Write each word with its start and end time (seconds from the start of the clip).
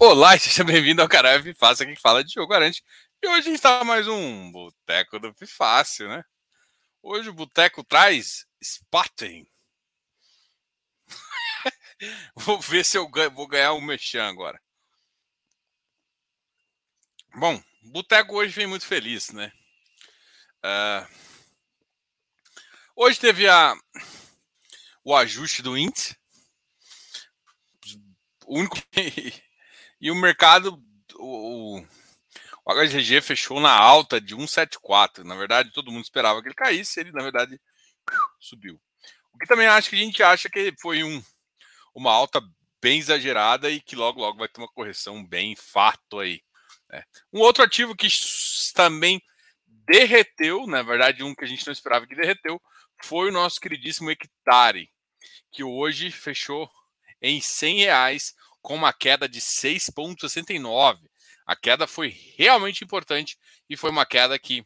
Olá 0.00 0.36
e 0.36 0.38
seja 0.38 0.62
bem-vindo 0.62 1.02
ao 1.02 1.08
canal 1.08 1.32
F 1.32 1.52
Fácil, 1.54 1.82
aqui 1.82 1.96
que 1.96 2.00
fala 2.00 2.22
de 2.22 2.32
jogo 2.32 2.46
garante. 2.46 2.84
E 3.20 3.26
hoje 3.26 3.38
a 3.38 3.42
gente 3.42 3.54
está 3.56 3.82
mais 3.82 4.06
um 4.06 4.52
Boteco 4.52 5.18
do 5.18 5.34
Fácil, 5.44 6.08
né? 6.08 6.24
Hoje 7.02 7.28
o 7.28 7.34
Boteco 7.34 7.82
traz 7.82 8.46
Spaten. 8.62 9.50
vou 12.36 12.60
ver 12.60 12.84
se 12.84 12.96
eu 12.96 13.08
ganho, 13.08 13.32
vou 13.32 13.48
ganhar 13.48 13.72
um 13.72 13.80
mexão 13.80 14.24
agora. 14.24 14.62
Bom, 17.34 17.60
o 17.82 17.90
Boteco 17.90 18.36
hoje 18.36 18.54
vem 18.54 18.68
muito 18.68 18.86
feliz, 18.86 19.30
né? 19.30 19.52
Uh, 20.64 21.08
hoje 22.94 23.18
teve 23.18 23.48
a, 23.48 23.74
o 25.02 25.12
ajuste 25.16 25.60
do 25.60 25.76
índice. 25.76 26.16
O 28.46 28.60
único 28.60 28.76
E 30.00 30.10
o 30.10 30.14
mercado, 30.14 30.82
o, 31.16 31.80
o 32.64 32.74
HGG 32.74 33.20
fechou 33.20 33.60
na 33.60 33.72
alta 33.72 34.20
de 34.20 34.36
1,74. 34.36 35.24
Na 35.24 35.34
verdade, 35.34 35.72
todo 35.72 35.90
mundo 35.90 36.04
esperava 36.04 36.40
que 36.40 36.48
ele 36.48 36.54
caísse, 36.54 37.00
ele 37.00 37.12
na 37.12 37.22
verdade 37.22 37.60
subiu. 38.38 38.80
O 39.34 39.38
que 39.38 39.46
também 39.46 39.66
acho 39.66 39.90
que 39.90 39.96
a 39.96 39.98
gente 39.98 40.22
acha 40.22 40.48
que 40.48 40.74
foi 40.80 41.02
um, 41.02 41.22
uma 41.94 42.12
alta 42.12 42.40
bem 42.80 42.98
exagerada 42.98 43.70
e 43.70 43.80
que 43.80 43.96
logo 43.96 44.20
logo 44.20 44.38
vai 44.38 44.48
ter 44.48 44.60
uma 44.60 44.72
correção 44.72 45.24
bem 45.24 45.56
fato 45.56 46.20
aí. 46.20 46.40
Né? 46.90 47.02
Um 47.32 47.40
outro 47.40 47.62
ativo 47.62 47.94
que 47.96 48.08
também 48.74 49.20
derreteu, 49.66 50.66
na 50.66 50.82
verdade, 50.82 51.22
um 51.22 51.34
que 51.34 51.44
a 51.44 51.48
gente 51.48 51.66
não 51.66 51.72
esperava 51.72 52.06
que 52.06 52.14
derreteu, 52.14 52.60
foi 53.02 53.28
o 53.28 53.32
nosso 53.32 53.60
queridíssimo 53.60 54.10
Hectare, 54.10 54.90
que 55.50 55.64
hoje 55.64 56.10
fechou 56.10 56.70
em 57.22 57.40
100 57.40 57.78
reais 57.78 58.34
com 58.68 58.74
uma 58.74 58.92
queda 58.92 59.26
de 59.26 59.40
6,69. 59.40 60.98
A 61.46 61.56
queda 61.56 61.86
foi 61.86 62.14
realmente 62.36 62.84
importante 62.84 63.38
e 63.66 63.78
foi 63.78 63.88
uma 63.88 64.04
queda 64.04 64.38
que 64.38 64.62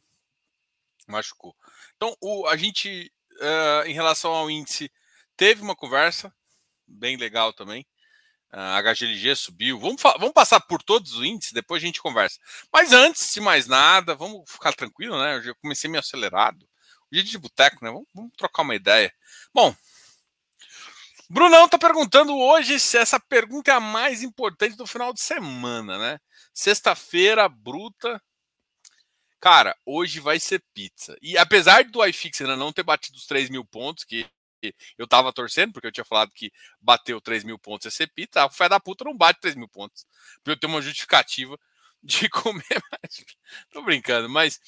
machucou. 1.07 1.55
Então, 1.97 2.17
o, 2.21 2.49
a 2.49 2.57
gente, 2.57 3.13
uh, 3.35 3.87
em 3.87 3.95
relação 3.95 4.33
ao 4.33 4.51
índice, 4.51 4.91
teve 5.37 5.63
uma 5.63 5.77
conversa 5.77 6.35
bem 6.85 7.17
legal 7.17 7.53
também. 7.53 7.87
A 8.51 8.83
HGLG 8.83 9.37
subiu. 9.37 9.79
Vamos, 9.79 10.03
vamos 10.03 10.33
passar 10.33 10.59
por 10.59 10.83
todos 10.83 11.13
os 11.13 11.25
índices, 11.25 11.53
depois 11.53 11.81
a 11.81 11.87
gente 11.87 12.03
conversa. 12.03 12.41
Mas 12.73 12.93
antes 12.93 13.33
de 13.33 13.41
mais 13.41 13.69
nada, 13.69 14.17
vamos 14.17 14.51
ficar 14.51 14.73
tranquilo, 14.75 15.17
né? 15.17 15.37
Eu 15.37 15.43
já 15.43 15.55
comecei 15.55 15.89
meio 15.89 16.01
acelerado. 16.01 16.69
Dia 17.09 17.23
de 17.23 17.39
boteco, 17.39 17.85
né? 17.85 17.93
Vamos, 17.93 18.09
vamos 18.13 18.33
trocar 18.37 18.63
uma 18.63 18.75
ideia. 18.75 19.15
Bom, 19.55 19.73
Brunão 21.33 21.67
tá 21.67 21.79
perguntando 21.79 22.37
hoje 22.37 22.79
se 22.79 22.99
essa 22.99 23.19
pergunta 23.19 23.71
é 23.71 23.75
a 23.75 23.81
mais 23.81 24.23
importante 24.23 24.77
do 24.77 24.87
final 24.87 25.15
de 25.15 25.23
semana, 25.23 25.99
né? 25.99 26.21
Sexta-feira 26.53 27.49
bruta. 27.49 28.23
Cara, 29.41 29.75
hoje 29.87 30.21
vai 30.21 30.39
ser 30.39 30.63
pizza. 30.75 31.17
E 31.23 31.39
apesar 31.39 31.85
do 31.85 32.05
iFix 32.05 32.43
ainda 32.43 32.55
não 32.55 32.71
ter 32.71 32.83
batido 32.83 33.17
os 33.17 33.25
3 33.25 33.49
mil 33.49 33.65
pontos, 33.65 34.05
que 34.05 34.27
eu 34.99 35.09
tava 35.09 35.33
torcendo, 35.33 35.73
porque 35.73 35.87
eu 35.87 35.93
tinha 35.93 36.05
falado 36.05 36.31
que 36.35 36.53
bateu 36.79 37.19
3 37.19 37.45
mil 37.45 37.59
pontos 37.59 37.87
ia 37.87 37.91
ser 37.91 38.13
pizza, 38.13 38.45
a 38.45 38.51
fé 38.51 38.69
da 38.69 38.79
puta 38.79 39.03
não 39.03 39.17
bate 39.17 39.41
3 39.41 39.55
mil 39.55 39.69
pontos. 39.69 40.05
Pra 40.45 40.53
eu 40.53 40.57
ter 40.59 40.67
uma 40.67 40.83
justificativa 40.83 41.59
de 42.05 42.29
comer 42.29 42.83
mais. 42.91 43.25
Tô 43.71 43.81
brincando, 43.81 44.29
mas. 44.29 44.61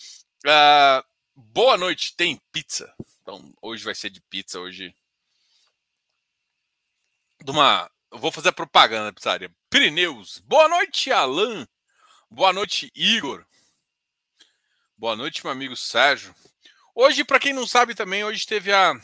Uh, 0.46 1.04
boa 1.36 1.76
noite, 1.76 2.16
tem 2.16 2.40
pizza. 2.50 2.90
Então, 3.20 3.52
hoje 3.60 3.84
vai 3.84 3.94
ser 3.94 4.08
de 4.08 4.22
pizza, 4.22 4.58
hoje 4.58 4.94
de 7.44 7.50
uma. 7.50 7.90
vou 8.10 8.32
fazer 8.32 8.48
a 8.48 8.52
propaganda 8.52 9.04
da 9.06 9.12
pizzaria. 9.12 9.54
Pirineus. 9.68 10.38
Boa 10.46 10.66
noite, 10.66 11.12
Alan. 11.12 11.68
Boa 12.30 12.54
noite, 12.54 12.90
Igor. 12.94 13.44
Boa 14.96 15.14
noite, 15.14 15.44
meu 15.44 15.52
amigo 15.52 15.76
Sérgio. 15.76 16.34
Hoje, 16.94 17.22
para 17.22 17.38
quem 17.38 17.52
não 17.52 17.66
sabe 17.66 17.94
também, 17.94 18.24
hoje 18.24 18.46
teve 18.46 18.72
a 18.72 18.94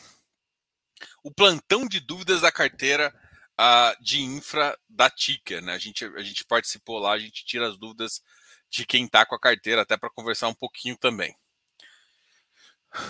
o 1.23 1.31
plantão 1.31 1.87
de 1.87 1.99
dúvidas 1.99 2.41
da 2.41 2.51
carteira 2.51 3.13
uh, 3.59 4.03
de 4.03 4.21
infra 4.21 4.75
da 4.89 5.07
Ticker, 5.07 5.61
né? 5.61 5.73
A 5.73 5.77
gente, 5.77 6.03
a 6.03 6.23
gente 6.23 6.43
participou 6.43 6.97
lá, 6.97 7.13
a 7.13 7.19
gente 7.19 7.45
tira 7.45 7.67
as 7.67 7.77
dúvidas 7.77 8.23
de 8.71 8.87
quem 8.87 9.05
está 9.05 9.23
com 9.23 9.35
a 9.35 9.39
carteira, 9.39 9.83
até 9.83 9.95
para 9.95 10.09
conversar 10.09 10.47
um 10.47 10.53
pouquinho 10.55 10.97
também. 10.97 11.35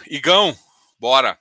Igão, 0.08 0.58
bora. 1.00 1.40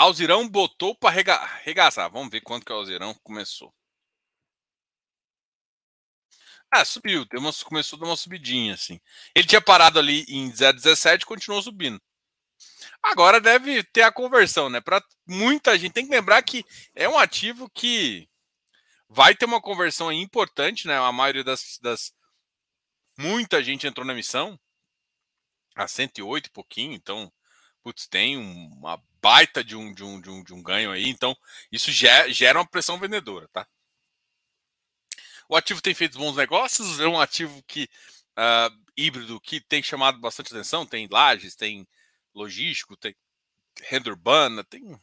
Alzirão 0.00 0.48
botou 0.48 0.94
para 0.96 1.10
rega... 1.10 1.44
regaçar. 1.62 2.10
Vamos 2.10 2.30
ver 2.30 2.40
quanto 2.40 2.64
que 2.64 2.72
o 2.72 2.76
Alzirão 2.76 3.12
começou. 3.22 3.70
Ah, 6.70 6.86
subiu. 6.86 7.26
Deu 7.26 7.38
uma, 7.38 7.52
começou 7.64 7.98
a 7.98 8.00
dar 8.00 8.06
uma 8.06 8.16
subidinha, 8.16 8.72
assim. 8.72 8.98
Ele 9.34 9.46
tinha 9.46 9.60
parado 9.60 9.98
ali 9.98 10.24
em 10.26 10.50
0,17 10.50 11.20
e 11.20 11.26
continuou 11.26 11.60
subindo. 11.60 12.00
Agora 13.02 13.42
deve 13.42 13.82
ter 13.84 14.00
a 14.00 14.10
conversão, 14.10 14.70
né? 14.70 14.80
Para 14.80 15.04
muita 15.26 15.78
gente. 15.78 15.92
Tem 15.92 16.06
que 16.06 16.12
lembrar 16.12 16.42
que 16.42 16.64
é 16.94 17.06
um 17.06 17.18
ativo 17.18 17.68
que 17.68 18.26
vai 19.06 19.34
ter 19.34 19.44
uma 19.44 19.60
conversão 19.60 20.10
importante, 20.10 20.86
né? 20.86 20.96
A 20.96 21.12
maioria 21.12 21.44
das, 21.44 21.78
das. 21.82 22.14
Muita 23.18 23.62
gente 23.62 23.86
entrou 23.86 24.06
na 24.06 24.14
emissão 24.14 24.58
a 25.74 25.86
108 25.86 26.46
e 26.46 26.50
pouquinho, 26.50 26.94
então, 26.94 27.30
putz, 27.82 28.06
tem 28.06 28.36
uma 28.36 29.02
baita 29.20 29.62
de 29.62 29.76
um, 29.76 29.92
de 29.92 30.02
um, 30.04 30.20
de 30.20 30.30
um, 30.30 30.42
de 30.42 30.54
um 30.54 30.62
ganho 30.62 30.90
aí. 30.90 31.08
Então, 31.08 31.36
isso 31.70 31.90
gera, 31.90 32.58
uma 32.58 32.66
pressão 32.66 32.98
vendedora, 32.98 33.48
tá? 33.48 33.66
O 35.48 35.56
ativo 35.56 35.82
tem 35.82 35.94
feito 35.94 36.18
bons 36.18 36.36
negócios, 36.36 37.00
é 37.00 37.08
um 37.08 37.20
ativo 37.20 37.62
que 37.64 37.88
uh, 38.38 38.84
híbrido 38.96 39.40
que 39.40 39.60
tem 39.60 39.82
chamado 39.82 40.18
bastante 40.18 40.52
atenção. 40.52 40.86
Tem 40.86 41.08
lajes, 41.10 41.56
tem 41.56 41.86
logístico, 42.34 42.96
tem 42.96 43.14
renda 43.82 44.10
urbana, 44.10 44.62
tem 44.62 44.98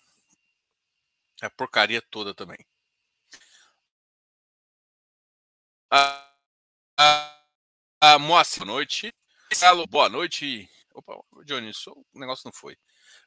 a 1.41 1.49
porcaria 1.49 2.01
toda 2.01 2.33
também. 2.33 2.57
A, 5.91 6.33
a, 6.97 7.41
a 8.01 8.19
Moacir, 8.19 8.59
boa 8.59 8.73
noite. 8.73 9.13
Boa 9.89 10.09
noite. 10.09 10.69
Opa, 10.97 11.13
Johnny, 11.46 11.72
o 12.12 12.19
negócio 12.19 12.41
não 12.46 12.52
foi. 12.52 12.75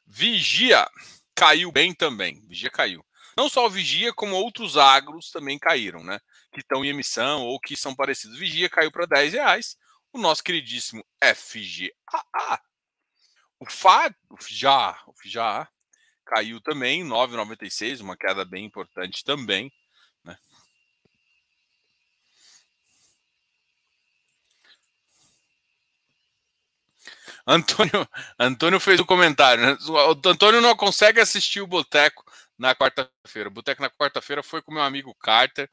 Vigia 0.05 0.85
caiu 1.33 1.71
bem 1.71 1.93
também. 1.93 2.45
Vigia 2.45 2.69
caiu. 2.69 3.05
Não 3.37 3.47
só 3.47 3.65
o 3.65 3.69
Vigia, 3.69 4.13
como 4.13 4.35
outros 4.35 4.75
agros 4.75 5.31
também 5.31 5.57
caíram, 5.57 6.03
né? 6.03 6.19
Que 6.51 6.59
estão 6.59 6.83
em 6.83 6.89
emissão 6.89 7.43
ou 7.43 7.57
que 7.61 7.77
são 7.77 7.95
parecidos. 7.95 8.37
Vigia 8.37 8.69
caiu 8.69 8.91
para 8.91 9.05
10 9.05 9.33
reais. 9.33 9.77
O 10.11 10.17
nosso 10.17 10.43
queridíssimo 10.43 11.01
FGAA. 11.23 12.61
O 13.57 13.65
FA, 13.69 14.13
o 14.29 14.35
FJA, 14.35 14.97
o 15.07 15.13
FJA 15.13 15.69
caiu 16.25 16.59
também, 16.59 17.05
9,96, 17.05 18.01
uma 18.01 18.17
queda 18.17 18.43
bem 18.43 18.65
importante 18.65 19.23
também. 19.23 19.71
Antônio, 27.45 28.07
Antônio 28.39 28.79
fez 28.79 28.99
um 28.99 29.05
comentário. 29.05 29.63
Né? 29.63 29.77
O 29.87 30.29
Antônio 30.29 30.61
não 30.61 30.75
consegue 30.75 31.19
assistir 31.19 31.61
o 31.61 31.67
Boteco 31.67 32.23
na 32.57 32.75
quarta-feira. 32.75 33.49
O 33.49 33.51
Boteco 33.51 33.81
na 33.81 33.89
quarta-feira 33.89 34.43
foi 34.43 34.61
com 34.61 34.73
meu 34.73 34.83
amigo 34.83 35.15
Carter. 35.15 35.69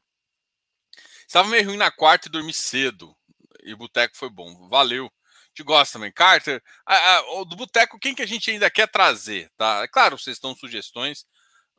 Estava 1.27 1.47
meio 1.47 1.65
ruim 1.65 1.77
na 1.77 1.91
quarta 1.91 2.27
e 2.27 2.31
dormi 2.31 2.53
cedo. 2.53 3.15
E 3.63 3.73
o 3.73 3.77
Boteco 3.77 4.17
foi 4.17 4.29
bom. 4.29 4.67
Valeu. 4.67 5.11
Te 5.53 5.63
gosta 5.63 5.93
também. 5.93 6.11
Carter, 6.11 6.63
a, 6.85 7.17
a, 7.17 7.21
do 7.43 7.55
Boteco, 7.55 7.99
quem 7.99 8.15
que 8.15 8.21
a 8.21 8.25
gente 8.25 8.49
ainda 8.49 8.69
quer 8.69 8.87
trazer? 8.87 9.51
Tá? 9.57 9.81
É 9.83 9.87
claro, 9.87 10.17
vocês 10.17 10.37
estão 10.37 10.55
sugestões. 10.55 11.25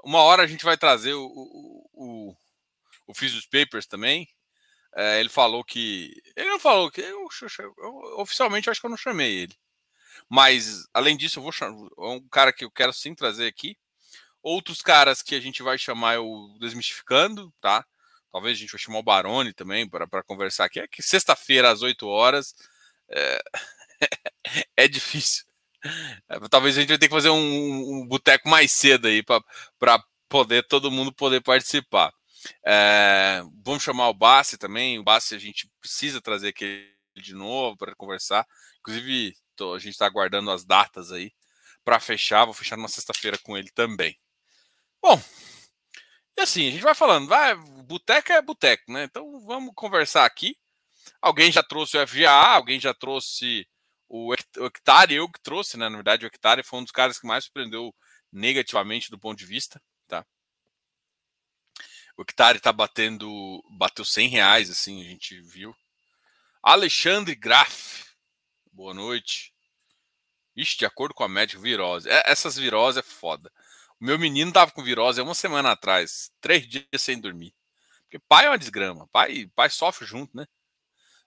Uma 0.04 0.20
hora 0.20 0.42
a 0.42 0.46
gente 0.46 0.64
vai 0.64 0.76
trazer 0.76 1.14
o, 1.14 1.24
o, 1.24 1.90
o, 1.92 2.36
o 3.06 3.14
Physios 3.14 3.46
Papers 3.46 3.86
também. 3.86 4.28
É, 4.94 5.20
ele 5.20 5.28
falou 5.28 5.64
que. 5.64 6.12
Ele 6.36 6.48
não 6.48 6.60
falou 6.60 6.90
que. 6.90 7.00
Eu, 7.00 7.28
eu, 7.58 7.74
eu, 7.78 8.20
oficialmente 8.20 8.68
acho 8.68 8.80
que 8.80 8.86
eu 8.86 8.90
não 8.90 8.96
chamei 8.96 9.34
ele. 9.34 9.56
Mas, 10.30 10.86
além 10.94 11.16
disso, 11.16 11.40
eu 11.40 11.42
vou 11.42 11.50
chamar 11.50 11.76
é 11.98 12.02
um 12.02 12.28
cara 12.28 12.52
que 12.52 12.64
eu 12.64 12.70
quero 12.70 12.92
sim 12.92 13.14
trazer 13.14 13.48
aqui. 13.48 13.76
Outros 14.42 14.80
caras 14.80 15.22
que 15.22 15.34
a 15.34 15.40
gente 15.40 15.62
vai 15.62 15.76
chamar 15.76 16.20
o 16.20 16.56
Desmistificando, 16.60 17.52
tá? 17.60 17.84
Talvez 18.32 18.56
a 18.56 18.60
gente 18.60 18.70
vai 18.70 18.78
chamar 18.78 19.00
o 19.00 19.02
Barone 19.02 19.52
também 19.52 19.88
para 19.88 20.22
conversar 20.22 20.66
aqui. 20.66 20.78
É 20.78 20.86
que 20.86 21.02
sexta-feira, 21.02 21.70
às 21.70 21.82
8 21.82 22.06
horas, 22.06 22.54
é, 23.10 23.42
é 24.76 24.88
difícil. 24.88 25.44
É, 26.28 26.38
talvez 26.48 26.76
a 26.76 26.80
gente 26.80 26.90
vai 26.90 26.98
ter 26.98 27.08
que 27.08 27.14
fazer 27.14 27.30
um, 27.30 28.02
um 28.02 28.06
boteco 28.06 28.48
mais 28.48 28.72
cedo 28.72 29.08
aí 29.08 29.22
para 29.22 30.04
poder 30.28 30.66
todo 30.68 30.92
mundo 30.92 31.12
poder 31.12 31.40
participar. 31.42 32.12
É, 32.64 33.42
vamos 33.64 33.82
chamar 33.82 34.08
o 34.08 34.14
Bassi 34.14 34.56
também. 34.56 34.98
O 34.98 35.04
Bassi 35.04 35.34
a 35.34 35.38
gente 35.38 35.68
precisa 35.80 36.20
trazer 36.20 36.48
aqui 36.48 36.88
de 37.16 37.34
novo 37.34 37.76
para 37.76 37.96
conversar. 37.96 38.46
Inclusive, 38.80 39.34
tô, 39.60 39.74
a 39.74 39.78
gente 39.78 39.92
está 39.92 40.06
aguardando 40.06 40.50
as 40.50 40.64
datas 40.64 41.12
aí 41.12 41.34
para 41.84 42.00
fechar. 42.00 42.46
Vou 42.46 42.54
fechar 42.54 42.76
numa 42.78 42.88
sexta-feira 42.88 43.36
com 43.38 43.58
ele 43.58 43.70
também. 43.70 44.18
Bom, 45.02 45.22
e 46.36 46.40
assim, 46.40 46.68
a 46.68 46.70
gente 46.70 46.82
vai 46.82 46.94
falando, 46.94 47.28
vai, 47.28 47.54
boteco 47.84 48.32
é 48.32 48.40
boteco, 48.40 48.90
né? 48.90 49.04
Então 49.04 49.38
vamos 49.40 49.72
conversar 49.74 50.24
aqui. 50.24 50.56
Alguém 51.20 51.52
já 51.52 51.62
trouxe 51.62 51.98
o 51.98 52.06
FGA, 52.06 52.30
alguém 52.30 52.80
já 52.80 52.94
trouxe 52.94 53.68
o 54.08 54.34
Hectare, 54.34 55.14
eu 55.14 55.30
que 55.30 55.40
trouxe, 55.42 55.76
né? 55.76 55.88
Na 55.88 55.96
verdade, 55.96 56.24
o 56.24 56.28
Hectare 56.28 56.62
foi 56.62 56.78
um 56.78 56.82
dos 56.82 56.92
caras 56.92 57.18
que 57.18 57.26
mais 57.26 57.44
surpreendeu 57.44 57.94
negativamente 58.32 59.10
do 59.10 59.18
ponto 59.18 59.38
de 59.38 59.44
vista, 59.44 59.80
tá? 60.08 60.24
O 62.16 62.22
Hectare 62.22 62.60
tá 62.60 62.72
batendo, 62.72 63.62
bateu 63.78 64.04
100 64.04 64.28
reais, 64.28 64.70
assim, 64.70 65.00
a 65.00 65.04
gente 65.04 65.40
viu. 65.42 65.74
Alexandre 66.62 67.34
Graf, 67.34 68.04
boa 68.72 68.92
noite. 68.92 69.49
Ixi, 70.56 70.78
de 70.78 70.86
acordo 70.86 71.14
com 71.14 71.24
a 71.24 71.28
médica, 71.28 71.60
virose. 71.60 72.08
É, 72.08 72.22
essas 72.26 72.56
viroses 72.56 72.98
é 72.98 73.02
foda. 73.02 73.50
O 74.00 74.04
meu 74.04 74.18
menino 74.18 74.52
tava 74.52 74.70
com 74.72 74.82
virose 74.82 75.20
uma 75.20 75.34
semana 75.34 75.72
atrás, 75.72 76.32
três 76.40 76.66
dias 76.68 76.86
sem 76.98 77.20
dormir. 77.20 77.54
Porque 78.02 78.18
pai 78.28 78.46
é 78.46 78.50
uma 78.50 78.58
desgrama, 78.58 79.06
pai, 79.08 79.50
pai 79.54 79.70
sofre 79.70 80.06
junto, 80.06 80.36
né? 80.36 80.46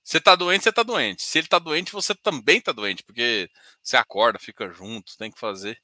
Você 0.04 0.20
tá 0.22 0.36
doente, 0.36 0.64
você 0.64 0.72
tá 0.74 0.84
doente. 0.84 1.24
Se 1.24 1.40
ele 1.40 1.48
tá 1.48 1.60
doente, 1.60 1.92
você 1.94 2.14
também 2.16 2.62
tá 2.62 2.72
doente, 2.74 3.04
porque 3.04 3.50
você 3.82 3.98
acorda, 3.98 4.40
fica 4.40 4.70
junto, 4.72 5.18
tem 5.18 5.32
que 5.32 5.40
fazer. 5.40 5.82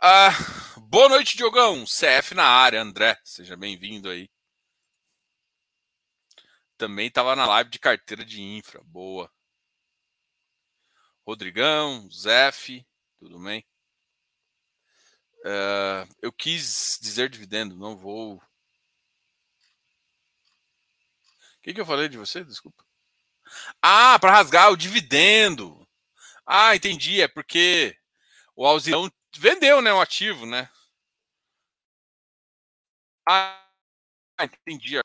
Ah, 0.00 0.30
boa 0.76 1.08
noite, 1.08 1.36
Diogão. 1.36 1.84
CF 1.84 2.34
na 2.34 2.44
área, 2.44 2.80
André. 2.80 3.18
Seja 3.24 3.56
bem-vindo 3.56 4.08
aí. 4.08 4.30
Também 6.76 7.08
estava 7.08 7.34
na 7.36 7.46
live 7.46 7.70
de 7.70 7.78
carteira 7.78 8.24
de 8.24 8.40
infra. 8.40 8.80
Boa. 8.84 9.30
Rodrigão, 11.28 12.10
Zef, 12.10 12.82
tudo 13.18 13.38
bem? 13.38 13.62
Uh, 15.44 16.08
eu 16.22 16.32
quis 16.32 16.98
dizer 17.02 17.28
dividendo, 17.28 17.76
não 17.76 17.94
vou. 17.98 18.36
O 18.36 18.40
que, 21.62 21.74
que 21.74 21.80
eu 21.82 21.84
falei 21.84 22.08
de 22.08 22.16
você? 22.16 22.42
Desculpa. 22.42 22.82
Ah, 23.82 24.18
para 24.18 24.32
rasgar 24.32 24.72
o 24.72 24.76
dividendo. 24.76 25.86
Ah, 26.46 26.74
entendi. 26.74 27.20
É 27.20 27.28
porque 27.28 27.94
o 28.56 28.66
Alzirão 28.66 29.10
vendeu, 29.36 29.82
né, 29.82 29.92
o 29.92 30.00
ativo, 30.00 30.46
né? 30.46 30.70
Ah, 33.28 33.68
entendi. 34.40 34.98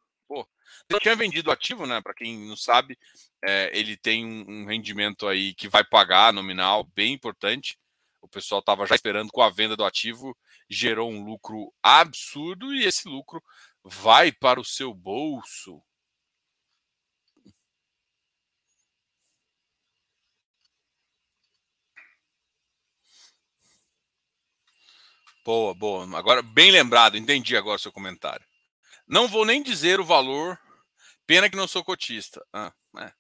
Eu 0.90 1.00
tinha 1.00 1.16
vendido 1.16 1.52
ativo, 1.52 1.86
né? 1.86 2.02
Para 2.02 2.14
quem 2.14 2.38
não 2.38 2.56
sabe, 2.56 2.98
é, 3.44 3.72
ele 3.74 3.98
tem 3.98 4.26
um, 4.26 4.46
um, 4.48 4.66
rendimento 4.66 5.28
aí 5.28 5.54
que 5.54 5.68
vai 5.68 5.84
pagar 5.84 6.34
nominal 6.34 6.84
bem 6.96 7.14
importante. 7.14 7.78
O 8.22 8.28
pessoal 8.28 8.60
estava 8.60 8.86
já 8.86 8.96
esperando 8.96 9.32
com 9.32 9.42
a 9.42 9.50
venda 9.50 9.76
do 9.76 9.84
ativo, 9.84 10.38
gerou 10.70 11.12
um 11.12 11.24
lucro 11.24 11.74
absurdo 11.82 12.74
e 12.74 12.86
esse 12.86 13.08
lucro 13.08 13.44
vai 13.84 14.32
para 14.32 14.60
o 14.60 14.66
seu 14.66 14.94
bolso. 14.94 15.82
Boa, 25.46 25.74
boa. 25.74 26.18
Agora, 26.18 26.42
bem 26.42 26.72
lembrado, 26.72 27.18
entendi 27.18 27.58
agora 27.58 27.76
o 27.76 27.80
seu 27.80 27.92
comentário. 27.92 28.46
Não 29.06 29.28
vou 29.28 29.46
nem 29.46 29.62
dizer 29.62 30.00
o 30.00 30.06
valor, 30.06 30.58
pena 31.26 31.50
que 31.50 31.56
não 31.56 31.68
sou 31.68 31.84
cotista. 31.84 32.46
Ah, 32.54 32.74
é. 33.00 33.14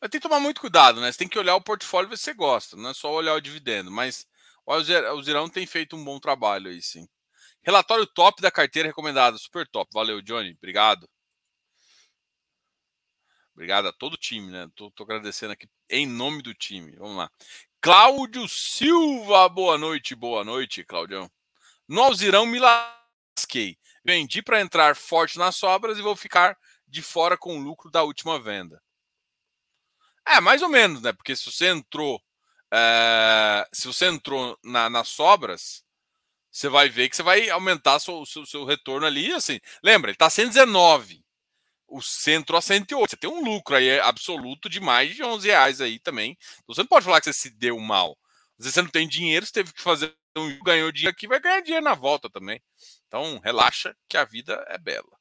Mas 0.00 0.10
tem 0.10 0.20
que 0.20 0.26
tomar 0.28 0.40
muito 0.40 0.60
cuidado, 0.60 1.00
né? 1.00 1.12
Você 1.12 1.18
tem 1.18 1.28
que 1.28 1.38
olhar 1.38 1.56
o 1.56 1.60
portfólio 1.60 2.08
e 2.08 2.10
ver 2.10 2.16
se 2.16 2.24
você 2.24 2.34
gosta, 2.34 2.76
não 2.76 2.90
é 2.90 2.94
só 2.94 3.12
olhar 3.12 3.34
o 3.34 3.40
dividendo. 3.40 3.90
Mas 3.90 4.26
o 4.66 5.22
Zirão 5.22 5.48
tem 5.48 5.66
feito 5.66 5.96
um 5.96 6.04
bom 6.04 6.18
trabalho 6.18 6.70
aí, 6.70 6.80
sim. 6.80 7.06
Relatório 7.62 8.06
top 8.06 8.40
da 8.40 8.50
carteira 8.50 8.88
recomendada, 8.88 9.36
super 9.36 9.68
top. 9.68 9.90
Valeu, 9.92 10.22
Johnny. 10.22 10.52
Obrigado. 10.56 11.08
Obrigado 13.54 13.88
a 13.88 13.92
todo 13.92 14.14
o 14.14 14.18
time, 14.18 14.50
né? 14.50 14.70
Tô, 14.74 14.90
tô, 14.90 15.02
agradecendo 15.02 15.52
aqui 15.52 15.68
em 15.90 16.06
nome 16.06 16.40
do 16.40 16.54
time. 16.54 16.92
Vamos 16.96 17.16
lá. 17.16 17.30
Cláudio 17.80 18.48
Silva, 18.48 19.48
boa 19.50 19.76
noite, 19.76 20.14
boa 20.14 20.42
noite, 20.44 20.84
Claudião. 20.84 21.30
No 21.86 22.02
Alzirão 22.02 22.46
me 22.46 22.58
Vendi 24.04 24.42
para 24.42 24.60
entrar 24.60 24.96
forte 24.96 25.38
nas 25.38 25.56
sobras 25.56 25.98
e 25.98 26.02
vou 26.02 26.16
ficar 26.16 26.56
de 26.86 27.02
fora 27.02 27.36
com 27.36 27.58
o 27.58 27.62
lucro 27.62 27.90
da 27.90 28.02
última 28.02 28.38
venda. 28.40 28.82
É, 30.26 30.40
mais 30.40 30.62
ou 30.62 30.68
menos, 30.68 31.02
né? 31.02 31.12
Porque 31.12 31.34
se 31.36 31.50
você 31.50 31.68
entrou. 31.68 32.20
É, 32.72 33.66
se 33.72 33.86
você 33.86 34.06
entrou 34.06 34.58
na, 34.64 34.88
nas 34.88 35.08
sobras, 35.08 35.84
você 36.50 36.68
vai 36.68 36.88
ver 36.88 37.08
que 37.08 37.16
você 37.16 37.22
vai 37.22 37.50
aumentar 37.50 37.96
o 37.96 38.26
seu, 38.26 38.46
seu, 38.46 38.64
retorno 38.64 39.06
ali. 39.06 39.32
assim. 39.32 39.60
Lembra, 39.82 40.10
ele 40.10 40.16
está 40.16 40.30
119 40.30 41.24
o 41.88 42.00
centro 42.00 42.56
a 42.56 42.62
108. 42.62 43.10
Você 43.10 43.16
tem 43.16 43.28
um 43.28 43.44
lucro 43.44 43.76
aí 43.76 43.98
absoluto 44.00 44.68
de 44.68 44.80
mais 44.80 45.14
de 45.14 45.22
11 45.22 45.46
reais 45.48 45.80
aí 45.80 45.98
também. 45.98 46.36
Então 46.62 46.74
você 46.74 46.82
não 46.82 46.88
pode 46.88 47.04
falar 47.04 47.20
que 47.20 47.26
você 47.26 47.32
se 47.32 47.50
deu 47.50 47.78
mal. 47.78 48.16
Às 48.58 48.66
vezes 48.66 48.74
você 48.74 48.82
não 48.82 48.90
tem 48.90 49.08
dinheiro, 49.08 49.44
você 49.44 49.52
teve 49.52 49.72
que 49.72 49.82
fazer 49.82 50.14
um 50.36 50.58
ganhou 50.62 50.92
dinheiro 50.92 51.14
aqui, 51.14 51.26
vai 51.26 51.40
ganhar 51.40 51.60
dinheiro 51.60 51.84
na 51.84 51.94
volta 51.94 52.30
também. 52.30 52.62
Então 53.06 53.38
relaxa 53.38 53.96
que 54.08 54.16
a 54.16 54.24
vida 54.24 54.64
é 54.68 54.78
bela. 54.78 55.20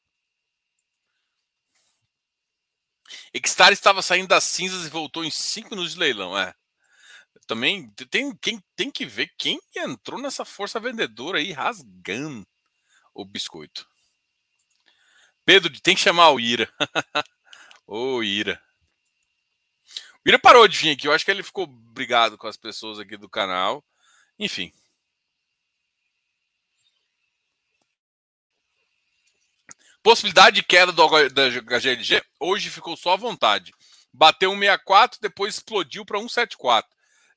Extar 3.34 3.72
estava 3.72 4.02
saindo 4.02 4.28
das 4.28 4.44
cinzas 4.44 4.86
e 4.86 4.90
voltou 4.90 5.24
em 5.24 5.32
5 5.32 5.70
minutos 5.72 5.94
de 5.94 6.00
leilão. 6.00 6.38
É. 6.38 6.54
Também 7.48 7.90
tem, 8.12 8.36
quem, 8.36 8.64
tem 8.76 8.92
que 8.92 9.06
ver 9.06 9.34
quem 9.38 9.60
entrou 9.76 10.22
nessa 10.22 10.46
força 10.46 10.80
vendedora 10.80 11.40
aí 11.40 11.52
rasgando 11.52 12.48
o 13.14 13.26
biscoito. 13.26 13.88
Pedro, 15.46 15.72
tem 15.82 15.96
que 15.96 16.02
chamar 16.02 16.30
o 16.30 16.40
Ira. 16.40 16.72
Ô, 17.88 18.18
oh, 18.18 18.24
Ira. 18.24 18.62
O 20.24 20.30
Ira 20.30 20.38
parou 20.38 20.68
de 20.68 20.78
vir 20.78 20.92
aqui. 20.92 21.08
Eu 21.08 21.12
acho 21.12 21.26
que 21.26 21.32
ele 21.32 21.42
ficou 21.42 21.66
brigado 21.66 22.38
com 22.38 22.46
as 22.46 22.56
pessoas 22.56 23.00
aqui 23.00 23.18
do 23.18 23.28
canal. 23.28 23.84
Enfim. 24.38 24.72
Possibilidade 30.02 30.58
de 30.58 30.64
queda 30.64 30.92
do 30.92 31.30
da 31.30 31.50
HGLG 31.50 32.22
hoje 32.40 32.70
ficou 32.70 32.96
só 32.96 33.14
à 33.14 33.18
vontade. 33.18 33.74
Bateu 34.14 34.52
164, 34.52 35.20
depois 35.22 35.56
explodiu 35.56 36.06
para 36.06 36.20
174. 36.20 36.90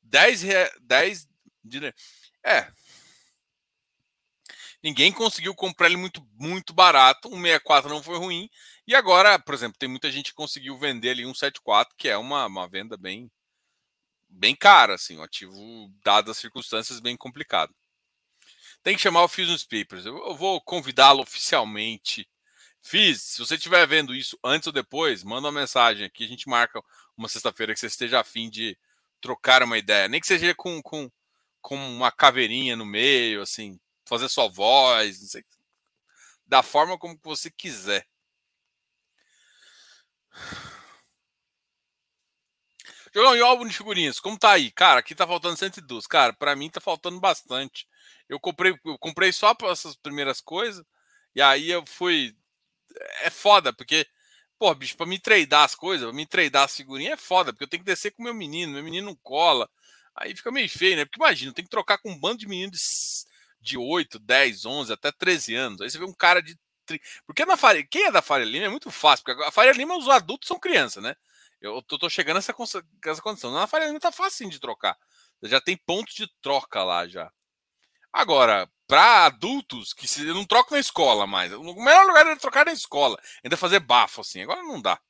10, 0.02 0.42
10 0.80 1.28
de... 1.64 1.94
É, 2.44 2.68
Ninguém 4.82 5.12
conseguiu 5.12 5.54
comprar 5.54 5.86
ele 5.86 5.96
muito, 5.96 6.26
muito 6.34 6.74
barato. 6.74 7.28
Um 7.28 7.40
64 7.40 7.88
não 7.88 8.02
foi 8.02 8.18
ruim. 8.18 8.50
E 8.86 8.96
agora, 8.96 9.38
por 9.38 9.54
exemplo, 9.54 9.78
tem 9.78 9.88
muita 9.88 10.10
gente 10.10 10.30
que 10.30 10.36
conseguiu 10.36 10.76
vender 10.76 11.10
ali 11.10 11.24
um 11.24 11.32
74, 11.32 11.94
que 11.96 12.08
é 12.08 12.16
uma, 12.16 12.46
uma 12.46 12.68
venda 12.68 12.96
bem, 12.96 13.30
bem 14.28 14.56
cara, 14.56 14.94
assim, 14.94 15.18
um 15.18 15.22
ativo, 15.22 15.88
dadas 16.04 16.32
as 16.32 16.38
circunstâncias, 16.38 16.98
bem 16.98 17.16
complicado. 17.16 17.72
Tem 18.82 18.96
que 18.96 19.02
chamar 19.02 19.22
o 19.22 19.28
Fusion 19.28 19.56
Papers. 19.70 20.04
Eu 20.04 20.34
vou 20.34 20.60
convidá-lo 20.60 21.22
oficialmente. 21.22 22.28
Fiz, 22.82 23.22
se 23.22 23.38
você 23.38 23.54
estiver 23.54 23.86
vendo 23.86 24.14
isso 24.14 24.38
antes 24.44 24.66
ou 24.66 24.72
depois, 24.72 25.22
manda 25.22 25.48
uma 25.48 25.60
mensagem 25.60 26.04
aqui. 26.04 26.24
A 26.24 26.28
gente 26.28 26.48
marca 26.48 26.82
uma 27.16 27.28
sexta-feira 27.28 27.72
que 27.72 27.80
você 27.80 27.86
esteja 27.86 28.20
afim 28.20 28.50
de 28.50 28.76
trocar 29.20 29.62
uma 29.62 29.78
ideia. 29.78 30.08
Nem 30.08 30.20
que 30.20 30.26
seja 30.26 30.54
com, 30.54 30.82
com, 30.82 31.10
com 31.60 31.76
uma 31.76 32.10
caveirinha 32.10 32.76
no 32.76 32.84
meio, 32.84 33.40
assim, 33.42 33.78
fazer 34.04 34.28
sua 34.28 34.48
voz, 34.48 35.20
não 35.20 35.28
sei, 35.28 35.44
da 36.46 36.62
forma 36.62 36.98
como 36.98 37.18
você 37.22 37.50
quiser. 37.50 38.06
Jogão, 43.14 43.36
e 43.36 43.42
o 43.42 43.46
álbum 43.46 43.66
de 43.66 43.76
figurinhas, 43.76 44.18
como 44.18 44.38
tá 44.38 44.52
aí? 44.52 44.70
Cara, 44.70 45.00
aqui 45.00 45.14
tá 45.14 45.26
faltando 45.26 45.56
112. 45.56 46.08
Cara, 46.08 46.32
para 46.32 46.56
mim 46.56 46.70
tá 46.70 46.80
faltando 46.80 47.20
bastante. 47.20 47.86
Eu 48.28 48.40
comprei, 48.40 48.74
eu 48.84 48.98
comprei 48.98 49.32
só 49.32 49.54
essas 49.70 49.94
primeiras 49.96 50.40
coisas, 50.40 50.84
e 51.34 51.42
aí 51.42 51.70
eu 51.70 51.84
fui. 51.86 52.34
É 53.22 53.30
foda, 53.30 53.72
porque, 53.72 54.06
pô, 54.58 54.74
bicho, 54.74 54.96
pra 54.96 55.06
me 55.06 55.18
treinar 55.18 55.64
as 55.64 55.74
coisas, 55.74 56.06
pra 56.06 56.14
me 56.16 56.26
treinar 56.26 56.64
as 56.64 56.76
figurinhas 56.76 57.14
é 57.14 57.16
foda, 57.16 57.52
porque 57.52 57.64
eu 57.64 57.68
tenho 57.68 57.82
que 57.82 57.90
descer 57.90 58.12
com 58.12 58.22
meu 58.22 58.34
menino, 58.34 58.72
meu 58.72 58.82
menino 58.84 59.06
não 59.08 59.16
cola. 59.22 59.68
Aí 60.16 60.36
fica 60.36 60.52
meio 60.52 60.68
feio, 60.68 60.96
né? 60.96 61.04
Porque 61.04 61.18
imagina, 61.20 61.52
tem 61.52 61.64
que 61.64 61.70
trocar 61.70 61.98
com 61.98 62.10
um 62.10 62.18
bando 62.18 62.38
de 62.38 62.48
meninos 62.48 62.78
de 62.78 63.32
de 63.62 63.78
8, 63.78 64.18
10, 64.18 64.66
11, 64.66 64.92
até 64.92 65.12
13 65.12 65.54
anos. 65.54 65.80
Aí 65.80 65.88
você 65.88 65.98
vê 65.98 66.04
um 66.04 66.12
cara 66.12 66.42
de. 66.42 66.58
Porque 67.24 67.46
na 67.46 67.56
Faria, 67.56 67.86
quem 67.86 68.06
é 68.06 68.10
da 68.10 68.20
Faria 68.20 68.44
Lima 68.44 68.66
é 68.66 68.68
muito 68.68 68.90
fácil, 68.90 69.24
porque 69.24 69.42
a 69.44 69.52
Faria 69.52 69.72
Lima, 69.72 69.96
os 69.96 70.08
adultos 70.08 70.48
são 70.48 70.58
crianças, 70.58 71.02
né? 71.02 71.14
Eu 71.60 71.80
tô, 71.80 71.96
tô 71.96 72.10
chegando 72.10 72.36
nessa, 72.36 72.52
nessa 73.04 73.22
condição. 73.22 73.52
Na 73.52 73.68
Faria 73.68 73.86
Lima 73.86 74.00
tá 74.00 74.10
fácil 74.10 74.50
de 74.50 74.58
trocar. 74.58 74.98
Já 75.44 75.60
tem 75.60 75.76
pontos 75.76 76.14
de 76.14 76.26
troca 76.42 76.82
lá 76.82 77.06
já. 77.06 77.32
Agora, 78.12 78.68
para 78.92 79.24
adultos 79.24 79.94
que 79.94 80.06
se 80.06 80.22
não 80.22 80.44
trocam 80.44 80.76
na 80.76 80.80
escola 80.80 81.26
mais, 81.26 81.50
o 81.50 81.62
melhor 81.62 82.06
lugar 82.06 82.26
é 82.26 82.36
trocar 82.36 82.66
na 82.66 82.74
escola, 82.74 83.18
ainda 83.42 83.56
fazer 83.56 83.80
bafo 83.80 84.20
assim. 84.20 84.42
Agora 84.42 84.62
não 84.62 84.82
dá. 84.82 85.00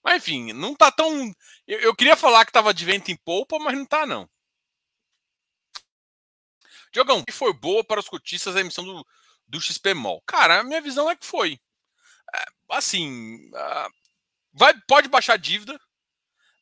Mas 0.00 0.18
enfim, 0.18 0.52
não 0.52 0.76
tá 0.76 0.92
tão. 0.92 1.34
Eu, 1.66 1.80
eu 1.80 1.96
queria 1.96 2.14
falar 2.14 2.46
que 2.46 2.52
tava 2.52 2.72
de 2.72 2.84
vento 2.84 3.10
em 3.10 3.16
polpa, 3.16 3.58
mas 3.58 3.76
não 3.76 3.84
tá 3.84 4.06
não. 4.06 4.30
Diogão, 6.92 7.24
que 7.24 7.32
foi 7.32 7.52
boa 7.52 7.82
para 7.82 7.98
os 7.98 8.08
cotistas 8.08 8.54
a 8.54 8.60
emissão 8.60 8.84
do, 8.84 9.04
do 9.48 9.60
XPMOL? 9.60 10.22
Cara, 10.24 10.60
a 10.60 10.62
minha 10.62 10.80
visão 10.80 11.10
é 11.10 11.16
que 11.16 11.26
foi. 11.26 11.58
É, 12.32 12.44
assim, 12.70 13.50
vai, 14.52 14.72
pode 14.86 15.08
baixar 15.08 15.36
dívida, 15.36 15.80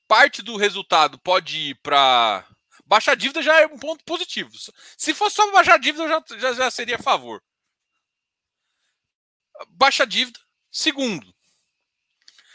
parte 0.08 0.40
do 0.40 0.56
resultado 0.56 1.18
pode 1.18 1.58
ir 1.58 1.74
para. 1.82 2.46
Baixar 2.90 3.14
dívida 3.14 3.40
já 3.40 3.60
é 3.60 3.66
um 3.68 3.78
ponto 3.78 4.04
positivo. 4.04 4.50
Se 4.98 5.14
fosse 5.14 5.36
só 5.36 5.48
baixar 5.52 5.78
dívida, 5.78 6.02
eu 6.02 6.08
já, 6.08 6.24
já, 6.38 6.52
já 6.54 6.70
seria 6.72 6.96
a 6.96 7.02
favor. 7.02 7.40
Baixa 9.68 10.04
dívida. 10.04 10.40
Segundo. 10.72 11.32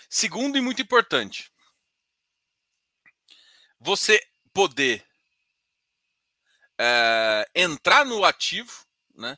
Segundo 0.09 0.57
e 0.57 0.61
muito 0.61 0.81
importante. 0.81 1.49
Você 3.79 4.21
poder 4.53 5.07
é, 6.77 7.49
entrar 7.55 8.05
no 8.05 8.25
ativo, 8.25 8.85
né? 9.15 9.37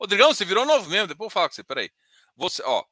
Rodrigão, 0.00 0.34
você 0.34 0.44
virou 0.44 0.66
novo 0.66 0.90
membro, 0.90 1.06
depois 1.06 1.26
eu 1.26 1.30
falo 1.30 1.48
com 1.48 1.54
você, 1.54 1.62
peraí. 1.62 1.92
Você, 2.34 2.60
ó, 2.64 2.84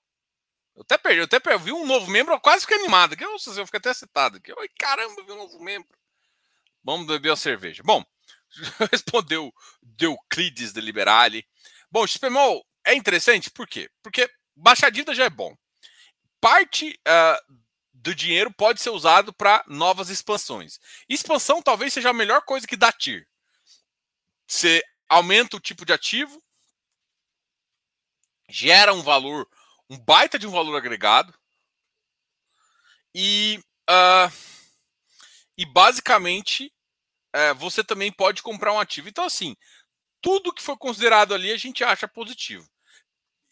eu 0.76 0.82
até 0.82 0.96
perdi, 0.96 1.18
eu 1.18 1.24
até 1.24 1.40
perdi, 1.40 1.64
vi 1.64 1.72
um 1.72 1.84
novo 1.84 2.08
membro, 2.08 2.34
eu 2.34 2.40
quase 2.40 2.60
fiquei 2.60 2.78
animado, 2.78 3.16
que 3.16 3.24
eu, 3.24 3.32
eu 3.32 3.66
fiquei 3.66 3.78
até 3.78 3.92
citado 3.92 4.36
aqui. 4.36 4.52
Oi, 4.52 4.68
caramba, 4.78 5.24
vi 5.24 5.32
um 5.32 5.38
novo 5.38 5.58
membro. 5.58 5.92
Vamos 6.84 7.06
beber 7.06 7.32
a 7.32 7.36
cerveja. 7.36 7.82
Bom, 7.82 8.04
respondeu 8.92 9.52
Deuclides 9.82 10.72
de 10.72 10.80
Liberale. 10.80 11.46
Bom, 11.90 12.06
XPMOL 12.06 12.64
é 12.84 12.94
interessante, 12.94 13.50
por 13.50 13.66
quê? 13.66 13.90
Porque 14.02 14.30
baixar 14.54 14.90
dívida 14.90 15.14
já 15.14 15.24
é 15.24 15.30
bom. 15.30 15.56
Parte 16.40 17.00
uh, 17.08 17.54
do 17.92 18.14
dinheiro 18.14 18.52
pode 18.52 18.80
ser 18.80 18.90
usado 18.90 19.32
para 19.32 19.64
novas 19.66 20.10
expansões. 20.10 20.78
Expansão 21.08 21.62
talvez 21.62 21.92
seja 21.92 22.10
a 22.10 22.14
melhor 22.14 22.42
coisa 22.42 22.66
que 22.66 22.76
dá 22.76 22.92
TIR. 22.92 23.26
Você 24.46 24.82
aumenta 25.08 25.56
o 25.56 25.60
tipo 25.60 25.86
de 25.86 25.92
ativo, 25.92 26.42
gera 28.48 28.92
um 28.92 29.02
valor, 29.02 29.48
um 29.88 29.96
baita 29.96 30.38
de 30.38 30.46
um 30.46 30.50
valor 30.50 30.76
agregado, 30.76 31.34
e, 33.14 33.62
uh, 33.88 34.30
e 35.56 35.64
basicamente 35.64 36.73
uh, 37.34 37.54
você 37.56 37.82
também 37.82 38.12
pode 38.12 38.42
comprar 38.42 38.72
um 38.72 38.80
ativo. 38.80 39.08
Então, 39.08 39.24
assim, 39.24 39.56
tudo 40.20 40.52
que 40.52 40.62
foi 40.62 40.76
considerado 40.76 41.34
ali 41.34 41.52
a 41.52 41.56
gente 41.56 41.82
acha 41.82 42.08
positivo. 42.08 42.66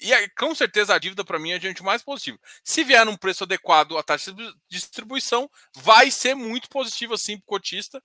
E 0.01 0.12
aí, 0.12 0.29
com 0.31 0.55
certeza 0.55 0.95
a 0.95 0.99
dívida 0.99 1.25
para 1.25 1.39
mim 1.39 1.53
é 1.53 1.61
gente 1.61 1.83
mais 1.83 2.03
positivo. 2.03 2.39
Se 2.65 2.83
vier 2.83 3.05
num 3.07 3.17
preço 3.17 3.45
adequado 3.45 3.97
a 3.97 4.03
taxa 4.03 4.33
de 4.33 4.55
distribuição, 4.69 5.49
vai 5.77 6.11
ser 6.11 6.35
muito 6.35 6.69
positivo 6.69 7.15
assim 7.15 7.37
para 7.37 7.45
o 7.45 7.47
cotista 7.47 8.03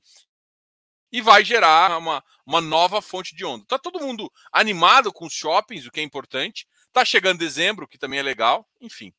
e 1.11 1.21
vai 1.21 1.43
gerar 1.43 1.97
uma, 1.97 2.23
uma 2.45 2.61
nova 2.61 3.01
fonte 3.01 3.35
de 3.35 3.43
onda. 3.45 3.65
Tá 3.65 3.79
todo 3.79 3.99
mundo 3.99 4.31
animado 4.51 5.11
com 5.11 5.25
os 5.25 5.33
shoppings, 5.33 5.85
o 5.85 5.91
que 5.91 5.99
é 5.99 6.03
importante. 6.03 6.67
Tá 6.91 7.03
chegando 7.03 7.39
dezembro, 7.39 7.87
que 7.87 7.97
também 7.97 8.19
é 8.19 8.23
legal, 8.23 8.67
enfim. 8.81 9.13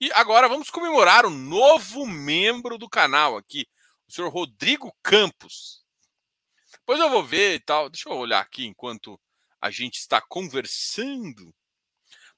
E 0.00 0.10
agora 0.12 0.48
vamos 0.48 0.70
comemorar 0.70 1.26
um 1.26 1.30
novo 1.30 2.06
membro 2.06 2.78
do 2.78 2.88
canal 2.88 3.36
aqui, 3.36 3.66
o 4.08 4.12
senhor 4.12 4.28
Rodrigo 4.30 4.92
Campos. 5.02 5.84
Depois 6.72 6.98
eu 6.98 7.10
vou 7.10 7.24
ver 7.24 7.56
e 7.56 7.60
tal. 7.60 7.90
Deixa 7.90 8.08
eu 8.08 8.14
olhar 8.14 8.40
aqui 8.40 8.66
enquanto 8.66 9.20
a 9.60 9.70
gente 9.70 9.98
está 9.98 10.20
conversando. 10.20 11.54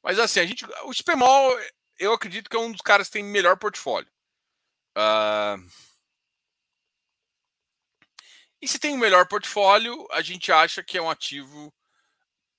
Mas 0.02 0.18
assim, 0.18 0.40
a 0.40 0.46
gente. 0.46 0.64
O 0.84 0.92
Spemol, 0.92 1.56
eu 1.98 2.12
acredito 2.12 2.48
que 2.48 2.56
é 2.56 2.60
um 2.60 2.72
dos 2.72 2.80
caras 2.80 3.08
que 3.08 3.14
tem 3.14 3.22
melhor 3.22 3.56
portfólio. 3.58 4.10
Uh... 4.96 5.90
E 8.62 8.68
se 8.68 8.78
tem 8.78 8.92
um 8.92 8.98
melhor 8.98 9.26
portfólio, 9.26 10.06
a 10.10 10.20
gente 10.20 10.52
acha 10.52 10.82
que 10.82 10.98
é 10.98 11.02
um 11.02 11.08
ativo 11.08 11.72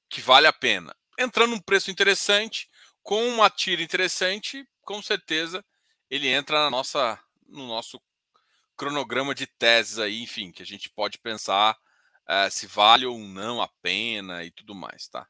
que 0.10 0.20
vale 0.20 0.48
a 0.48 0.54
pena. 0.54 0.96
Entrando 1.18 1.52
num 1.52 1.62
preço 1.62 1.92
interessante, 1.92 2.68
com 3.04 3.28
uma 3.28 3.50
tira 3.50 3.84
interessante, 3.84 4.68
com 4.82 5.02
certeza 5.02 5.64
ele 6.10 6.28
entra 6.28 6.64
na 6.64 6.70
nossa, 6.70 7.20
no 7.48 7.68
nosso 7.68 8.02
cronograma 8.82 9.36
de 9.36 9.46
teses 9.46 10.00
aí, 10.00 10.24
enfim, 10.24 10.52
que 10.52 10.64
a 10.64 10.66
gente 10.66 10.90
pode 10.90 11.20
pensar 11.20 11.78
uh, 12.28 12.50
se 12.50 12.66
vale 12.66 13.06
ou 13.06 13.20
não 13.20 13.62
a 13.62 13.68
pena 13.80 14.44
e 14.44 14.50
tudo 14.50 14.74
mais, 14.74 15.08
tá? 15.08 15.28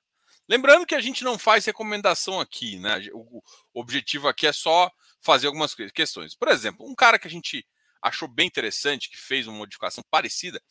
Lembrando 0.47 0.85
que 0.85 0.95
a 0.95 1.01
gente 1.01 1.21
não 1.21 1.37
faz 1.37 1.65
recomendação 1.65 2.39
aqui, 2.39 2.79
né? 2.79 3.09
O 3.13 3.41
objetivo 3.73 4.29
aqui 4.29 4.47
é 4.47 4.53
só 4.53 4.89
fazer 5.19 5.47
algumas 5.47 5.75
questões. 5.93 6.33
Por 6.33 6.47
exemplo, 6.47 6.89
um 6.89 6.95
cara 6.95 7.19
que 7.19 7.27
a 7.27 7.29
gente 7.29 7.67
achou 8.01 8.25
bem 8.25 8.47
interessante, 8.47 9.09
que 9.09 9.17
fez 9.17 9.45
uma 9.47 9.57
modificação 9.57 10.01
parecida, 10.09 10.61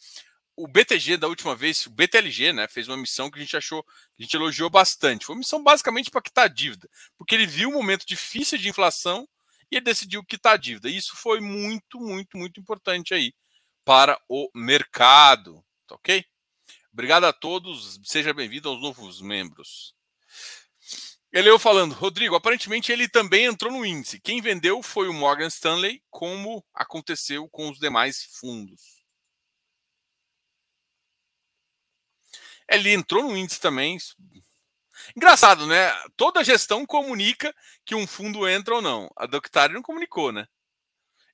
o 0.56 0.66
BTG 0.66 1.18
da 1.18 1.28
última 1.28 1.54
vez, 1.54 1.84
o 1.84 1.90
BTLG, 1.90 2.54
né, 2.54 2.66
fez 2.66 2.88
uma 2.88 2.96
missão 2.96 3.30
que 3.30 3.38
a 3.38 3.42
gente 3.42 3.56
achou, 3.58 3.84
a 4.18 4.22
gente 4.22 4.34
elogiou 4.34 4.70
bastante. 4.70 5.26
Foi 5.26 5.34
uma 5.34 5.40
missão 5.40 5.62
basicamente 5.62 6.10
para 6.10 6.22
quitar 6.22 6.46
a 6.46 6.48
dívida, 6.48 6.88
porque 7.18 7.34
ele 7.34 7.46
viu 7.46 7.68
um 7.68 7.74
momento 7.74 8.06
difícil 8.06 8.56
de 8.56 8.70
inflação 8.70 9.28
e 9.70 9.80
decidiu 9.80 10.24
quitar 10.24 10.54
a 10.54 10.56
dívida. 10.56 10.88
Isso 10.88 11.16
foi 11.16 11.40
muito, 11.40 12.00
muito, 12.00 12.36
muito 12.36 12.60
importante 12.60 13.14
aí 13.14 13.32
para 13.84 14.20
o 14.28 14.50
mercado, 14.54 15.64
tá 15.86 15.94
ok? 15.94 16.24
Obrigado 16.92 17.24
a 17.24 17.32
todos, 17.32 18.00
seja 18.04 18.34
bem-vindo 18.34 18.68
aos 18.68 18.80
novos 18.80 19.20
membros. 19.20 19.94
Ele 21.32 21.48
eu 21.48 21.60
falando, 21.60 21.92
Rodrigo, 21.92 22.34
aparentemente 22.34 22.90
ele 22.90 23.08
também 23.08 23.44
entrou 23.44 23.72
no 23.72 23.86
índice. 23.86 24.20
Quem 24.20 24.40
vendeu 24.40 24.82
foi 24.82 25.08
o 25.08 25.14
Morgan 25.14 25.46
Stanley, 25.46 26.02
como 26.10 26.64
aconteceu 26.74 27.48
com 27.48 27.70
os 27.70 27.78
demais 27.78 28.24
fundos. 28.40 29.00
Ele 32.68 32.92
entrou 32.92 33.22
no 33.22 33.36
índice 33.36 33.60
também. 33.60 33.96
Engraçado, 35.16 35.66
né? 35.66 35.90
Toda 36.16 36.44
gestão 36.44 36.86
comunica 36.86 37.54
que 37.84 37.94
um 37.94 38.06
fundo 38.06 38.48
entra 38.48 38.74
ou 38.74 38.82
não. 38.82 39.10
A 39.16 39.26
do 39.26 39.40
não 39.70 39.82
comunicou, 39.82 40.32
né? 40.32 40.46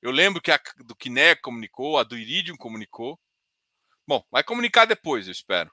Eu 0.00 0.10
lembro 0.10 0.40
que 0.40 0.50
a 0.50 0.60
do 0.84 0.94
Kinect 0.94 1.42
comunicou, 1.42 1.98
a 1.98 2.04
do 2.04 2.16
Iridium 2.16 2.56
comunicou. 2.56 3.18
Bom, 4.06 4.24
vai 4.30 4.44
comunicar 4.44 4.84
depois, 4.84 5.26
eu 5.26 5.32
espero. 5.32 5.70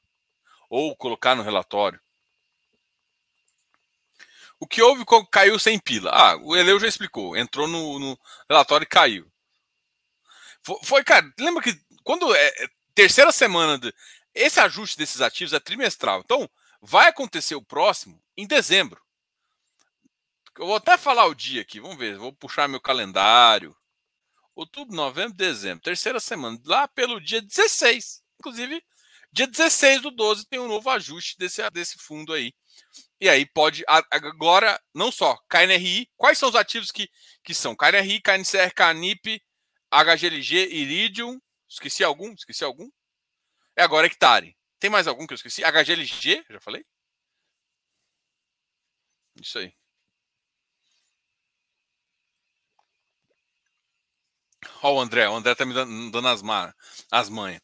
Ou 0.70 0.96
colocar 0.96 1.36
no 1.36 1.44
relatório. 1.44 2.00
O 4.60 4.66
que 4.66 4.82
houve 4.82 5.04
caiu 5.32 5.60
sem 5.60 5.78
pila? 5.78 6.10
Ah, 6.12 6.38
o 6.38 6.56
Eleu 6.56 6.80
já 6.80 6.88
explicou. 6.88 7.36
Entrou 7.36 7.68
no, 7.68 8.00
no 8.00 8.20
relatório 8.50 8.86
e 8.86 8.88
caiu. 8.88 9.32
Foi, 10.64 10.78
foi, 10.84 11.04
cara, 11.04 11.32
lembra 11.38 11.62
que 11.62 11.78
quando 12.04 12.34
é, 12.34 12.48
é 12.48 12.70
terceira 12.96 13.32
semana 13.32 13.78
de, 13.78 13.94
esse 14.34 14.60
ajuste 14.60 14.98
desses 14.98 15.22
ativos 15.22 15.54
é 15.54 15.60
trimestral. 15.60 16.22
Então, 16.22 16.50
vai 16.86 17.08
acontecer 17.08 17.56
o 17.56 17.63
próximo 17.63 18.22
em 18.36 18.46
dezembro. 18.46 19.02
Eu 20.60 20.68
vou 20.68 20.75
até 20.75 20.98
falar 20.98 21.25
o 21.25 21.34
dia 21.34 21.62
aqui, 21.62 21.80
vamos 21.80 21.98
ver, 21.98 22.18
vou 22.18 22.34
puxar 22.34 22.68
meu 22.68 22.82
calendário. 22.82 23.75
Outubro, 24.54 24.96
novembro, 24.96 25.34
dezembro, 25.34 25.82
terceira 25.82 26.20
semana, 26.20 26.60
lá 26.66 26.88
pelo 26.88 27.20
dia 27.20 27.42
16. 27.42 28.22
Inclusive, 28.40 28.84
dia 29.32 29.48
16 29.48 30.02
do 30.02 30.12
12 30.12 30.46
tem 30.46 30.60
um 30.60 30.68
novo 30.68 30.90
ajuste 30.90 31.38
desse, 31.40 31.68
desse 31.72 31.98
fundo 31.98 32.34
aí. 32.34 32.54
E 33.20 33.30
aí 33.30 33.46
pode. 33.46 33.84
Agora, 34.12 34.80
não 34.94 35.12
só 35.12 35.38
KNRI, 35.50 36.08
quais 36.18 36.38
são 36.38 36.50
os 36.50 36.56
ativos 36.56 36.92
que, 36.92 37.10
que 37.44 37.54
são? 37.54 37.75
KNRI, 37.75 38.22
KNCR, 38.22 38.74
KNIP, 38.75 39.42
HGLG, 39.90 40.68
Iridium. 40.68 41.42
Esqueci 41.68 42.04
algum? 42.04 42.34
Esqueci 42.34 42.63
algum? 42.63 42.90
É 43.75 43.82
agora 43.82 44.06
Hectare. 44.06 44.56
Tem 44.84 44.90
mais 44.90 45.08
algum 45.08 45.25
que 45.25 45.32
eu 45.32 45.36
esqueci? 45.36 45.63
HGLG, 45.63 46.44
já 46.50 46.60
falei? 46.60 46.86
Isso 49.42 49.58
aí. 49.58 49.74
Ó, 54.82 54.96
o 54.96 55.00
André, 55.00 55.30
o 55.30 55.36
André 55.36 55.56
tá 55.56 55.66
me 55.66 55.74
dando, 55.74 56.28
as, 56.28 56.42
as 57.10 57.30
manhas. 57.30 57.62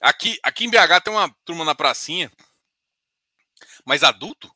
Aqui, 0.00 0.38
aqui 0.44 0.64
em 0.64 0.70
BH 0.70 1.00
tem 1.02 1.12
uma 1.12 1.28
turma 1.44 1.64
na 1.64 1.74
pracinha, 1.74 2.30
mas 3.84 4.04
adulto, 4.04 4.48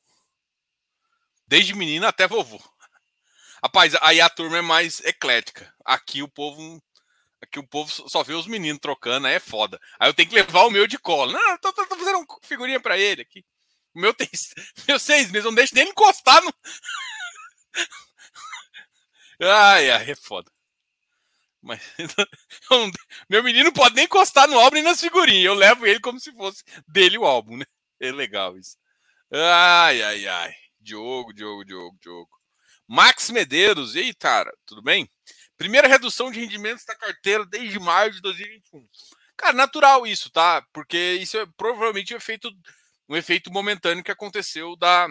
desde 1.49 1.75
menino 1.75 2.07
até 2.07 2.29
vovô. 2.29 2.63
Rapaz, 3.61 3.93
aí 4.01 4.21
a 4.21 4.31
turma 4.31 4.59
é 4.59 4.63
mais 4.63 5.01
eclética. 5.01 5.75
Aqui 5.85 6.23
o 6.23 6.29
povo, 6.29 6.81
aqui 7.45 7.59
o 7.59 7.67
povo 7.67 7.91
só 8.09 8.23
vê 8.23 8.35
os 8.35 8.47
meninos 8.47 8.81
trocando, 8.81 9.27
aí 9.27 9.35
é 9.35 9.41
foda. 9.41 9.81
Aí 9.99 10.09
eu 10.09 10.15
tenho 10.15 10.29
que 10.29 10.35
levar 10.35 10.65
o 10.65 10.71
meu 10.71 10.87
de 10.87 10.99
cola. 10.99 11.33
Não, 11.33 11.59
tô, 11.59 11.73
tô, 11.73 11.87
tô 11.87 11.97
fazendo 11.97 12.19
uma 12.19 12.27
figurinha 12.43 12.81
para 12.81 12.99
ele 12.99 13.23
aqui. 13.23 13.45
O 13.95 14.01
meu 14.01 14.13
tem 14.13 14.29
meu 14.89 14.99
seis 14.99 15.31
meses, 15.31 15.45
não 15.45 15.55
deixo 15.55 15.75
nem 15.75 15.89
encostar 15.89 16.43
no. 16.43 16.53
ai, 19.41 19.91
ai, 19.91 20.11
é 20.11 20.15
foda. 20.15 20.51
Mas 21.63 21.81
meu 23.29 23.43
menino 23.43 23.73
pode 23.73 23.95
nem 23.95 24.05
encostar 24.05 24.47
no 24.49 24.59
álbum 24.59 24.75
nem 24.75 24.83
nas 24.83 25.01
figurinhas. 25.01 25.47
Eu 25.47 25.55
levo 25.55 25.87
ele 25.87 26.01
como 26.01 26.21
se 26.21 26.31
fosse 26.33 26.63
dele 26.87 27.17
o 27.17 27.25
álbum, 27.25 27.57
né? 27.57 27.65
É 28.01 28.13
legal 28.13 28.59
isso. 28.59 28.77
Ai, 29.33 30.03
ai, 30.03 30.27
ai. 30.27 30.55
Diogo, 30.79 31.33
Diogo, 31.33 31.65
Diogo, 31.65 31.97
Diogo. 32.03 32.31
Max 32.87 33.31
Medeiros, 33.31 33.95
e 33.95 34.01
aí, 34.01 34.15
cara, 34.15 34.53
tudo 34.67 34.83
bem? 34.83 35.09
Primeira 35.57 35.89
redução 35.89 36.31
de 36.31 36.41
rendimentos 36.41 36.85
da 36.85 36.95
carteira 36.97 37.47
desde 37.47 37.79
maio 37.79 38.13
de 38.13 38.21
2021. 38.21 38.87
Cara, 39.37 39.53
natural 39.53 40.07
isso, 40.07 40.31
tá? 40.31 40.63
Porque 40.73 40.97
isso 41.21 41.37
é 41.37 41.47
provavelmente 41.57 42.15
um 42.15 42.17
efeito, 42.17 42.51
um 43.09 43.17
efeito 43.17 43.53
momentâneo 43.53 44.05
que 44.05 44.11
aconteceu 44.11 44.77
da, 44.77 45.09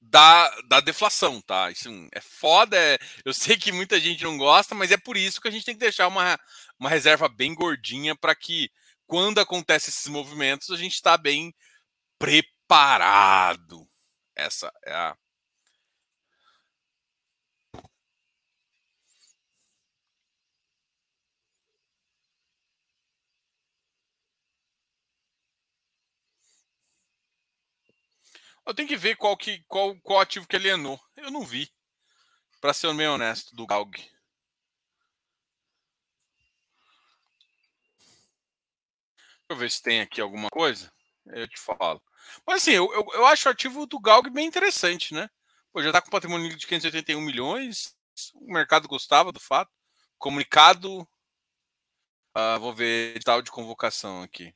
da, 0.00 0.50
da 0.62 0.80
deflação, 0.80 1.40
tá? 1.40 1.70
Isso 1.70 1.88
é 2.12 2.20
foda. 2.20 2.76
É, 2.76 2.98
eu 3.24 3.32
sei 3.34 3.56
que 3.56 3.72
muita 3.72 4.00
gente 4.00 4.24
não 4.24 4.38
gosta, 4.38 4.74
mas 4.74 4.90
é 4.90 4.96
por 4.96 5.16
isso 5.16 5.40
que 5.40 5.48
a 5.48 5.50
gente 5.50 5.64
tem 5.64 5.74
que 5.74 5.80
deixar 5.80 6.08
uma, 6.08 6.38
uma 6.78 6.88
reserva 6.88 7.28
bem 7.28 7.54
gordinha 7.54 8.16
para 8.16 8.34
que, 8.34 8.70
quando 9.06 9.38
acontecem 9.38 9.90
esses 9.90 10.06
movimentos, 10.06 10.70
a 10.70 10.76
gente 10.76 10.94
está 10.94 11.16
bem 11.16 11.54
preparado. 12.18 13.88
Essa 14.36 14.72
é 14.84 14.92
a. 14.92 15.16
Eu 28.70 28.74
tenho 28.74 28.86
que 28.86 28.96
ver 28.96 29.16
qual, 29.16 29.36
que, 29.36 29.64
qual, 29.66 29.96
qual 30.00 30.20
ativo 30.20 30.46
que 30.46 30.54
alienou. 30.54 30.96
Eu 31.16 31.28
não 31.32 31.44
vi. 31.44 31.68
Para 32.60 32.72
ser 32.72 32.94
bem 32.94 33.08
honesto, 33.08 33.52
do 33.52 33.66
Galg. 33.66 33.90
Deixa 33.90 34.12
eu 39.48 39.56
ver 39.56 39.68
se 39.72 39.82
tem 39.82 40.00
aqui 40.00 40.20
alguma 40.20 40.48
coisa. 40.50 40.88
Eu 41.26 41.48
te 41.48 41.58
falo. 41.58 42.00
Mas 42.46 42.62
assim, 42.62 42.70
eu, 42.70 42.88
eu, 42.92 43.04
eu 43.14 43.26
acho 43.26 43.48
o 43.48 43.50
ativo 43.50 43.86
do 43.86 43.98
Galg 43.98 44.30
bem 44.30 44.46
interessante, 44.46 45.14
né? 45.14 45.28
Pô, 45.72 45.82
já 45.82 45.88
está 45.88 46.00
com 46.00 46.08
patrimônio 46.08 46.56
de 46.56 46.64
581 46.64 47.20
milhões. 47.20 47.96
O 48.36 48.52
mercado 48.52 48.86
gostava 48.86 49.32
do 49.32 49.40
fato. 49.40 49.72
Comunicado. 50.16 51.00
Uh, 52.38 52.60
vou 52.60 52.72
ver 52.72 53.16
edital 53.16 53.42
de 53.42 53.50
convocação 53.50 54.22
aqui. 54.22 54.54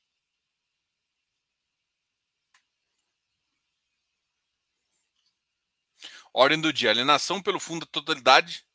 Ordem 6.35 6.61
do 6.61 6.73
dia: 6.73 6.91
alienação 6.91 7.41
pelo 7.41 7.61
fundo 7.61 7.87
da 7.87 7.91
totalidade. 7.93 8.67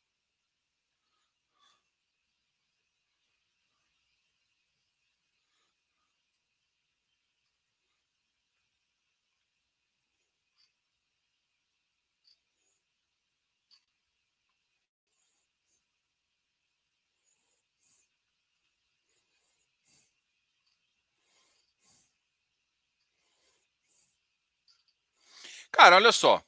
Cara, 25.72 25.96
olha 25.96 26.12
só 26.12 26.42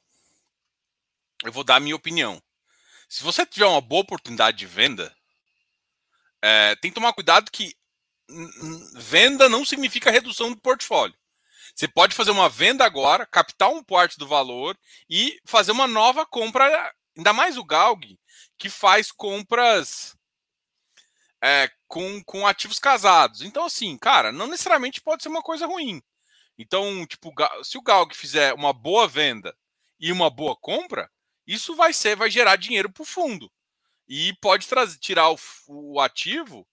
eu 1.49 1.53
vou 1.53 1.63
dar 1.63 1.75
a 1.75 1.79
minha 1.79 1.95
opinião. 1.95 2.41
Se 3.07 3.23
você 3.23 3.45
tiver 3.45 3.65
uma 3.65 3.81
boa 3.81 4.01
oportunidade 4.01 4.57
de 4.57 4.65
venda, 4.65 5.15
é, 6.41 6.75
tem 6.75 6.91
que 6.91 6.95
tomar 6.95 7.13
cuidado 7.13 7.51
que 7.51 7.75
venda 8.95 9.47
não 9.49 9.65
significa 9.65 10.11
redução 10.11 10.51
do 10.51 10.59
portfólio. 10.59 11.15
Você 11.75 11.87
pode 11.87 12.15
fazer 12.15 12.31
uma 12.31 12.49
venda 12.49 12.85
agora, 12.85 13.25
captar 13.25 13.69
um 13.69 13.83
parte 13.83 14.17
do 14.17 14.27
valor 14.27 14.77
e 15.09 15.39
fazer 15.45 15.71
uma 15.71 15.87
nova 15.87 16.25
compra, 16.25 16.93
ainda 17.17 17.33
mais 17.33 17.57
o 17.57 17.63
Galg, 17.63 18.19
que 18.57 18.69
faz 18.69 19.11
compras 19.11 20.15
é, 21.41 21.69
com, 21.87 22.23
com 22.23 22.45
ativos 22.45 22.79
casados. 22.79 23.41
Então, 23.41 23.65
assim, 23.65 23.97
cara, 23.97 24.31
não 24.31 24.47
necessariamente 24.47 25.01
pode 25.01 25.23
ser 25.23 25.29
uma 25.29 25.41
coisa 25.41 25.65
ruim. 25.65 26.01
Então, 26.57 27.05
tipo, 27.07 27.33
se 27.63 27.77
o 27.77 27.81
Galg 27.81 28.13
fizer 28.13 28.53
uma 28.53 28.71
boa 28.71 29.07
venda 29.07 29.55
e 29.99 30.11
uma 30.11 30.29
boa 30.29 30.55
compra, 30.55 31.09
isso 31.45 31.75
vai 31.75 31.93
ser, 31.93 32.15
vai 32.15 32.29
gerar 32.29 32.55
dinheiro 32.55 32.91
para 32.91 33.03
o 33.03 33.05
fundo. 33.05 33.51
E 34.07 34.33
pode 34.41 34.67
trazer, 34.67 34.97
tirar 34.97 35.29
o, 35.31 35.37
o, 35.67 35.99
ativo 35.99 36.67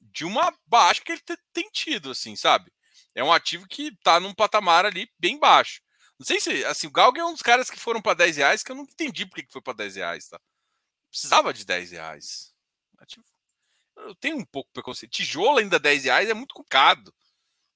de 0.00 0.24
uma 0.24 0.54
baixa 0.66 1.02
que 1.02 1.12
ele 1.12 1.22
tem 1.52 1.68
tido, 1.70 2.10
assim, 2.10 2.36
sabe? 2.36 2.72
É 3.14 3.22
um 3.22 3.32
ativo 3.32 3.66
que 3.66 3.88
está 3.88 4.20
num 4.20 4.34
patamar 4.34 4.86
ali 4.86 5.10
bem 5.18 5.38
baixo. 5.38 5.80
Não 6.18 6.26
sei 6.26 6.40
se, 6.40 6.64
assim, 6.64 6.86
o 6.86 6.90
Galg 6.90 7.18
é 7.18 7.24
um 7.24 7.32
dos 7.32 7.42
caras 7.42 7.70
que 7.70 7.78
foram 7.78 8.02
para 8.02 8.14
10 8.14 8.36
reais, 8.36 8.62
que 8.62 8.72
eu 8.72 8.76
não 8.76 8.84
entendi 8.84 9.26
por 9.26 9.36
que 9.36 9.52
foi 9.52 9.62
para 9.62 9.72
10 9.72 9.96
reais, 9.96 10.28
tá? 10.28 10.40
Precisava 11.10 11.52
de 11.52 11.64
10 11.64 11.92
reais. 11.92 12.54
Ativo. 12.98 13.24
Eu 13.96 14.14
tenho 14.16 14.36
um 14.36 14.44
pouco 14.44 14.70
preconceito. 14.72 15.12
Tijolo 15.12 15.58
ainda 15.58 15.78
10 15.78 16.04
reais 16.04 16.28
é 16.28 16.34
muito 16.34 16.54
complicado. 16.54 17.14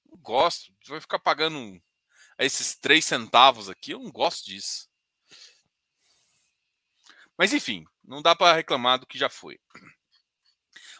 Não 0.05 0.17
gosto. 0.17 0.73
Vai 0.87 1.01
ficar 1.01 1.19
pagando 1.19 1.81
esses 2.37 2.75
3 2.75 3.03
centavos 3.03 3.69
aqui, 3.69 3.91
eu 3.91 3.99
não 3.99 4.11
gosto 4.11 4.45
disso. 4.45 4.89
Mas 7.37 7.53
enfim, 7.53 7.85
não 8.03 8.21
dá 8.21 8.35
para 8.35 8.55
reclamar 8.55 8.99
do 8.99 9.07
que 9.07 9.17
já 9.17 9.29
foi. 9.29 9.59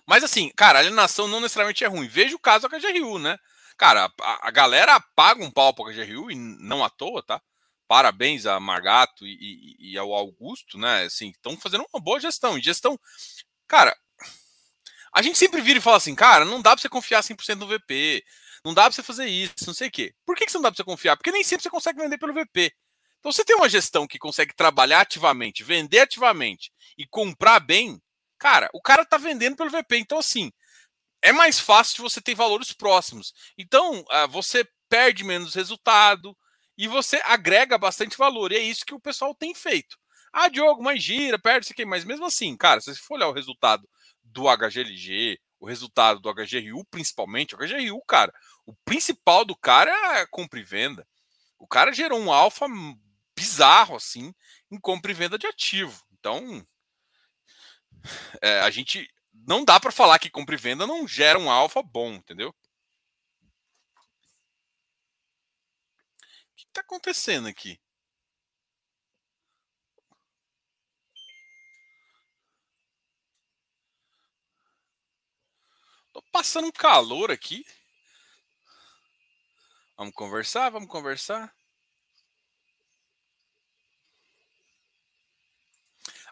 Mas 0.05 0.23
assim, 0.23 0.51
cara, 0.55 0.79
a 0.79 0.81
alienação 0.81 1.27
não 1.27 1.39
necessariamente 1.39 1.83
é 1.83 1.87
ruim. 1.87 2.07
Veja 2.07 2.35
o 2.35 2.39
caso 2.39 2.67
da 2.67 2.77
KGRU, 2.77 3.19
né? 3.19 3.37
Cara, 3.77 4.11
a, 4.21 4.47
a 4.47 4.51
galera 4.51 4.99
paga 5.15 5.43
um 5.43 5.51
pau 5.51 5.73
para 5.73 5.89
a 5.89 5.93
KGRU 5.93 6.31
e 6.31 6.35
não 6.35 6.83
à 6.83 6.89
toa, 6.89 7.23
tá? 7.23 7.41
Parabéns 7.87 8.45
a 8.45 8.59
Margato 8.59 9.25
e, 9.25 9.77
e, 9.79 9.91
e 9.91 9.97
ao 9.97 10.13
Augusto, 10.13 10.77
né? 10.77 11.03
Assim, 11.03 11.29
estão 11.29 11.57
fazendo 11.57 11.85
uma 11.93 12.01
boa 12.01 12.19
gestão. 12.19 12.57
E 12.57 12.61
gestão, 12.61 12.99
cara, 13.67 13.95
a 15.13 15.21
gente 15.21 15.37
sempre 15.37 15.61
vira 15.61 15.79
e 15.79 15.81
fala 15.81 15.97
assim, 15.97 16.15
cara, 16.15 16.43
não 16.43 16.61
dá 16.61 16.71
para 16.71 16.81
você 16.81 16.89
confiar 16.89 17.21
100% 17.21 17.55
no 17.55 17.67
VP, 17.67 18.23
não 18.65 18.73
dá 18.73 18.83
para 18.83 18.91
você 18.91 19.03
fazer 19.03 19.27
isso, 19.27 19.53
não 19.67 19.73
sei 19.73 19.89
o 19.89 19.91
quê. 19.91 20.13
Por 20.25 20.35
que, 20.35 20.45
que 20.45 20.51
você 20.51 20.57
não 20.57 20.63
dá 20.63 20.71
para 20.71 20.77
você 20.77 20.83
confiar? 20.83 21.15
Porque 21.17 21.31
nem 21.31 21.43
sempre 21.43 21.63
você 21.63 21.69
consegue 21.69 22.01
vender 22.01 22.17
pelo 22.17 22.33
VP. 22.33 22.73
Então, 23.23 23.31
você 23.31 23.45
tem 23.45 23.55
uma 23.55 23.69
gestão 23.69 24.05
que 24.05 24.19
consegue 24.19 24.53
trabalhar 24.53 24.99
ativamente, 24.99 25.63
vender 25.63 26.01
ativamente 26.01 26.73
e 26.97 27.07
comprar 27.07 27.61
bem, 27.61 27.97
cara, 28.37 28.69
o 28.73 28.81
cara 28.81 29.05
tá 29.05 29.17
vendendo 29.17 29.55
pelo 29.55 29.69
VP. 29.69 29.97
Então, 29.99 30.17
assim, 30.17 30.51
é 31.21 31.31
mais 31.31 31.57
fácil 31.57 31.95
de 31.95 32.01
você 32.01 32.19
ter 32.19 32.35
valores 32.35 32.73
próximos. 32.73 33.33
Então, 33.57 34.03
ah, 34.09 34.27
você 34.27 34.67
perde 34.89 35.23
menos 35.23 35.55
resultado 35.55 36.35
e 36.77 36.85
você 36.85 37.21
agrega 37.23 37.77
bastante 37.77 38.17
valor. 38.17 38.51
E 38.51 38.57
é 38.57 38.59
isso 38.59 38.85
que 38.85 38.93
o 38.93 38.99
pessoal 38.99 39.33
tem 39.33 39.55
feito. 39.55 39.97
Ah, 40.33 40.49
Diogo, 40.49 40.83
mas 40.83 41.01
gira, 41.01 41.39
perde 41.39 41.67
isso 41.67 41.71
aqui. 41.71 41.85
Mas 41.85 42.03
mesmo 42.03 42.25
assim, 42.25 42.57
cara, 42.57 42.81
se 42.81 42.93
você 42.93 42.99
for 42.99 43.13
olhar 43.13 43.29
o 43.29 43.33
resultado 43.33 43.87
do 44.21 44.49
HGLG, 44.49 45.39
o 45.61 45.65
resultado 45.65 46.19
do 46.19 46.29
HGRU, 46.29 46.83
principalmente, 46.91 47.55
o 47.55 47.57
HGRU, 47.57 48.01
cara, 48.05 48.33
o 48.65 48.73
principal 48.83 49.45
do 49.45 49.55
cara 49.55 50.19
é 50.19 50.25
compra 50.25 50.59
e 50.59 50.63
venda. 50.63 51.07
O 51.57 51.65
cara 51.65 51.93
gerou 51.93 52.19
um 52.19 52.33
alfa 52.33 52.67
bizarro 53.43 53.97
assim 53.97 54.33
em 54.71 54.79
compra 54.79 55.11
e 55.11 55.13
venda 55.13 55.37
de 55.37 55.45
ativo. 55.45 56.01
Então, 56.13 56.65
é, 58.41 58.61
a 58.61 58.69
gente 58.71 59.07
não 59.33 59.65
dá 59.65 59.79
para 59.79 59.91
falar 59.91 60.17
que 60.17 60.29
compra 60.29 60.55
e 60.55 60.57
venda 60.57 60.87
não 60.87 61.05
gera 61.05 61.37
um 61.37 61.51
alfa 61.51 61.83
bom, 61.83 62.13
entendeu? 62.13 62.49
O 62.49 62.53
que 66.55 66.63
está 66.63 66.81
acontecendo 66.81 67.47
aqui? 67.49 67.77
Tô 76.13 76.21
passando 76.31 76.67
um 76.67 76.71
calor 76.71 77.29
aqui. 77.31 77.65
Vamos 79.97 80.13
conversar, 80.13 80.69
vamos 80.69 80.87
conversar. 80.89 81.53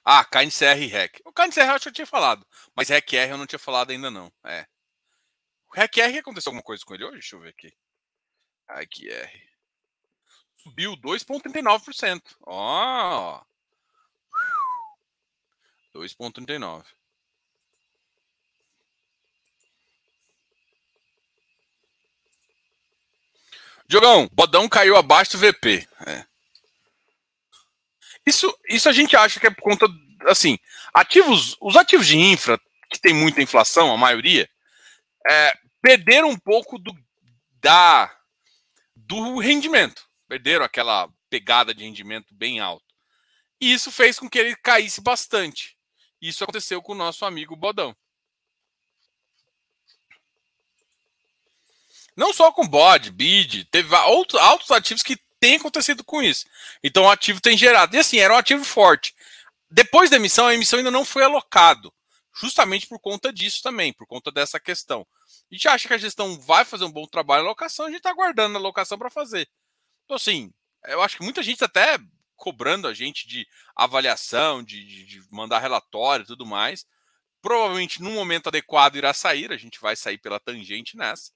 Ah, 0.04 0.26
KNCR 0.26 0.82
e 0.82 0.88
REC. 0.88 1.22
O 1.26 1.32
KNCR 1.32 1.62
eu 1.62 1.72
acho 1.74 1.84
que 1.84 1.90
eu 1.90 1.94
tinha 1.94 2.08
falado, 2.08 2.46
mas 2.76 2.90
REC-R 2.90 3.32
eu 3.32 3.38
não 3.38 3.46
tinha 3.46 3.60
falado 3.60 3.92
ainda 3.92 4.10
não. 4.10 4.32
É. 4.44 4.66
O 5.70 5.76
REC-R 5.76 6.18
aconteceu 6.18 6.50
alguma 6.50 6.64
coisa 6.64 6.84
com 6.84 6.94
ele 6.96 7.06
hoje? 7.06 7.20
Deixa 7.20 7.36
eu 7.36 7.40
ver 7.40 7.50
aqui. 7.50 7.74
REC-R. 8.68 9.52
Subiu 10.58 10.96
2,39%. 10.98 12.22
Ó. 12.46 13.40
Oh. 13.40 13.52
2,39%. 15.98 16.86
Diogão, 23.88 24.30
Bodão 24.32 24.70
caiu 24.70 24.96
abaixo 24.96 25.34
do 25.34 25.40
VP. 25.40 25.86
É. 26.08 26.31
Isso, 28.26 28.56
isso 28.68 28.88
a 28.88 28.94
gente 28.94 29.16
acha 29.16 29.40
que 29.40 29.48
é 29.48 29.50
por 29.50 29.62
conta, 29.62 29.88
assim, 30.28 30.58
ativos, 30.94 31.58
os 31.60 31.76
ativos 31.76 32.08
de 32.08 32.18
infra, 32.18 32.60
que 32.90 33.00
tem 33.00 33.14
muita 33.14 33.42
inflação, 33.42 33.92
a 33.92 33.98
maioria, 33.98 34.50
é, 35.28 35.54
perderam 35.82 36.30
um 36.30 36.38
pouco 36.38 36.78
do, 36.78 36.94
da, 37.60 38.16
do 38.96 39.40
rendimento. 39.40 40.08
Perderam 40.28 40.64
aquela 40.64 41.10
pegada 41.30 41.74
de 41.74 41.84
rendimento 41.84 42.34
bem 42.34 42.60
alto. 42.60 42.86
E 43.60 43.72
isso 43.72 43.92
fez 43.92 44.18
com 44.18 44.30
que 44.30 44.40
ele 44.40 44.56
caísse 44.56 45.02
bastante. 45.02 45.78
Isso 46.22 46.44
aconteceu 46.44 46.82
com 46.82 46.92
o 46.92 46.96
nosso 46.96 47.26
amigo 47.26 47.56
Bodão. 47.56 47.96
Não 52.16 52.34
só 52.34 52.52
com 52.52 52.68
bode, 52.68 53.10
bid, 53.12 53.66
teve 53.66 53.96
outros, 53.96 54.42
outros 54.42 54.72
ativos 54.72 55.02
que 55.02 55.18
tem 55.42 55.56
acontecido 55.56 56.04
com 56.04 56.22
isso. 56.22 56.46
Então 56.84 57.04
o 57.04 57.10
ativo 57.10 57.42
tem 57.42 57.58
gerado. 57.58 57.96
E 57.96 58.00
assim, 58.00 58.20
era 58.20 58.34
um 58.34 58.38
ativo 58.38 58.64
forte. 58.64 59.14
Depois 59.70 60.10
da 60.10 60.18
emissão, 60.18 60.46
a 60.46 60.54
emissão 60.54 60.78
ainda 60.78 60.92
não 60.92 61.04
foi 61.04 61.24
alocado. 61.24 61.92
Justamente 62.34 62.88
por 62.88 63.00
conta 63.00 63.34
disso 63.34 63.62
também, 63.64 63.92
por 63.92 64.06
conta 64.06 64.32
dessa 64.32 64.60
questão. 64.60 65.06
A 65.52 65.56
gente 65.56 65.68
acha 65.68 65.88
que 65.88 65.94
a 65.94 65.98
gestão 65.98 66.40
vai 66.40 66.64
fazer 66.64 66.86
um 66.86 66.92
bom 66.92 67.06
trabalho 67.06 67.44
na 67.44 67.50
locação, 67.50 67.86
a 67.86 67.90
gente 67.90 67.98
está 67.98 68.12
aguardando 68.12 68.58
a 68.58 68.62
locação 68.62 68.98
para 68.98 69.10
fazer. 69.10 69.50
Então, 70.06 70.16
assim, 70.16 70.54
eu 70.86 71.02
acho 71.02 71.18
que 71.18 71.24
muita 71.24 71.44
gente 71.44 71.64
até 71.64 72.00
cobrando 72.38 72.88
a 72.88 72.94
gente 72.94 73.28
de 73.28 73.46
avaliação, 73.76 74.64
de, 74.64 74.86
de, 74.86 75.06
de 75.06 75.24
mandar 75.30 75.60
relatório 75.60 76.24
e 76.24 76.28
tudo 76.28 76.46
mais. 76.46 76.86
Provavelmente, 77.42 78.02
no 78.02 78.12
momento 78.12 78.48
adequado, 78.48 78.96
irá 78.96 79.14
sair. 79.14 79.52
A 79.52 79.58
gente 79.58 79.82
vai 79.82 79.96
sair 79.96 80.20
pela 80.20 80.40
tangente 80.40 80.96
nessa. 80.96 81.32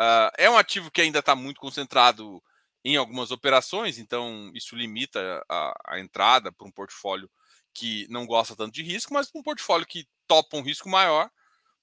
Uh, 0.00 0.30
é 0.38 0.48
um 0.48 0.56
ativo 0.56 0.90
que 0.90 1.00
ainda 1.00 1.18
está 1.18 1.34
muito 1.34 1.60
concentrado 1.60 2.42
em 2.84 2.96
algumas 2.96 3.30
operações, 3.30 3.98
então 3.98 4.50
isso 4.54 4.74
limita 4.74 5.44
a, 5.48 5.74
a 5.86 6.00
entrada 6.00 6.50
para 6.50 6.66
um 6.66 6.72
portfólio 6.72 7.30
que 7.72 8.06
não 8.10 8.26
gosta 8.26 8.56
tanto 8.56 8.72
de 8.72 8.82
risco, 8.82 9.14
mas 9.14 9.30
um 9.34 9.42
portfólio 9.42 9.86
que 9.86 10.06
topa 10.26 10.56
um 10.56 10.62
risco 10.62 10.88
maior, 10.88 11.30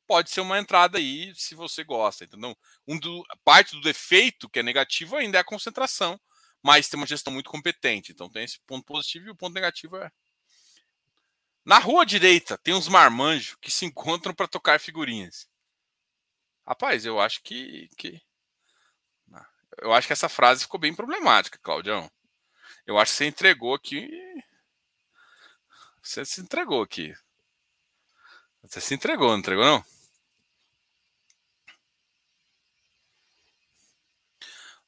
pode 0.08 0.32
ser 0.32 0.42
uma 0.42 0.58
entrada 0.58 0.98
aí 0.98 1.34
se 1.36 1.54
você 1.54 1.84
gosta. 1.84 2.24
Então, 2.24 2.58
um 2.88 3.00
do, 3.00 3.24
parte 3.44 3.76
do 3.76 3.82
defeito 3.82 4.50
que 4.50 4.60
é 4.60 4.64
negativo 4.64 5.16
ainda 5.16 5.38
é 5.38 5.42
a 5.42 5.46
concentração, 5.46 6.20
mas 6.64 6.90
tem 6.90 7.00
uma 7.00 7.08
gestão 7.08 7.32
muito 7.32 7.50
competente. 7.50 8.12
Então 8.12 8.30
tem 8.30 8.44
esse 8.44 8.60
ponto 8.66 8.84
positivo 8.86 9.28
e 9.28 9.32
o 9.32 9.36
ponto 9.36 9.54
negativo 9.54 9.98
é. 9.98 10.12
Na 11.64 11.78
rua 11.78 12.06
direita 12.06 12.58
tem 12.58 12.74
uns 12.74 12.88
marmanjos 12.88 13.56
que 13.62 13.70
se 13.70 13.86
encontram 13.86 14.34
para 14.34 14.48
tocar 14.48 14.80
figurinhas. 14.80 15.48
Rapaz, 16.66 17.06
eu 17.06 17.20
acho 17.20 17.42
que, 17.44 17.88
que. 17.96 18.20
Eu 19.82 19.94
acho 19.94 20.08
que 20.08 20.14
essa 20.14 20.30
frase 20.30 20.62
ficou 20.62 20.80
bem 20.80 20.94
problemática, 20.94 21.60
Claudião. 21.62 22.10
Eu 22.86 22.98
acho 22.98 23.12
que 23.12 23.18
você 23.18 23.26
entregou 23.26 23.74
aqui. 23.74 24.10
Você 26.02 26.26
se 26.26 26.42
entregou 26.42 26.82
aqui. 26.82 27.16
Você 28.64 28.82
se 28.82 28.94
entregou, 28.94 29.30
não 29.30 29.40
entregou, 29.40 29.66
não? 29.66 29.86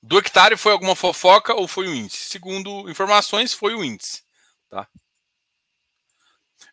Do 0.01 0.17
hectare 0.17 0.58
foi 0.58 0.71
alguma 0.71 0.95
fofoca 0.95 1.54
ou 1.54 1.67
foi 1.67 1.88
o 1.88 1.93
índice? 1.93 2.30
Segundo 2.30 2.89
informações, 2.89 3.54
foi 3.54 3.75
o 3.75 3.84
índice. 3.84 4.23
Tá? 4.67 4.88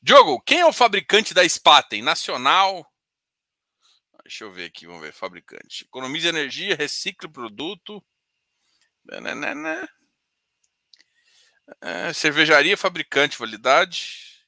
Diogo, 0.02 0.40
quem 0.40 0.60
é 0.60 0.66
o 0.66 0.72
fabricante 0.72 1.34
da 1.34 1.46
Spaten? 1.46 2.00
Nacional? 2.00 2.90
Deixa 4.28 4.44
eu 4.44 4.52
ver 4.52 4.66
aqui, 4.66 4.86
vamos 4.86 5.00
ver. 5.00 5.10
Fabricante. 5.10 5.84
Economiza 5.84 6.28
energia, 6.28 6.76
recicla 6.76 7.26
o 7.26 7.32
produto. 7.32 8.04
É, 11.80 12.12
cervejaria, 12.12 12.76
fabricante, 12.76 13.38
validade. 13.38 14.46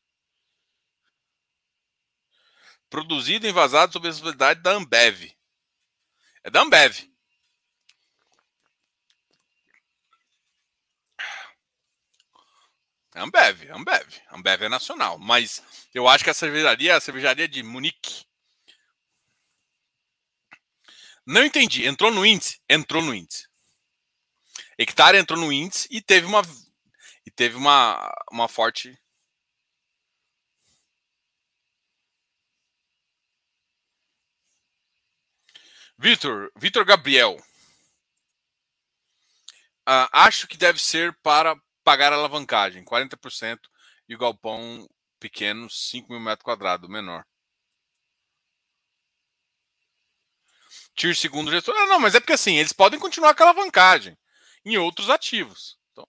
Produzido 2.90 3.46
e 3.46 3.48
envasado 3.48 3.90
sob 3.94 4.06
a 4.06 4.10
responsabilidade 4.10 4.60
da 4.60 4.72
Ambev. 4.72 5.34
É 6.44 6.50
da 6.50 6.60
Ambev. 6.60 7.10
Ambev, 13.14 13.70
Ambev. 13.70 14.20
Ambev 14.30 14.62
é 14.64 14.68
nacional. 14.68 15.18
Mas 15.18 15.62
eu 15.94 16.06
acho 16.06 16.22
que 16.22 16.28
a 16.28 16.34
cervejaria, 16.34 16.94
a 16.94 17.00
cervejaria 17.00 17.48
de 17.48 17.62
Munique. 17.62 18.29
Não 21.26 21.44
entendi. 21.44 21.86
Entrou 21.86 22.10
no 22.10 22.24
índice? 22.24 22.60
Entrou 22.68 23.02
no 23.02 23.14
índice. 23.14 23.48
Hectare 24.78 25.18
entrou 25.18 25.38
no 25.38 25.52
índice 25.52 25.86
e 25.90 26.00
teve 26.00 26.26
uma 26.26 26.42
e 27.26 27.30
teve 27.30 27.54
uma, 27.56 28.10
uma 28.32 28.48
forte 28.48 28.98
Vitor, 35.98 36.50
Vitor 36.56 36.82
Gabriel. 36.86 37.36
Uh, 39.86 40.08
acho 40.12 40.48
que 40.48 40.56
deve 40.56 40.78
ser 40.78 41.14
para 41.22 41.54
pagar 41.84 42.10
a 42.10 42.16
alavancagem, 42.16 42.82
40%, 42.82 43.58
e 44.08 44.14
o 44.14 44.18
galpão 44.18 44.88
pequeno, 45.18 45.68
5 45.68 46.10
mil 46.10 46.20
metros 46.20 46.42
quadrados, 46.42 46.88
menor. 46.88 47.26
Tier 51.00 51.16
segundo 51.16 51.50
gestor. 51.50 51.74
Ah, 51.74 51.86
não, 51.86 51.98
mas 51.98 52.14
é 52.14 52.20
porque 52.20 52.34
assim, 52.34 52.56
eles 52.56 52.74
podem 52.74 53.00
continuar 53.00 53.34
com 53.34 53.42
a 53.42 53.46
alavancagem 53.46 54.18
em 54.62 54.76
outros 54.76 55.08
ativos. 55.08 55.78
Então... 55.90 56.06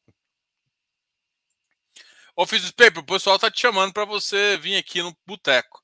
Office 2.36 2.72
Paper, 2.72 3.00
o 3.00 3.06
pessoal 3.06 3.40
tá 3.40 3.50
te 3.50 3.62
chamando 3.62 3.94
para 3.94 4.04
você 4.04 4.58
vir 4.58 4.76
aqui 4.76 5.02
no 5.02 5.16
boteco. 5.26 5.82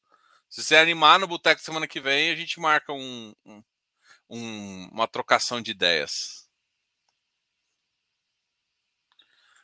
Se 0.50 0.62
você 0.62 0.76
animar 0.76 1.20
no 1.20 1.28
boteco 1.28 1.62
semana 1.62 1.88
que 1.88 2.02
vem, 2.02 2.32
a 2.32 2.36
gente 2.36 2.60
marca 2.60 2.92
um, 2.92 3.34
um, 4.30 4.90
uma 4.92 5.08
trocação 5.08 5.62
de 5.62 5.72
ideias. 5.72 6.46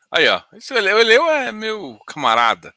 Aí, 0.10 0.26
ó. 0.30 0.42
Esse 0.54 0.74
Eleu, 0.74 1.00
Eleu 1.00 1.30
é 1.30 1.52
meu 1.52 2.00
camarada. 2.08 2.74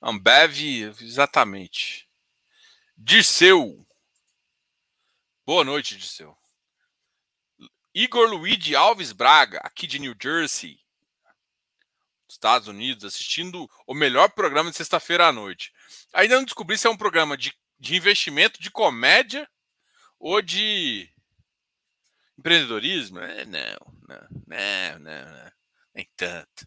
Ambev, 0.00 0.56
exatamente. 1.00 2.08
Dirceu. 2.96 3.84
Boa 5.46 5.62
noite, 5.62 5.98
Dirceu. 5.98 6.34
Igor 7.94 8.30
Luigi 8.30 8.74
Alves 8.74 9.12
Braga, 9.12 9.58
aqui 9.58 9.86
de 9.86 9.98
New 9.98 10.16
Jersey, 10.20 10.80
Estados 12.26 12.66
Unidos, 12.66 13.04
assistindo 13.04 13.70
o 13.86 13.92
melhor 13.92 14.30
programa 14.30 14.70
de 14.70 14.76
sexta-feira 14.78 15.28
à 15.28 15.32
noite. 15.32 15.70
Ainda 16.14 16.36
não 16.36 16.44
descobri 16.44 16.78
se 16.78 16.86
é 16.86 16.90
um 16.90 16.96
programa 16.96 17.36
de, 17.36 17.52
de 17.78 17.94
investimento, 17.94 18.58
de 18.58 18.70
comédia 18.70 19.46
ou 20.18 20.40
de 20.40 21.12
empreendedorismo. 22.38 23.18
É, 23.18 23.44
não, 23.44 23.60
não, 24.08 24.28
não, 24.46 24.98
não, 25.00 25.52
nem 25.94 26.08
tanto. 26.16 26.66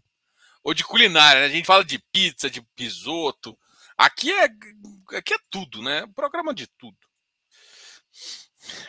Ou 0.64 0.76
de 0.76 0.84
culinária, 0.84 1.42
né? 1.42 1.48
A 1.48 1.50
gente 1.50 1.66
fala 1.66 1.84
de 1.84 1.98
pizza, 2.12 2.48
de 2.48 2.62
pisoto. 2.76 3.58
Aqui 3.98 4.32
é, 4.32 4.44
aqui 5.18 5.34
é 5.34 5.40
tudo, 5.50 5.82
né? 5.82 6.06
Programa 6.16 6.54
de 6.54 6.68
tudo. 6.68 7.07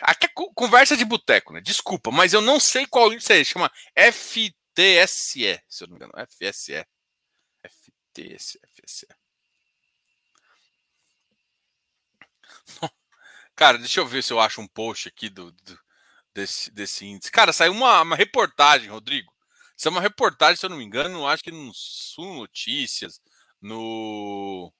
Aqui 0.01 0.27
é 0.27 0.29
conversa 0.55 0.95
de 0.97 1.05
boteco, 1.05 1.53
né? 1.53 1.61
Desculpa, 1.61 2.11
mas 2.11 2.33
eu 2.33 2.41
não 2.41 2.59
sei 2.59 2.85
qual 2.85 3.11
índice 3.13 3.33
é. 3.33 3.43
Chama 3.43 3.71
FTSE, 3.95 5.61
se 5.67 5.83
eu 5.83 5.87
não 5.87 5.97
me 5.97 6.05
engano. 6.05 6.13
FSE. 6.27 6.85
FTSE, 7.63 8.59
FSE. 8.75 9.07
Cara, 13.55 13.77
deixa 13.77 13.99
eu 13.99 14.07
ver 14.07 14.23
se 14.23 14.31
eu 14.31 14.39
acho 14.39 14.61
um 14.61 14.67
post 14.67 15.07
aqui 15.07 15.29
do, 15.29 15.51
do 15.51 15.79
desse, 16.33 16.71
desse 16.71 17.05
índice. 17.05 17.31
Cara, 17.31 17.51
saiu 17.53 17.73
uma, 17.73 18.01
uma 18.01 18.15
reportagem, 18.15 18.89
Rodrigo, 18.89 19.31
isso 19.77 19.87
é 19.87 19.91
uma 19.91 20.01
reportagem, 20.01 20.57
se 20.57 20.65
eu 20.65 20.69
não 20.69 20.77
me 20.77 20.83
engano, 20.83 21.27
acho 21.27 21.43
que 21.43 21.51
no 21.51 21.71
Sul 21.73 22.33
Notícias, 22.35 23.21
no. 23.61 24.73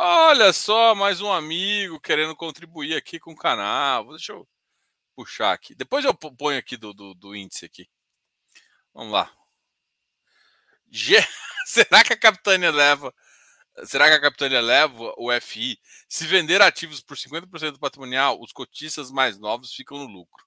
Olha 0.00 0.52
só, 0.52 0.94
mais 0.94 1.20
um 1.20 1.32
amigo 1.32 2.00
querendo 2.00 2.36
contribuir 2.36 2.94
aqui 2.94 3.18
com 3.18 3.32
o 3.32 3.36
canal. 3.36 4.08
Deixa 4.10 4.32
eu 4.32 4.48
puxar 5.16 5.52
aqui. 5.52 5.74
Depois 5.74 6.04
eu 6.04 6.14
ponho 6.14 6.56
aqui 6.56 6.76
do, 6.76 6.94
do, 6.94 7.14
do 7.14 7.34
índice 7.34 7.64
aqui. 7.64 7.88
Vamos 8.94 9.12
lá. 9.12 9.28
Será 11.66 12.04
que 12.04 12.12
a 12.12 12.16
capitânia 12.16 12.70
leva? 12.70 13.12
Será 13.86 14.08
que 14.08 14.14
a 14.14 14.20
capitânia 14.20 14.60
leva 14.60 15.12
o 15.18 15.32
FI? 15.40 15.80
Se 16.08 16.28
vender 16.28 16.62
ativos 16.62 17.00
por 17.00 17.16
50% 17.16 17.72
do 17.72 17.80
patrimonial, 17.80 18.40
os 18.40 18.52
cotistas 18.52 19.10
mais 19.10 19.36
novos 19.36 19.72
ficam 19.74 19.98
no 19.98 20.06
lucro. 20.06 20.46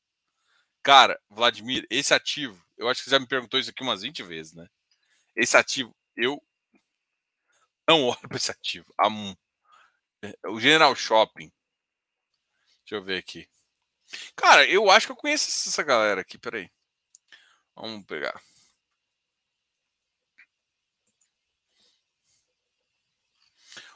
Cara, 0.81 1.19
Vladimir, 1.29 1.85
esse 1.89 2.13
ativo 2.13 2.57
eu 2.77 2.87
acho 2.87 3.03
que 3.03 3.09
você 3.09 3.15
já 3.15 3.19
me 3.19 3.27
perguntou 3.27 3.59
isso 3.59 3.69
aqui 3.69 3.83
umas 3.83 4.01
20 4.01 4.23
vezes, 4.23 4.53
né? 4.53 4.65
Esse 5.35 5.57
ativo, 5.57 5.93
eu 6.15 6.41
não 7.87 8.05
olho 8.07 8.29
para 8.29 8.37
esse 8.37 8.49
ativo. 8.49 8.93
É, 8.99 9.37
o 10.47 10.59
General 10.59 10.95
Shopping. 10.95 11.51
Deixa 12.81 12.95
eu 12.95 13.03
ver 13.03 13.17
aqui. 13.17 13.47
Cara, 14.35 14.65
eu 14.69 14.89
acho 14.91 15.07
que 15.07 15.11
eu 15.13 15.15
conheço 15.15 15.49
essa 15.69 15.83
galera 15.83 16.21
aqui. 16.21 16.37
Peraí. 16.37 16.69
Vamos 17.75 18.05
pegar. 18.05 18.41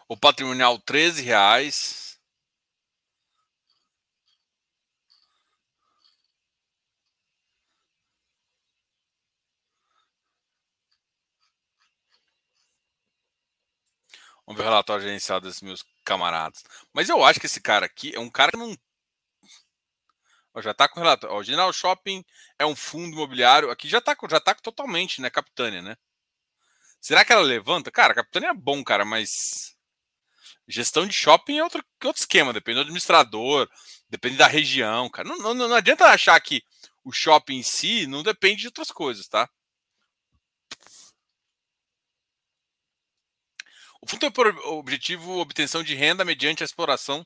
O 0.08 0.18
patrimonial 0.18 0.80
13 0.80 1.22
reais. 1.24 2.20
Vamos 14.46 14.60
ver 14.60 14.68
o 14.68 14.70
relatório 14.70 15.04
gerencial 15.04 15.42
desses 15.42 15.62
meus 15.62 15.84
camaradas. 16.06 16.64
Mas 16.94 17.10
eu 17.10 17.24
acho 17.24 17.40
que 17.40 17.48
esse 17.48 17.60
cara 17.60 17.86
aqui 17.86 18.16
é 18.16 18.20
um 18.20 18.30
cara 18.30 18.52
que 18.52 18.58
não. 18.58 18.78
Ó, 20.54 20.62
já 20.62 20.72
está 20.72 20.88
com 20.88 21.00
relatório. 21.00 21.36
O 21.36 21.44
General 21.44 21.74
Shopping 21.74 22.24
é 22.58 22.66
um 22.66 22.76
fundo 22.76 23.16
imobiliário. 23.16 23.70
Aqui 23.72 23.90
já 23.90 23.98
está 23.98 24.16
já 24.30 24.40
tá 24.40 24.54
totalmente, 24.56 25.22
né? 25.22 25.30
Capitânia, 25.30 25.82
né? 25.82 25.98
Será 27.02 27.26
que 27.26 27.34
ela 27.34 27.42
levanta? 27.42 27.92
Cara, 27.92 28.16
Capitânia 28.16 28.48
é 28.50 28.54
bom, 28.54 28.84
cara, 28.84 29.06
mas 29.06 29.76
gestão 30.68 31.06
de 31.06 31.14
shopping 31.14 31.60
é 31.60 31.64
outro, 31.64 31.84
outro 32.04 32.22
esquema. 32.22 32.54
Depende 32.54 32.78
do 32.78 32.82
administrador, 32.82 33.70
depende 34.10 34.38
da 34.38 34.48
região, 34.48 35.10
cara. 35.10 35.28
Não, 35.28 35.38
não, 35.38 35.54
não 35.54 35.76
adianta 35.76 36.06
achar 36.06 36.40
que 36.40 36.64
o 37.04 37.12
shopping 37.12 37.58
em 37.58 37.64
si 37.64 38.08
não 38.08 38.24
depende 38.24 38.62
de 38.62 38.68
outras 38.68 38.92
coisas, 38.92 39.28
tá? 39.28 39.50
O 44.06 44.08
fundo 44.08 44.20
tem 44.20 44.32
por 44.32 44.46
objetivo 44.68 45.40
obtenção 45.40 45.82
de 45.82 45.96
renda 45.96 46.24
mediante 46.24 46.62
a 46.62 46.66
exploração 46.66 47.26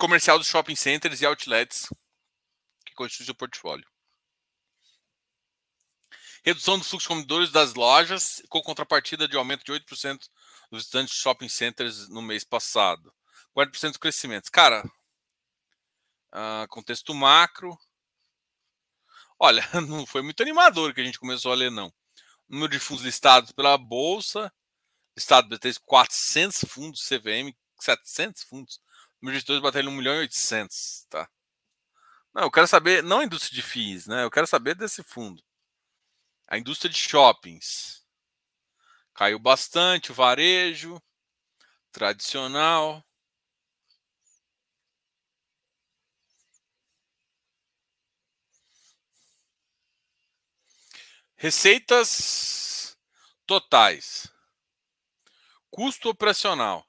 comercial 0.00 0.38
dos 0.38 0.48
shopping 0.48 0.74
centers 0.74 1.20
e 1.20 1.26
outlets 1.26 1.86
que 2.86 2.94
constituem 2.94 3.32
o 3.32 3.34
portfólio. 3.34 3.86
Redução 6.42 6.78
do 6.78 6.84
fluxo 6.84 7.04
de 7.04 7.08
consumidores 7.08 7.52
das 7.52 7.74
lojas, 7.74 8.42
com 8.48 8.62
contrapartida 8.62 9.28
de 9.28 9.36
aumento 9.36 9.66
de 9.66 9.70
8% 9.70 10.18
dos 10.70 10.84
visitantes 10.84 11.14
de 11.14 11.20
shopping 11.20 11.48
centers 11.50 12.08
no 12.08 12.22
mês 12.22 12.42
passado. 12.42 13.14
40% 13.54 13.92
de 13.92 13.98
crescimento. 13.98 14.50
Cara, 14.50 14.82
uh, 16.32 16.66
contexto 16.70 17.12
macro. 17.12 17.78
Olha, 19.38 19.62
não 19.86 20.06
foi 20.06 20.22
muito 20.22 20.42
animador 20.42 20.94
que 20.94 21.02
a 21.02 21.04
gente 21.04 21.20
começou 21.20 21.52
a 21.52 21.54
ler, 21.54 21.70
não. 21.70 21.92
Número 22.48 22.72
de 22.72 22.78
fundos 22.78 23.04
listados 23.04 23.52
pela 23.52 23.76
Bolsa, 23.76 24.50
Estado 25.18 25.58
de 25.58 25.80
400 25.80 26.64
fundos, 26.68 27.06
CVM, 27.06 27.54
700 27.80 28.44
fundos. 28.44 28.76
O 29.20 29.26
número 29.26 29.34
de 29.34 29.40
gestores 29.40 29.60
bateram 29.60 29.90
1 29.90 29.96
milhão 29.96 30.14
e 30.14 30.20
800, 30.20 31.06
tá? 31.10 31.28
Não, 32.32 32.44
eu 32.44 32.50
quero 32.50 32.68
saber, 32.68 33.02
não 33.02 33.18
a 33.20 33.24
indústria 33.24 33.54
de 33.54 33.62
FIIs, 33.62 34.06
né? 34.06 34.22
Eu 34.24 34.30
quero 34.30 34.46
saber 34.46 34.74
desse 34.76 35.02
fundo. 35.02 35.42
A 36.46 36.56
indústria 36.56 36.90
de 36.90 36.96
shoppings. 36.96 38.06
Caiu 39.12 39.38
bastante, 39.38 40.12
o 40.12 40.14
varejo, 40.14 41.02
tradicional. 41.90 43.04
Receitas 51.36 52.96
totais. 53.46 54.37
Custo 55.78 56.10
operacional. 56.10 56.87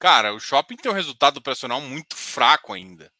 Cara, 0.00 0.34
o 0.34 0.40
shopping 0.40 0.74
tem 0.76 0.90
um 0.90 0.94
resultado 0.96 1.36
operacional 1.36 1.80
muito 1.80 2.16
fraco 2.16 2.72
ainda. 2.72 3.12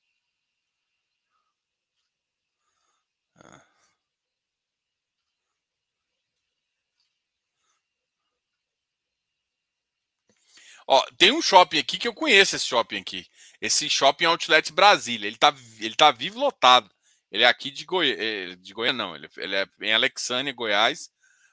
Ó, 10.87 11.03
tem 11.16 11.31
um 11.33 11.40
shopping 11.43 11.79
aqui 11.79 11.99
que 11.99 12.09
eu 12.09 12.14
conheço 12.14 12.57
esse 12.57 12.66
shopping 12.66 12.99
aqui. 13.01 13.27
Esse 13.61 13.88
shopping 13.88 14.25
Outlet 14.25 14.73
Brasília. 14.73 15.27
Ele 15.29 15.37
tá, 15.37 15.55
ele 15.79 15.95
tá 15.95 16.11
vivo 16.11 16.38
lotado. 16.40 16.90
Ele 17.31 17.45
é 17.45 17.47
aqui 17.47 17.71
de 17.71 17.85
Goiás. 17.85 18.19
Eh, 18.19 18.57
de 18.57 18.75
Goiânia, 18.75 19.05
não. 19.05 19.14
Ele, 19.14 19.29
ele 19.37 19.55
é 19.57 19.66
em 19.83 19.93
Alexânia, 19.95 20.53
Goiás. 20.53 21.11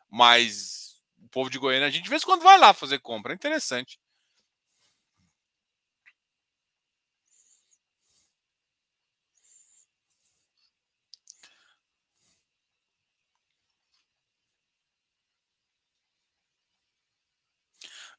Mas 0.10 0.96
o 1.22 1.30
povo 1.30 1.50
de 1.50 1.60
Goiânia, 1.60 1.88
a 1.88 1.92
gente 1.92 2.04
de 2.04 2.10
vez 2.10 2.24
em 2.24 2.26
quando 2.26 2.42
vai 2.44 2.58
lá 2.58 2.74
fazer 2.74 3.00
compra. 3.00 3.34
É 3.34 3.36
interessante. 3.36 4.00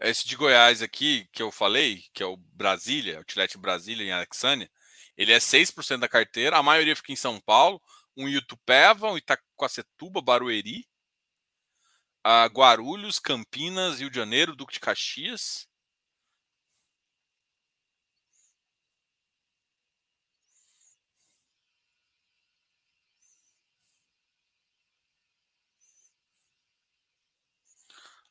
Esse 0.01 0.27
de 0.27 0.37
Goiás 0.37 0.83
aqui, 0.83 1.29
que 1.33 1.43
eu 1.43 1.51
falei, 1.53 2.05
que 2.13 2.23
é 2.23 2.27
o 2.27 2.37
Brasília, 2.37 3.19
Outlet 3.19 3.57
Brasília 3.59 4.05
em 4.07 4.13
Alexânia, 4.13 4.71
ele 5.17 5.33
é 5.33 5.41
6% 5.41 6.01
da 6.01 6.09
carteira, 6.09 6.57
a 6.57 6.63
maioria 6.63 6.95
fica 6.97 7.13
em 7.13 7.17
São 7.17 7.41
Paulo, 7.41 7.81
um 8.17 8.29
Itupeva, 8.29 9.11
um 9.11 9.17
Itacoacetuba, 9.17 10.21
Barueri, 10.23 10.87
Guarulhos, 12.53 13.19
Campinas, 13.19 13.99
Rio 13.99 14.09
de 14.09 14.17
Janeiro, 14.17 14.55
Duque 14.55 14.75
de 14.75 14.81
Caxias. 14.81 15.67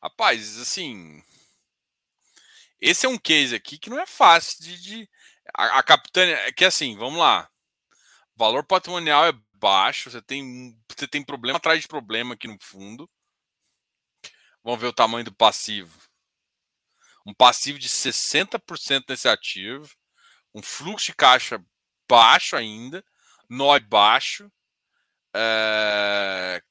Rapaz, 0.01 0.57
assim, 0.59 1.21
esse 2.81 3.05
é 3.05 3.09
um 3.09 3.17
case 3.17 3.55
aqui 3.55 3.77
que 3.77 3.89
não 3.89 3.99
é 3.99 4.05
fácil 4.05 4.63
de. 4.63 4.81
de 4.81 5.09
a, 5.55 5.79
a 5.79 5.83
capitânia. 5.83 6.35
É 6.47 6.51
que 6.51 6.65
assim, 6.65 6.95
vamos 6.97 7.19
lá. 7.19 7.49
valor 8.35 8.63
patrimonial 8.65 9.25
é 9.25 9.33
baixo, 9.53 10.11
você 10.11 10.21
tem, 10.21 10.77
você 10.89 11.07
tem 11.07 11.23
problema 11.23 11.57
atrás 11.57 11.81
de 11.81 11.87
problema 11.87 12.35
aqui 12.35 12.47
no 12.47 12.57
fundo. 12.61 13.09
Vamos 14.63 14.79
ver 14.81 14.87
o 14.87 14.93
tamanho 14.93 15.25
do 15.25 15.33
passivo. 15.33 15.97
Um 17.25 17.33
passivo 17.33 17.79
de 17.79 17.89
60% 17.89 19.05
nesse 19.09 19.27
ativo. 19.27 19.89
Um 20.53 20.61
fluxo 20.61 21.07
de 21.07 21.15
caixa 21.15 21.63
baixo 22.07 22.55
ainda. 22.55 23.03
Nó 23.49 23.79
baixo. 23.79 24.51
É... 25.35 26.61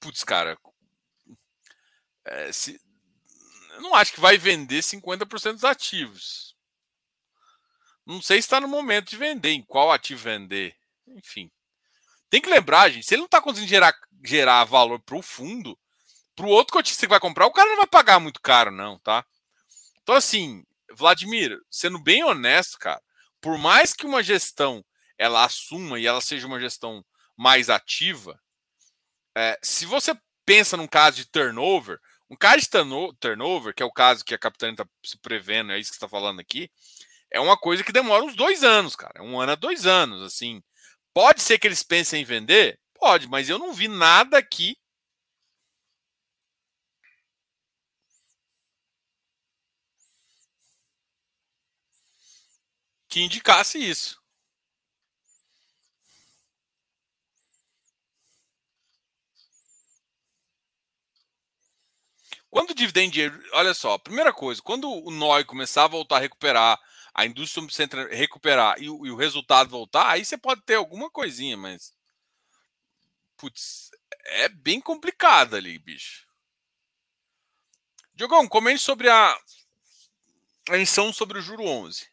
Putz, 0.00 0.24
cara. 0.24 0.58
É, 2.24 2.52
se, 2.52 2.80
eu 3.78 3.82
não 3.82 3.94
acho 3.94 4.12
que 4.12 4.20
vai 4.20 4.36
vender 4.36 4.82
50% 4.82 5.52
dos 5.52 5.64
ativos. 5.64 6.56
Não 8.04 8.20
sei 8.20 8.42
se 8.42 8.46
está 8.46 8.60
no 8.60 8.66
momento 8.66 9.10
de 9.10 9.16
vender, 9.16 9.52
em 9.52 9.62
qual 9.62 9.92
ativo 9.92 10.20
vender. 10.20 10.74
Enfim. 11.06 11.48
Tem 12.28 12.40
que 12.40 12.50
lembrar, 12.50 12.90
gente, 12.90 13.06
se 13.06 13.14
ele 13.14 13.20
não 13.20 13.26
está 13.26 13.40
conseguindo 13.40 13.70
gerar, 13.70 13.94
gerar 14.24 14.64
valor 14.64 14.98
para 14.98 15.16
o 15.16 15.22
fundo, 15.22 15.78
para 16.34 16.44
o 16.44 16.48
outro 16.48 16.72
cotista 16.72 17.06
que 17.06 17.10
vai 17.10 17.20
comprar, 17.20 17.46
o 17.46 17.52
cara 17.52 17.70
não 17.70 17.76
vai 17.76 17.86
pagar 17.86 18.18
muito 18.18 18.40
caro, 18.40 18.72
não, 18.72 18.98
tá? 18.98 19.24
Então, 20.02 20.16
assim, 20.16 20.64
Vladimir, 20.92 21.56
sendo 21.70 22.00
bem 22.00 22.24
honesto, 22.24 22.78
cara, 22.78 23.00
por 23.40 23.56
mais 23.58 23.92
que 23.92 24.06
uma 24.06 24.24
gestão 24.24 24.84
ela 25.16 25.44
assuma 25.44 26.00
e 26.00 26.06
ela 26.06 26.20
seja 26.20 26.48
uma 26.48 26.58
gestão 26.58 27.04
mais 27.36 27.70
ativa, 27.70 28.40
é, 29.36 29.56
se 29.62 29.86
você 29.86 30.18
pensa 30.44 30.76
num 30.76 30.88
caso 30.88 31.18
de 31.18 31.26
turnover, 31.26 32.00
um 32.30 32.36
caso 32.36 32.60
de 32.60 32.68
turnover, 33.20 33.74
que 33.74 33.82
é 33.82 33.86
o 33.86 33.92
caso 33.92 34.24
que 34.24 34.34
a 34.34 34.38
capitã 34.38 34.70
está 34.70 34.86
se 35.04 35.18
prevendo, 35.18 35.72
é 35.72 35.78
isso 35.78 35.90
que 35.90 35.96
está 35.96 36.08
falando 36.08 36.40
aqui, 36.40 36.70
é 37.30 37.40
uma 37.40 37.56
coisa 37.56 37.84
que 37.84 37.92
demora 37.92 38.24
uns 38.24 38.36
dois 38.36 38.64
anos, 38.64 38.96
cara. 38.96 39.22
Um 39.22 39.40
ano 39.40 39.52
a 39.52 39.54
dois 39.54 39.86
anos, 39.86 40.22
assim. 40.22 40.62
Pode 41.14 41.42
ser 41.42 41.58
que 41.58 41.66
eles 41.66 41.82
pensem 41.82 42.22
em 42.22 42.24
vender? 42.24 42.78
Pode, 42.94 43.28
mas 43.28 43.48
eu 43.48 43.58
não 43.58 43.72
vi 43.72 43.88
nada 43.88 44.38
aqui 44.38 44.76
que 53.08 53.20
indicasse 53.20 53.78
isso. 53.78 54.17
Quando 62.50 62.70
o 62.70 62.74
dividend, 62.74 63.14
olha 63.52 63.74
só, 63.74 63.98
primeira 63.98 64.32
coisa, 64.32 64.62
quando 64.62 64.90
o 64.90 65.10
NOI 65.10 65.44
começar 65.44 65.84
a 65.84 65.88
voltar 65.88 66.16
a 66.16 66.20
recuperar, 66.20 66.80
a 67.14 67.26
indústria 67.26 67.64
precisa 67.64 68.08
recuperar 68.10 68.80
e 68.80 68.88
o, 68.88 69.06
e 69.06 69.10
o 69.10 69.16
resultado 69.16 69.68
voltar, 69.68 70.10
aí 70.10 70.24
você 70.24 70.38
pode 70.38 70.62
ter 70.62 70.76
alguma 70.76 71.10
coisinha, 71.10 71.56
mas. 71.56 71.92
Putz, 73.36 73.90
é 74.24 74.48
bem 74.48 74.80
complicado 74.80 75.56
ali, 75.56 75.78
bicho. 75.78 76.26
Diogão, 78.14 78.48
comente 78.48 78.82
sobre 78.82 79.08
a, 79.08 79.38
a 80.70 80.74
emissão 80.76 81.12
sobre 81.12 81.38
o 81.38 81.42
juro 81.42 81.64
11. 81.64 82.08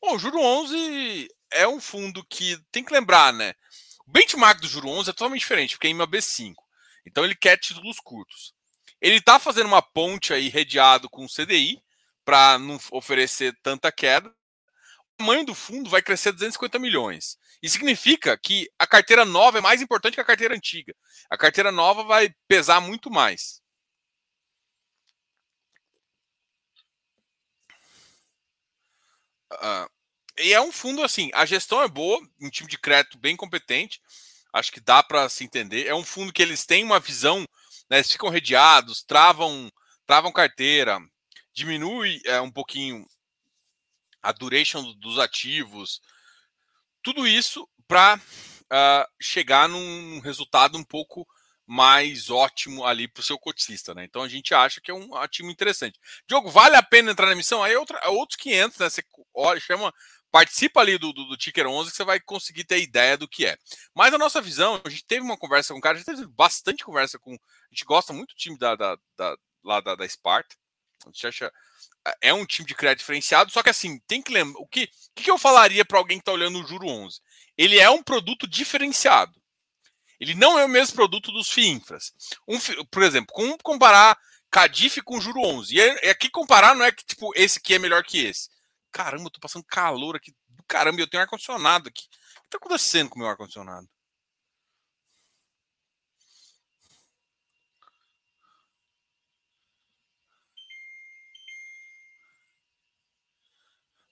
Bom, 0.00 0.14
o 0.14 0.18
juro 0.18 0.40
11 0.40 1.28
é 1.50 1.68
um 1.68 1.80
fundo 1.80 2.24
que 2.24 2.56
tem 2.70 2.84
que 2.84 2.92
lembrar, 2.92 3.32
né? 3.32 3.54
O 4.06 4.10
benchmark 4.10 4.60
do 4.60 4.68
Juro 4.68 4.88
11 4.88 5.10
é 5.10 5.12
totalmente 5.12 5.40
diferente, 5.40 5.74
porque 5.74 5.86
é 5.86 5.90
IMA 5.90 6.06
B5. 6.06 6.54
Então 7.06 7.24
ele 7.24 7.34
quer 7.34 7.56
títulos 7.56 8.00
curtos. 8.00 8.54
Ele 9.02 9.16
está 9.16 9.40
fazendo 9.40 9.66
uma 9.66 9.82
ponte 9.82 10.32
aí 10.32 10.48
redeado 10.48 11.10
com 11.10 11.24
o 11.24 11.28
CDI 11.28 11.82
para 12.24 12.56
não 12.56 12.78
oferecer 12.92 13.52
tanta 13.60 13.90
queda. 13.90 14.28
O 14.28 15.16
tamanho 15.18 15.44
do 15.44 15.56
fundo 15.56 15.90
vai 15.90 16.00
crescer 16.00 16.30
250 16.30 16.78
milhões. 16.78 17.36
Isso 17.60 17.74
significa 17.74 18.38
que 18.38 18.70
a 18.78 18.86
carteira 18.86 19.24
nova 19.24 19.58
é 19.58 19.60
mais 19.60 19.82
importante 19.82 20.14
que 20.14 20.20
a 20.20 20.24
carteira 20.24 20.54
antiga. 20.54 20.94
A 21.28 21.36
carteira 21.36 21.72
nova 21.72 22.04
vai 22.04 22.32
pesar 22.46 22.80
muito 22.80 23.10
mais. 23.10 23.60
Uh, 29.52 29.90
e 30.38 30.52
é 30.52 30.60
um 30.60 30.72
fundo 30.72 31.02
assim, 31.02 31.28
a 31.34 31.44
gestão 31.44 31.82
é 31.82 31.88
boa, 31.88 32.20
um 32.40 32.48
time 32.48 32.68
de 32.68 32.78
crédito 32.78 33.18
bem 33.18 33.36
competente, 33.36 34.00
acho 34.52 34.72
que 34.72 34.80
dá 34.80 35.02
para 35.02 35.28
se 35.28 35.44
entender. 35.44 35.86
É 35.86 35.94
um 35.94 36.04
fundo 36.04 36.32
que 36.32 36.40
eles 36.40 36.64
têm 36.64 36.84
uma 36.84 37.00
visão, 37.00 37.46
né, 37.92 37.98
eles 37.98 38.10
ficam 38.10 38.30
redeados, 38.30 39.02
travam, 39.02 39.70
travam 40.06 40.32
carteira, 40.32 40.98
diminui 41.52 42.22
é, 42.24 42.40
um 42.40 42.50
pouquinho 42.50 43.06
a 44.22 44.32
duration 44.32 44.94
dos 44.94 45.18
ativos, 45.18 46.00
tudo 47.02 47.26
isso 47.26 47.68
para 47.86 48.16
uh, 48.16 48.20
ah, 48.70 49.06
chegar 49.20 49.68
num 49.68 50.20
resultado 50.20 50.78
um 50.78 50.84
pouco 50.84 51.26
mais 51.66 52.30
ótimo 52.30 52.86
ali 52.86 53.06
para 53.06 53.20
o 53.20 53.24
seu 53.24 53.38
cotista, 53.38 53.92
né? 53.94 54.04
Então 54.04 54.22
a 54.22 54.28
gente 54.28 54.54
acha 54.54 54.80
que 54.80 54.90
é 54.90 54.94
um 54.94 55.14
ativo 55.16 55.50
interessante. 55.50 55.98
Diogo, 56.26 56.48
vale 56.48 56.76
a 56.76 56.82
pena 56.82 57.10
entrar 57.10 57.26
na 57.26 57.32
emissão? 57.32 57.62
Aí 57.62 57.74
é 57.74 57.78
outra, 57.78 57.98
é 57.98 58.08
outros 58.08 58.36
500, 58.36 58.78
né? 58.78 58.88
Você 58.88 59.04
olha, 59.34 59.60
chama, 59.60 59.92
participa 60.32 60.80
ali 60.80 60.96
do, 60.98 61.12
do, 61.12 61.26
do 61.26 61.36
Ticker 61.36 61.66
11 61.66 61.90
que 61.90 61.96
você 61.96 62.04
vai 62.04 62.18
conseguir 62.18 62.64
ter 62.64 62.80
ideia 62.80 63.16
do 63.16 63.28
que 63.28 63.46
é. 63.46 63.56
Mas 63.94 64.14
a 64.14 64.18
nossa 64.18 64.40
visão, 64.40 64.80
a 64.82 64.88
gente 64.88 65.04
teve 65.04 65.20
uma 65.20 65.36
conversa 65.36 65.74
com 65.74 65.78
o 65.78 65.82
cara, 65.82 65.94
a 65.94 65.98
gente 65.98 66.06
teve 66.06 66.26
bastante 66.26 66.82
conversa 66.82 67.18
com. 67.18 67.32
A 67.34 67.38
gente 67.70 67.84
gosta 67.84 68.12
muito 68.12 68.34
do 68.34 68.38
time 68.38 68.58
da, 68.58 68.74
da, 68.74 68.96
da 69.16 69.36
lá 69.62 69.80
da, 69.80 69.94
da 69.94 70.08
Sparta. 70.08 70.56
A 71.04 71.10
gente 71.10 71.26
acha 71.26 71.52
é 72.20 72.32
um 72.32 72.44
time 72.44 72.66
de 72.66 72.74
crédito 72.74 73.00
diferenciado, 73.00 73.52
só 73.52 73.62
que 73.62 73.70
assim, 73.70 73.98
tem 74.06 74.20
que 74.20 74.32
lembrar, 74.32 74.60
o 74.60 74.66
que, 74.66 74.84
o 74.84 75.22
que 75.22 75.30
eu 75.30 75.38
falaria 75.38 75.84
para 75.84 75.98
alguém 75.98 76.18
que 76.18 76.22
está 76.22 76.32
olhando 76.32 76.60
o 76.60 76.66
Juro 76.66 76.88
11? 76.88 77.20
Ele 77.56 77.78
é 77.78 77.88
um 77.90 78.02
produto 78.02 78.46
diferenciado. 78.46 79.40
Ele 80.18 80.34
não 80.34 80.58
é 80.58 80.64
o 80.64 80.68
mesmo 80.68 80.94
produto 80.94 81.30
dos 81.30 81.50
FIINFRAs. 81.50 82.12
Um, 82.46 82.58
por 82.86 83.02
exemplo, 83.02 83.32
como 83.32 83.58
comparar 83.58 84.16
Cadif 84.50 85.00
com 85.02 85.20
Juro 85.20 85.40
11? 85.40 85.74
E 85.74 85.80
é, 85.80 86.08
é 86.08 86.10
aqui 86.10 86.30
comparar 86.30 86.74
não 86.74 86.84
é 86.84 86.92
que 86.92 87.04
tipo 87.04 87.32
esse 87.34 87.58
aqui 87.58 87.74
é 87.74 87.78
melhor 87.78 88.02
que 88.04 88.24
esse. 88.24 88.48
Caramba, 88.92 89.24
eu 89.24 89.30
tô 89.30 89.40
passando 89.40 89.64
calor 89.64 90.16
aqui. 90.16 90.34
Caramba, 90.68 91.00
eu 91.00 91.08
tenho 91.08 91.22
ar-condicionado 91.22 91.88
aqui. 91.88 92.04
O 92.38 92.42
que 92.42 92.50
tá 92.50 92.58
acontecendo 92.58 93.08
com 93.08 93.16
o 93.16 93.18
meu 93.20 93.28
ar-condicionado? 93.28 93.88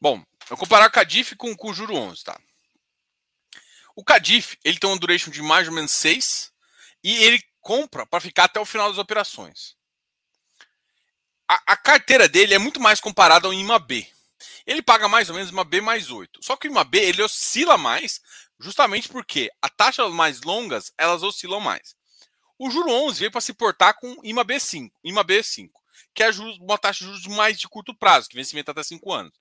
Bom, 0.01 0.25
eu 0.49 0.57
comparar 0.57 0.89
o 0.89 0.93
Cadif 0.93 1.37
com, 1.37 1.55
com 1.55 1.71
o 1.71 1.75
Juro 1.75 1.95
11, 1.95 2.25
tá? 2.25 2.41
O 3.95 4.03
Cadif, 4.03 4.57
ele 4.65 4.79
tem 4.79 4.89
uma 4.89 4.99
duration 4.99 5.31
de 5.31 5.43
mais 5.43 5.69
ou 5.69 5.75
menos 5.75 5.93
6 5.93 6.51
e 7.05 7.23
ele 7.23 7.43
compra 7.61 8.07
para 8.07 8.21
ficar 8.21 8.45
até 8.45 8.59
o 8.59 8.65
final 8.65 8.89
das 8.89 8.99
operações. 8.99 9.77
A, 11.47 11.73
a, 11.73 11.77
carteira 11.77 12.29
dele 12.29 12.55
é 12.55 12.59
muito 12.59 12.81
mais 12.81 12.99
comparada 12.99 13.47
ao 13.47 13.53
IMA 13.53 13.79
B. 13.79 14.09
Ele 14.67 14.83
paga 14.83 15.09
mais 15.09 15.29
ou 15.29 15.37
menos 15.37 15.51
uma 15.51 15.65
B 15.65 15.81
mais 15.81 16.11
8. 16.11 16.41
Só 16.43 16.57
que 16.57 16.69
o 16.69 16.71
IMA 16.71 16.85
B 16.85 16.99
ele 16.99 17.23
oscila 17.23 17.77
mais, 17.77 18.21
justamente 18.59 19.09
porque 19.09 19.51
as 19.61 19.71
taxas 19.77 20.13
mais 20.13 20.43
longas 20.43 20.93
elas 20.99 21.23
oscilam 21.23 21.61
mais. 21.61 21.95
O 22.59 22.71
juro 22.71 22.91
11 22.91 23.19
veio 23.19 23.31
para 23.31 23.41
se 23.41 23.55
portar 23.55 23.95
com 23.95 24.17
IMA 24.23 24.45
B5, 24.45 24.91
IMA 25.03 25.25
B5, 25.25 25.71
que 26.15 26.23
é 26.23 26.31
uma 26.61 26.77
taxa 26.77 27.01
de 27.01 27.07
juros 27.07 27.27
mais 27.27 27.59
de 27.59 27.69
curto 27.69 27.95
prazo, 27.95 28.29
que 28.29 28.37
vencimento 28.37 28.71
até 28.71 28.83
5 28.83 29.13
anos. 29.13 29.33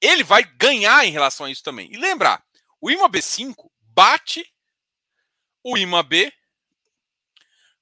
Ele 0.00 0.22
vai 0.22 0.44
ganhar 0.44 1.06
em 1.06 1.10
relação 1.10 1.46
a 1.46 1.50
isso 1.50 1.62
também. 1.62 1.90
E 1.92 1.96
lembrar, 1.96 2.44
o 2.80 2.90
IMA 2.90 3.08
B5 3.08 3.54
bate 3.80 4.44
o 5.62 5.78
IMA 5.78 6.02
B. 6.02 6.32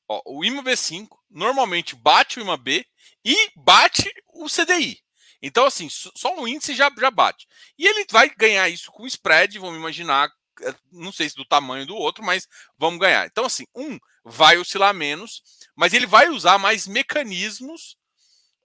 Ó, 0.09 0.23
o 0.27 0.45
IMA 0.45 0.63
B5 0.63 1.09
normalmente 1.31 1.97
bate 1.97 2.39
o 2.39 2.43
IMA 2.43 2.57
B 2.57 2.87
e 3.25 3.51
bate 3.57 4.13
o 4.29 4.47
CDI. 4.47 5.03
Então, 5.42 5.64
assim, 5.64 5.88
só 5.90 6.38
o 6.38 6.46
índice 6.46 6.74
já, 6.74 6.90
já 6.98 7.11
bate. 7.11 7.46
E 7.79 7.87
ele 7.87 8.07
vai 8.11 8.31
ganhar 8.31 8.68
isso 8.68 8.90
com 8.92 9.07
spread, 9.07 9.59
vamos 9.59 9.79
imaginar, 9.79 10.31
eh, 10.62 10.74
não 10.92 11.11
sei 11.11 11.31
se 11.31 11.37
do 11.37 11.44
tamanho 11.44 11.87
do 11.87 11.96
outro, 11.96 12.22
mas 12.24 12.46
vamos 12.76 13.00
ganhar. 13.00 13.26
Então, 13.26 13.46
assim, 13.46 13.66
um 13.74 13.98
vai 14.24 14.59
oscilar 14.59 14.92
menos, 14.92 15.42
mas 15.74 15.94
ele 15.94 16.07
vai 16.07 16.29
usar 16.29 16.59
mais 16.59 16.87
mecanismos 16.87 17.96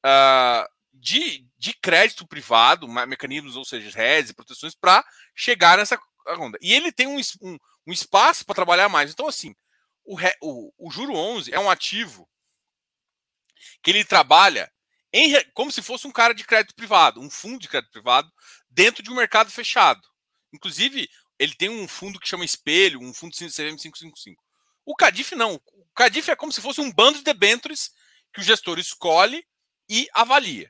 uh, 0.06 0.68
de, 0.94 1.48
de 1.58 1.74
crédito 1.74 2.28
privado, 2.28 2.88
mecanismos, 2.88 3.56
ou 3.56 3.64
seja, 3.64 3.90
redes 3.98 4.32
e 4.32 4.36
proteções, 4.36 4.76
para 4.76 5.06
chegar 5.34 5.78
nessa 5.78 6.00
onda. 6.40 6.58
E 6.62 6.74
ele 6.74 6.92
tem 6.92 7.08
um, 7.08 7.20
um, 7.42 7.58
um 7.88 7.94
espaço 7.94 8.46
para 8.46 8.56
trabalhar 8.56 8.90
mais. 8.90 9.12
Então, 9.12 9.28
assim, 9.28 9.56
o, 10.04 10.18
o, 10.42 10.74
o 10.78 10.92
juro 10.92 11.16
11 11.16 11.54
é 11.54 11.60
um 11.60 11.70
ativo 11.70 12.30
que 13.82 13.92
ele 13.92 14.04
trabalha 14.04 14.72
em, 15.18 15.34
como 15.54 15.72
se 15.72 15.82
fosse 15.82 16.06
um 16.06 16.12
cara 16.12 16.34
de 16.34 16.44
crédito 16.44 16.76
privado, 16.76 17.22
um 17.22 17.30
fundo 17.30 17.58
de 17.58 17.70
crédito 17.70 17.92
privado, 17.92 18.30
dentro 18.70 19.02
de 19.02 19.10
um 19.10 19.16
mercado 19.16 19.50
fechado. 19.50 20.02
Inclusive, 20.52 21.10
ele 21.40 21.56
tem 21.56 21.70
um 21.70 21.88
fundo 21.88 22.20
que 22.20 22.28
chama 22.28 22.44
Espelho, 22.44 23.00
um 23.02 23.14
fundo 23.14 23.34
CVM 23.34 23.78
555. 23.78 24.44
O 24.86 24.94
Cadif 24.94 25.34
não. 25.34 25.56
O 25.56 25.94
Cadif 25.96 26.30
é 26.30 26.36
como 26.36 26.52
se 26.52 26.60
fosse 26.60 26.82
um 26.82 26.92
bando 26.92 27.20
de 27.20 27.24
debêntures 27.24 27.92
que 28.34 28.42
o 28.42 28.44
gestor 28.44 28.78
escolhe 28.78 29.46
e 29.90 30.10
avalia. 30.14 30.70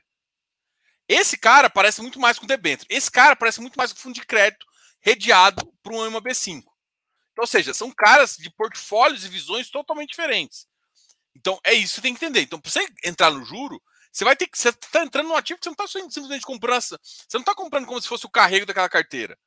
Esse 1.08 1.36
cara 1.36 1.68
parece 1.68 2.00
muito 2.00 2.20
mais 2.20 2.38
com 2.38 2.46
debênture. 2.46 2.86
Esse 2.88 3.10
cara 3.10 3.34
parece 3.34 3.60
muito 3.60 3.74
mais 3.74 3.92
com 3.92 3.98
fundo 3.98 4.14
de 4.14 4.24
crédito 4.24 4.64
redeado 5.00 5.72
para 5.82 5.92
um 5.92 6.08
MB5. 6.08 6.58
Então, 7.32 7.42
ou 7.42 7.46
seja, 7.48 7.74
são 7.74 7.90
caras 7.90 8.36
de 8.36 8.48
portfólios 8.50 9.24
e 9.24 9.28
visões 9.28 9.70
totalmente 9.70 10.10
diferentes. 10.10 10.68
Então, 11.34 11.60
é 11.64 11.74
isso 11.74 11.96
que 11.96 12.02
tem 12.02 12.14
que 12.14 12.24
entender. 12.24 12.42
Então, 12.42 12.60
para 12.60 12.70
você 12.70 12.86
entrar 13.04 13.30
no 13.30 13.44
juro, 13.44 13.82
você 14.16 14.24
vai 14.24 14.34
ter 14.34 14.46
que. 14.46 14.58
Você 14.58 14.70
está 14.70 15.02
entrando 15.02 15.28
num 15.28 15.36
ativo 15.36 15.58
que 15.60 15.64
você 15.64 15.68
não 15.68 16.06
está 16.06 16.10
simplesmente 16.10 16.46
comprando. 16.46 16.80
Você 16.80 16.98
não 17.34 17.40
está 17.40 17.54
comprando 17.54 17.86
como 17.86 18.00
se 18.00 18.08
fosse 18.08 18.24
o 18.24 18.30
carrego 18.30 18.64
daquela 18.64 18.88
carteira. 18.88 19.38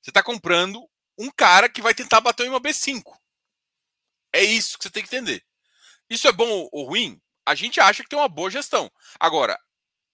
Você 0.00 0.08
está 0.10 0.22
comprando 0.22 0.88
um 1.18 1.30
cara 1.30 1.68
que 1.68 1.82
vai 1.82 1.94
tentar 1.94 2.22
bater 2.22 2.48
uma 2.48 2.58
B5. 2.58 3.02
É 4.32 4.42
isso 4.42 4.78
que 4.78 4.84
você 4.84 4.90
tem 4.90 5.02
que 5.02 5.14
entender. 5.14 5.44
Isso 6.08 6.26
é 6.26 6.32
bom 6.32 6.66
ou 6.72 6.86
ruim? 6.86 7.20
A 7.44 7.54
gente 7.54 7.78
acha 7.78 8.02
que 8.02 8.08
tem 8.08 8.18
uma 8.18 8.28
boa 8.28 8.50
gestão. 8.50 8.90
Agora, 9.20 9.60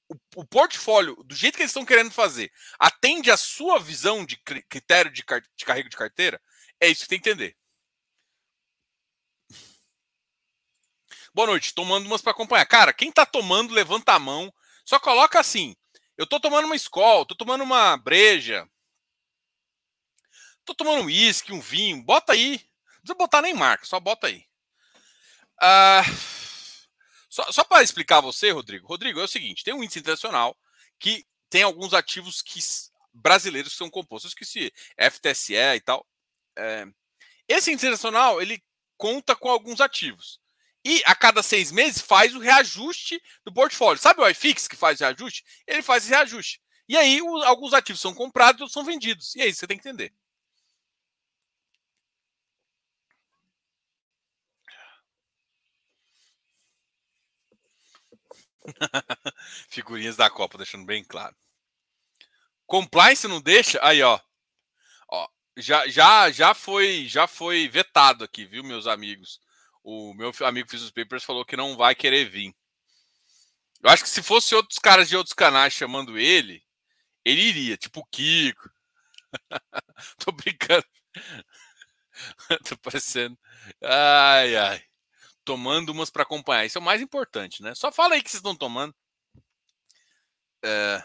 o, 0.09 0.17
o 0.41 0.45
portfólio, 0.45 1.15
do 1.23 1.37
jeito 1.37 1.55
que 1.55 1.63
eles 1.63 1.71
estão 1.71 1.85
querendo 1.85 2.11
fazer, 2.11 2.51
atende 2.81 3.31
a 3.31 3.37
sua 3.37 3.79
visão 3.79 4.27
de 4.27 4.37
critério 4.69 5.13
de, 5.13 5.25
car 5.25 5.41
de 5.41 5.65
carrego 5.65 5.89
de 5.89 5.97
carteira? 5.97 6.43
É 6.81 6.89
isso 6.89 7.03
que 7.03 7.09
tem 7.09 7.21
que 7.21 7.31
entender. 7.31 7.57
Boa 11.35 11.47
noite, 11.47 11.73
tomando 11.73 12.05
umas 12.05 12.21
para 12.21 12.33
acompanhar. 12.33 12.67
Cara, 12.67 12.93
quem 12.93 13.11
tá 13.11 13.25
tomando, 13.25 13.73
levanta 13.73 14.13
a 14.13 14.19
mão. 14.19 14.53
Só 14.85 15.01
coloca 15.01 15.41
assim: 15.41 15.75
eu 16.17 16.27
tô 16.27 16.39
tomando 16.39 16.67
uma 16.67 16.77
escola, 16.77 17.25
tô 17.25 17.35
tomando 17.35 17.65
uma 17.65 17.97
breja, 17.97 18.69
tô 20.63 20.75
tomando 20.75 21.03
um 21.03 21.07
uísque, 21.07 21.51
um 21.53 21.61
vinho. 21.61 22.03
Bota 22.03 22.35
aí. 22.35 22.61
Não 22.97 23.01
precisa 23.01 23.15
botar 23.15 23.41
nem 23.41 23.55
marca, 23.55 23.87
só 23.87 23.99
bota 23.99 24.27
aí. 24.27 24.45
Uh, 25.63 26.05
só, 27.31 27.51
só 27.51 27.65
para 27.65 27.83
explicar 27.83 28.19
a 28.19 28.23
você, 28.23 28.51
Rodrigo. 28.51 28.87
Rodrigo, 28.87 29.19
é 29.19 29.25
o 29.25 29.29
seguinte: 29.29 29.65
tem 29.65 29.73
um 29.73 29.83
índice 29.83 30.01
internacional 30.01 30.55
que 30.99 31.27
tem 31.49 31.63
alguns 31.63 31.95
ativos 31.95 32.43
que, 32.43 32.61
brasileiros 33.11 33.73
que 33.73 33.79
são 33.79 33.89
compostos. 33.89 34.31
Eu 34.31 34.35
esqueci, 34.35 34.71
FTSE 34.99 35.55
e 35.55 35.81
tal. 35.81 36.07
É, 36.59 36.85
esse 37.49 37.73
internacional 37.73 38.43
ele 38.43 38.63
conta 38.99 39.35
com 39.35 39.49
alguns 39.49 39.81
ativos 39.81 40.42
e 40.85 41.03
a 41.07 41.15
cada 41.15 41.43
seis 41.43 41.71
meses 41.71 42.03
faz 42.03 42.35
o 42.35 42.41
reajuste 42.41 43.23
do 43.45 43.53
portfólio. 43.53 44.01
Sabe 44.01 44.21
o 44.21 44.29
iFix 44.29 44.67
que 44.67 44.77
faz 44.77 45.01
o 45.01 45.05
reajuste? 45.05 45.45
Ele 45.67 45.83
faz 45.83 46.05
esse 46.05 46.13
reajuste. 46.13 46.61
E 46.89 46.97
aí 46.97 47.23
o, 47.23 47.37
alguns 47.45 47.73
ativos 47.73 48.01
são 48.01 48.15
comprados 48.15 48.61
outros 48.61 48.73
são 48.73 48.85
vendidos. 48.85 49.35
E 49.37 49.43
é 49.43 49.47
isso 49.47 49.61
você 49.61 49.67
tem 49.67 49.79
que 49.79 49.89
entender. 49.89 50.13
Figurinhas 59.69 60.17
da 60.17 60.31
Copa, 60.31 60.59
deixando 60.59 60.85
bem 60.85 61.05
claro. 61.05 61.35
Compliance 62.67 63.29
não 63.29 63.41
deixa? 63.41 63.79
Aí, 63.83 64.03
ó. 64.03 64.19
ó 65.09 65.29
já, 65.57 65.87
já, 65.89 66.31
já 66.31 66.55
foi, 66.55 67.07
já 67.07 67.27
foi 67.27 67.69
vetado 67.69 68.25
aqui, 68.25 68.45
viu, 68.47 68.65
meus 68.65 68.87
amigos? 68.87 69.41
O 69.83 70.15
meu 70.15 70.33
amigo 70.41 70.69
os 70.75 70.91
papers 70.91 71.25
falou 71.25 71.45
que 71.45 71.57
não 71.57 71.77
vai 71.77 71.95
querer 71.95 72.29
vir. 72.29 72.55
Eu 73.83 73.91
acho 73.91 74.03
que 74.05 74.11
se 74.11 74.23
fosse 74.23 74.55
outros 74.55 74.79
caras 74.79 75.09
de 75.09 75.17
outros 75.17 75.35
canais 75.35 75.73
chamando 75.73 76.19
ele, 76.19 76.63
ele 77.25 77.43
iria, 77.43 77.77
tipo 77.77 78.01
o 78.01 78.07
Kiko. 78.07 78.71
Tô 80.19 80.33
brincando. 80.33 80.87
Tô 82.69 82.77
parecendo. 82.79 83.39
Ai, 83.83 84.57
ai. 84.57 84.85
Tomando 85.45 85.91
umas 85.91 86.11
para 86.11 86.23
acompanhar. 86.23 86.65
Isso 86.65 86.79
é 86.79 86.81
o 86.81 86.85
mais 86.85 87.01
importante, 87.03 87.63
né? 87.63 87.75
Só 87.75 87.91
fala 87.91 88.15
aí 88.15 88.23
que 88.23 88.31
vocês 88.31 88.39
estão 88.39 88.57
tomando. 88.57 88.95
É... 90.65 91.05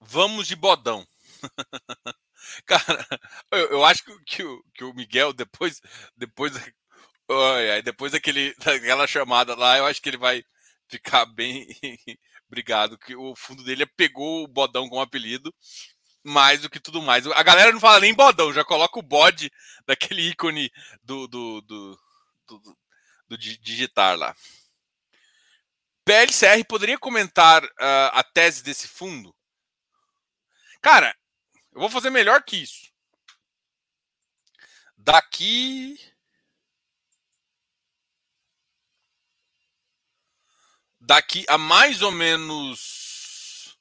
Vamos 0.00 0.46
de 0.46 0.54
bodão. 0.54 1.06
Cara, 2.66 3.06
eu, 3.50 3.70
eu 3.70 3.84
acho 3.84 4.04
que, 4.04 4.24
que, 4.24 4.42
o, 4.44 4.64
que, 4.74 4.84
o, 4.84 4.94
Miguel, 4.94 5.32
depois, 5.32 5.80
depois, 6.16 6.52
ai, 7.30 7.82
depois 7.82 8.12
daquele, 8.12 8.54
daquela 8.64 9.06
chamada 9.06 9.54
lá, 9.54 9.78
eu 9.78 9.86
acho 9.86 10.00
que 10.00 10.08
ele 10.08 10.16
vai 10.16 10.44
ficar 10.88 11.26
bem 11.26 11.66
obrigado. 12.48 12.98
Que 12.98 13.16
o 13.16 13.34
fundo 13.36 13.62
dele 13.64 13.86
pegou 13.86 14.44
o 14.44 14.48
bodão 14.48 14.88
como 14.88 15.00
apelido 15.00 15.54
mais 16.24 16.62
do 16.62 16.70
que 16.70 16.80
tudo 16.80 17.02
mais. 17.02 17.26
A 17.26 17.42
galera 17.42 17.70
não 17.70 17.78
fala 17.78 18.00
nem 18.00 18.14
bodão, 18.14 18.52
já 18.52 18.64
coloca 18.64 18.98
o 18.98 19.02
bode 19.02 19.52
daquele 19.86 20.30
ícone 20.30 20.72
do, 21.02 21.28
do, 21.28 21.60
do, 21.60 22.00
do, 22.46 22.78
do 23.28 23.38
digitar 23.38 24.16
lá. 24.16 24.34
PLCR 26.04 26.64
poderia 26.66 26.98
comentar 26.98 27.64
uh, 27.64 28.10
a 28.12 28.22
tese 28.22 28.62
desse 28.62 28.88
fundo? 28.88 29.34
Cara, 30.80 31.16
eu 31.72 31.80
vou 31.80 31.88
fazer 31.88 32.10
melhor 32.10 32.42
que 32.42 32.56
isso. 32.56 32.92
Daqui. 34.96 35.98
Daqui 41.06 41.44
a 41.48 41.58
mais 41.58 42.00
ou 42.00 42.10
menos 42.10 43.76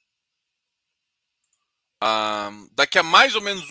daqui 2.73 2.99
a 2.99 3.03
mais 3.03 3.33
ou 3.33 3.41
menos 3.41 3.65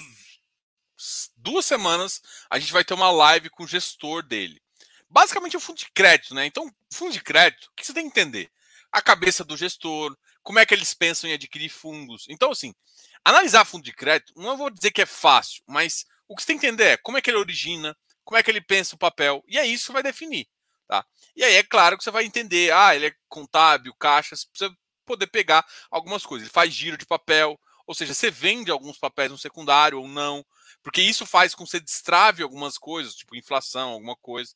duas 1.36 1.66
semanas, 1.66 2.22
a 2.48 2.58
gente 2.58 2.72
vai 2.72 2.82
ter 2.82 2.94
uma 2.94 3.10
live 3.10 3.50
com 3.50 3.64
o 3.64 3.68
gestor 3.68 4.22
dele. 4.22 4.62
Basicamente 5.06 5.54
é 5.54 5.58
um 5.58 5.60
fundo 5.60 5.76
de 5.76 5.90
crédito, 5.90 6.34
né? 6.34 6.46
Então, 6.46 6.72
fundo 6.90 7.12
de 7.12 7.22
crédito, 7.22 7.66
o 7.66 7.72
que 7.76 7.84
você 7.84 7.92
tem 7.92 8.04
que 8.04 8.08
entender? 8.08 8.50
A 8.90 9.02
cabeça 9.02 9.44
do 9.44 9.54
gestor, 9.54 10.16
como 10.42 10.58
é 10.58 10.64
que 10.64 10.72
eles 10.72 10.94
pensam 10.94 11.28
em 11.28 11.34
adquirir 11.34 11.68
fundos. 11.68 12.24
Então, 12.30 12.52
assim, 12.52 12.74
analisar 13.22 13.66
fundo 13.66 13.84
de 13.84 13.92
crédito, 13.92 14.32
não 14.34 14.56
vou 14.56 14.70
dizer 14.70 14.92
que 14.92 15.02
é 15.02 15.06
fácil, 15.06 15.62
mas 15.66 16.06
o 16.26 16.34
que 16.34 16.42
você 16.42 16.46
tem 16.46 16.58
que 16.58 16.66
entender 16.66 16.84
é 16.84 16.96
como 16.96 17.18
é 17.18 17.20
que 17.20 17.28
ele 17.28 17.38
origina, 17.38 17.94
como 18.24 18.38
é 18.38 18.42
que 18.42 18.50
ele 18.50 18.62
pensa 18.62 18.94
o 18.94 18.98
papel, 18.98 19.44
e 19.46 19.58
é 19.58 19.66
isso 19.66 19.86
que 19.86 19.92
vai 19.92 20.02
definir. 20.02 20.48
Tá? 20.92 21.06
E 21.34 21.42
aí 21.42 21.54
é 21.54 21.62
claro 21.62 21.96
que 21.96 22.04
você 22.04 22.10
vai 22.10 22.22
entender, 22.22 22.70
ah, 22.70 22.94
ele 22.94 23.06
é 23.06 23.14
contábil, 23.26 23.94
caixa, 23.94 24.36
você 24.36 24.46
precisa 24.46 24.76
poder 25.06 25.26
pegar 25.26 25.66
algumas 25.90 26.26
coisas. 26.26 26.44
Ele 26.46 26.52
faz 26.52 26.70
giro 26.70 26.98
de 26.98 27.06
papel, 27.06 27.58
ou 27.86 27.94
seja, 27.94 28.12
você 28.12 28.30
vende 28.30 28.70
alguns 28.70 28.98
papéis 28.98 29.30
no 29.30 29.38
secundário 29.38 29.98
ou 29.98 30.06
não, 30.06 30.44
porque 30.82 31.00
isso 31.00 31.24
faz 31.24 31.54
com 31.54 31.64
que 31.64 31.70
você 31.70 31.80
destrave 31.80 32.42
algumas 32.42 32.76
coisas, 32.76 33.14
tipo 33.14 33.34
inflação, 33.34 33.88
alguma 33.88 34.14
coisa. 34.16 34.54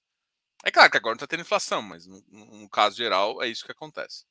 É 0.62 0.70
claro 0.70 0.90
que 0.90 0.98
agora 0.98 1.14
não 1.14 1.16
está 1.16 1.26
tendo 1.26 1.40
inflação, 1.40 1.80
mas 1.80 2.06
no, 2.06 2.22
no, 2.28 2.68
caso 2.68 2.98
geral 2.98 3.42
é 3.42 3.48
isso 3.48 3.64
que 3.64 3.72
acontece. 3.72 4.26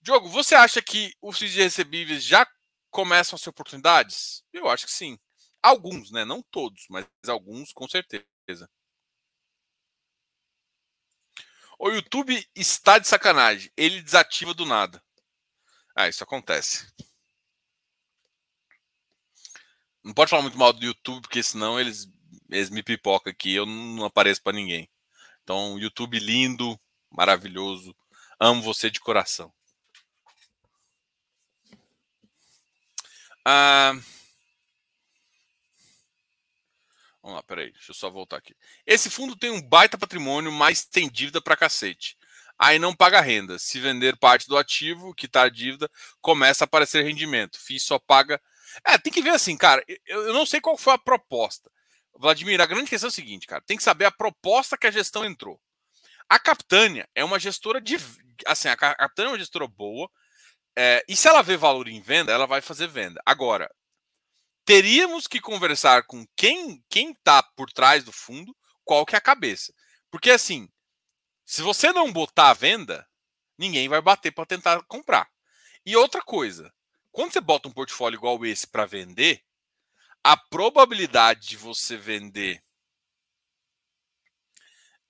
Diogo, 0.00 0.28
você 0.28 0.54
acha 0.54 0.80
que 0.80 1.12
os 1.20 1.36
FIIs 1.36 1.52
de 1.52 1.62
recebíveis 1.62 2.22
já 2.22 2.46
começam 2.92 3.34
a 3.34 3.40
ser 3.40 3.50
oportunidades? 3.50 4.44
Eu 4.52 4.68
acho 4.68 4.86
que 4.86 4.92
sim. 4.92 5.18
Alguns, 5.60 6.12
né? 6.12 6.24
Não 6.24 6.40
todos, 6.40 6.86
mas 6.88 7.04
alguns 7.26 7.72
com 7.72 7.88
certeza. 7.88 8.24
O 11.84 11.90
YouTube 11.90 12.48
está 12.54 12.96
de 13.00 13.08
sacanagem. 13.08 13.68
Ele 13.76 14.00
desativa 14.00 14.54
do 14.54 14.64
nada. 14.64 15.02
Ah, 15.96 16.06
isso 16.06 16.22
acontece. 16.22 16.86
Não 20.04 20.14
pode 20.14 20.30
falar 20.30 20.42
muito 20.42 20.56
mal 20.56 20.72
do 20.72 20.86
YouTube, 20.86 21.22
porque 21.22 21.42
senão 21.42 21.80
eles, 21.80 22.08
eles 22.48 22.70
me 22.70 22.84
pipocam 22.84 23.32
aqui. 23.32 23.52
Eu 23.52 23.66
não 23.66 24.04
apareço 24.04 24.40
para 24.40 24.52
ninguém. 24.52 24.88
Então, 25.42 25.76
YouTube 25.76 26.20
lindo, 26.20 26.80
maravilhoso. 27.10 27.92
Amo 28.38 28.62
você 28.62 28.88
de 28.88 29.00
coração. 29.00 29.52
Ah, 33.44 33.92
vamos 37.22 37.36
lá, 37.36 37.42
peraí. 37.42 37.72
Deixa 37.72 37.90
eu 37.90 37.94
só 37.94 38.10
voltar 38.10 38.36
aqui. 38.36 38.54
Esse 38.86 39.08
fundo 39.08 39.36
tem 39.36 39.50
um 39.50 39.62
baita 39.62 39.96
patrimônio, 39.96 40.50
mas 40.50 40.84
tem 40.84 41.08
dívida 41.08 41.40
para 41.40 41.56
cacete. 41.56 42.16
Aí 42.58 42.78
não 42.78 42.94
paga 42.94 43.20
renda. 43.20 43.58
Se 43.58 43.80
vender 43.80 44.16
parte 44.16 44.48
do 44.48 44.56
ativo, 44.56 45.14
que 45.14 45.26
tá 45.28 45.42
a 45.42 45.48
dívida, 45.48 45.90
começa 46.20 46.64
a 46.64 46.66
aparecer 46.66 47.04
rendimento. 47.04 47.58
FII 47.58 47.80
só 47.80 47.98
paga 47.98 48.40
é, 48.86 48.96
tem 48.98 49.12
que 49.12 49.22
ver 49.22 49.30
assim, 49.30 49.56
cara. 49.56 49.84
Eu, 50.06 50.28
eu 50.28 50.32
não 50.32 50.46
sei 50.46 50.60
qual 50.60 50.76
foi 50.76 50.94
a 50.94 50.98
proposta. 50.98 51.70
Vladimir, 52.18 52.60
a 52.60 52.66
grande 52.66 52.88
questão 52.88 53.08
é 53.08 53.10
o 53.10 53.12
seguinte, 53.12 53.46
cara. 53.46 53.62
Tem 53.66 53.76
que 53.76 53.82
saber 53.82 54.04
a 54.04 54.10
proposta 54.10 54.76
que 54.78 54.86
a 54.86 54.90
gestão 54.90 55.24
entrou. 55.24 55.60
A 56.28 56.38
Capitânia 56.38 57.08
é 57.14 57.24
uma 57.24 57.38
gestora 57.38 57.80
de. 57.80 57.98
Assim, 58.46 58.68
a 58.68 58.76
Capitânia 58.76 59.30
é 59.30 59.32
uma 59.32 59.38
gestora 59.38 59.66
boa. 59.66 60.10
É, 60.76 61.04
e 61.06 61.14
se 61.14 61.28
ela 61.28 61.42
vê 61.42 61.56
valor 61.56 61.88
em 61.88 62.00
venda, 62.00 62.32
ela 62.32 62.46
vai 62.46 62.60
fazer 62.60 62.86
venda. 62.86 63.20
Agora, 63.26 63.70
teríamos 64.64 65.26
que 65.26 65.40
conversar 65.40 66.04
com 66.04 66.26
quem 66.36 66.82
quem 66.88 67.12
está 67.12 67.42
por 67.42 67.70
trás 67.72 68.04
do 68.04 68.12
fundo, 68.12 68.56
qual 68.84 69.04
que 69.04 69.14
é 69.14 69.18
a 69.18 69.22
cabeça. 69.22 69.72
Porque 70.10 70.30
assim, 70.30 70.68
se 71.44 71.62
você 71.62 71.92
não 71.92 72.12
botar 72.12 72.50
a 72.50 72.54
venda, 72.54 73.06
ninguém 73.58 73.88
vai 73.88 74.00
bater 74.00 74.32
para 74.32 74.46
tentar 74.46 74.82
comprar. 74.84 75.28
E 75.84 75.96
outra 75.96 76.22
coisa, 76.22 76.72
quando 77.10 77.32
você 77.32 77.40
bota 77.40 77.68
um 77.68 77.72
portfólio 77.72 78.16
igual 78.16 78.44
esse 78.46 78.66
para 78.66 78.86
vender, 78.86 79.42
a 80.22 80.36
probabilidade 80.36 81.48
de 81.48 81.56
você 81.56 81.96
vender 81.96 82.62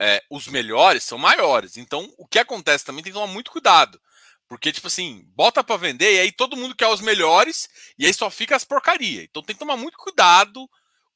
é, 0.00 0.20
os 0.28 0.48
melhores 0.48 1.05
são 1.05 1.16
maiores. 1.16 1.76
Então, 1.76 2.12
o 2.18 2.26
que 2.26 2.40
acontece 2.40 2.84
também 2.84 3.05
tem 3.05 3.12
que 3.12 3.18
tomar 3.18 3.32
muito 3.32 3.53
cuidado. 3.53 4.00
Porque, 4.49 4.72
tipo 4.72 4.86
assim, 4.86 5.24
bota 5.34 5.64
para 5.64 5.76
vender 5.76 6.14
e 6.14 6.20
aí 6.20 6.32
todo 6.32 6.57
mundo 6.57 6.76
quer 6.76 6.88
os 6.88 7.01
melhores 7.01 7.68
e 7.99 8.07
aí 8.07 8.12
só 8.12 8.28
fica 8.30 8.55
as 8.55 8.64
porcaria. 8.64 9.22
Então 9.22 9.43
tem 9.43 9.55
que 9.55 9.61
tomar 9.61 9.76
muito 9.76 9.97
cuidado 9.97 10.68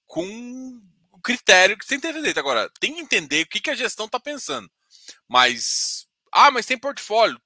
com 0.07 0.81
o 1.13 1.21
critério 1.21 1.77
que 1.77 1.85
você 1.85 1.99
tem 1.99 2.01
que 2.01 2.19
entender. 2.19 2.39
Agora, 2.39 2.71
tem 2.81 2.95
que 2.95 3.01
entender 3.01 3.43
o 3.43 3.49
que, 3.49 3.61
que 3.61 3.71
a 3.71 3.75
gestão 3.75 4.07
está 4.07 4.19
pensando. 4.19 4.71
Mas, 5.29 6.07
ah, 6.33 6.51
mas 6.51 6.67
tem 6.67 6.79
portfólio. 6.79 7.41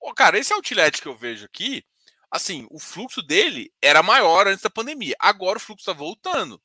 Oh, 0.00 0.14
cara, 0.14 0.38
esse 0.38 0.52
outlet 0.52 1.00
que 1.00 1.08
eu 1.08 1.16
vejo 1.16 1.44
aqui, 1.44 1.84
assim, 2.30 2.66
o 2.70 2.78
fluxo 2.78 3.22
dele 3.22 3.72
era 3.82 4.02
maior 4.02 4.46
antes 4.46 4.62
da 4.62 4.70
pandemia. 4.70 5.16
Agora 5.18 5.58
o 5.58 5.60
fluxo 5.60 5.82
está 5.82 5.92
voltando. 5.92 6.60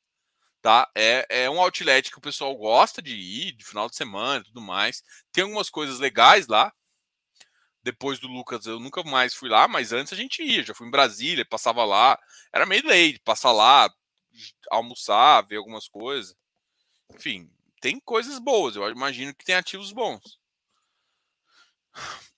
Tá? 0.60 0.88
É, 0.94 1.26
é 1.28 1.50
um 1.50 1.60
outlet 1.60 2.08
que 2.10 2.18
o 2.18 2.20
pessoal 2.20 2.56
gosta 2.56 3.02
de 3.02 3.16
ir, 3.16 3.52
de 3.52 3.64
final 3.64 3.88
de 3.88 3.96
semana 3.96 4.40
e 4.40 4.44
tudo 4.44 4.60
mais. 4.60 5.02
Tem 5.32 5.42
algumas 5.42 5.68
coisas 5.68 5.98
legais 5.98 6.46
lá. 6.46 6.72
Depois 7.82 8.18
do 8.20 8.28
Lucas, 8.28 8.66
eu 8.66 8.78
nunca 8.78 9.02
mais 9.02 9.34
fui 9.34 9.48
lá, 9.48 9.66
mas 9.66 9.92
antes 9.92 10.12
a 10.12 10.16
gente 10.16 10.42
ia. 10.42 10.62
Já 10.62 10.74
fui 10.74 10.86
em 10.86 10.90
Brasília, 10.90 11.44
passava 11.44 11.84
lá. 11.84 12.18
Era 12.52 12.64
meio 12.64 12.86
lei, 12.86 13.18
passar 13.24 13.52
lá, 13.52 13.92
almoçar, 14.70 15.46
ver 15.46 15.56
algumas 15.56 15.88
coisas. 15.88 16.34
Enfim, 17.14 17.50
tem 17.80 17.98
coisas 18.00 18.38
boas. 18.38 18.76
Eu 18.76 18.88
imagino 18.90 19.34
que 19.34 19.44
tem 19.44 19.54
ativos 19.54 19.92
bons. 19.92 20.38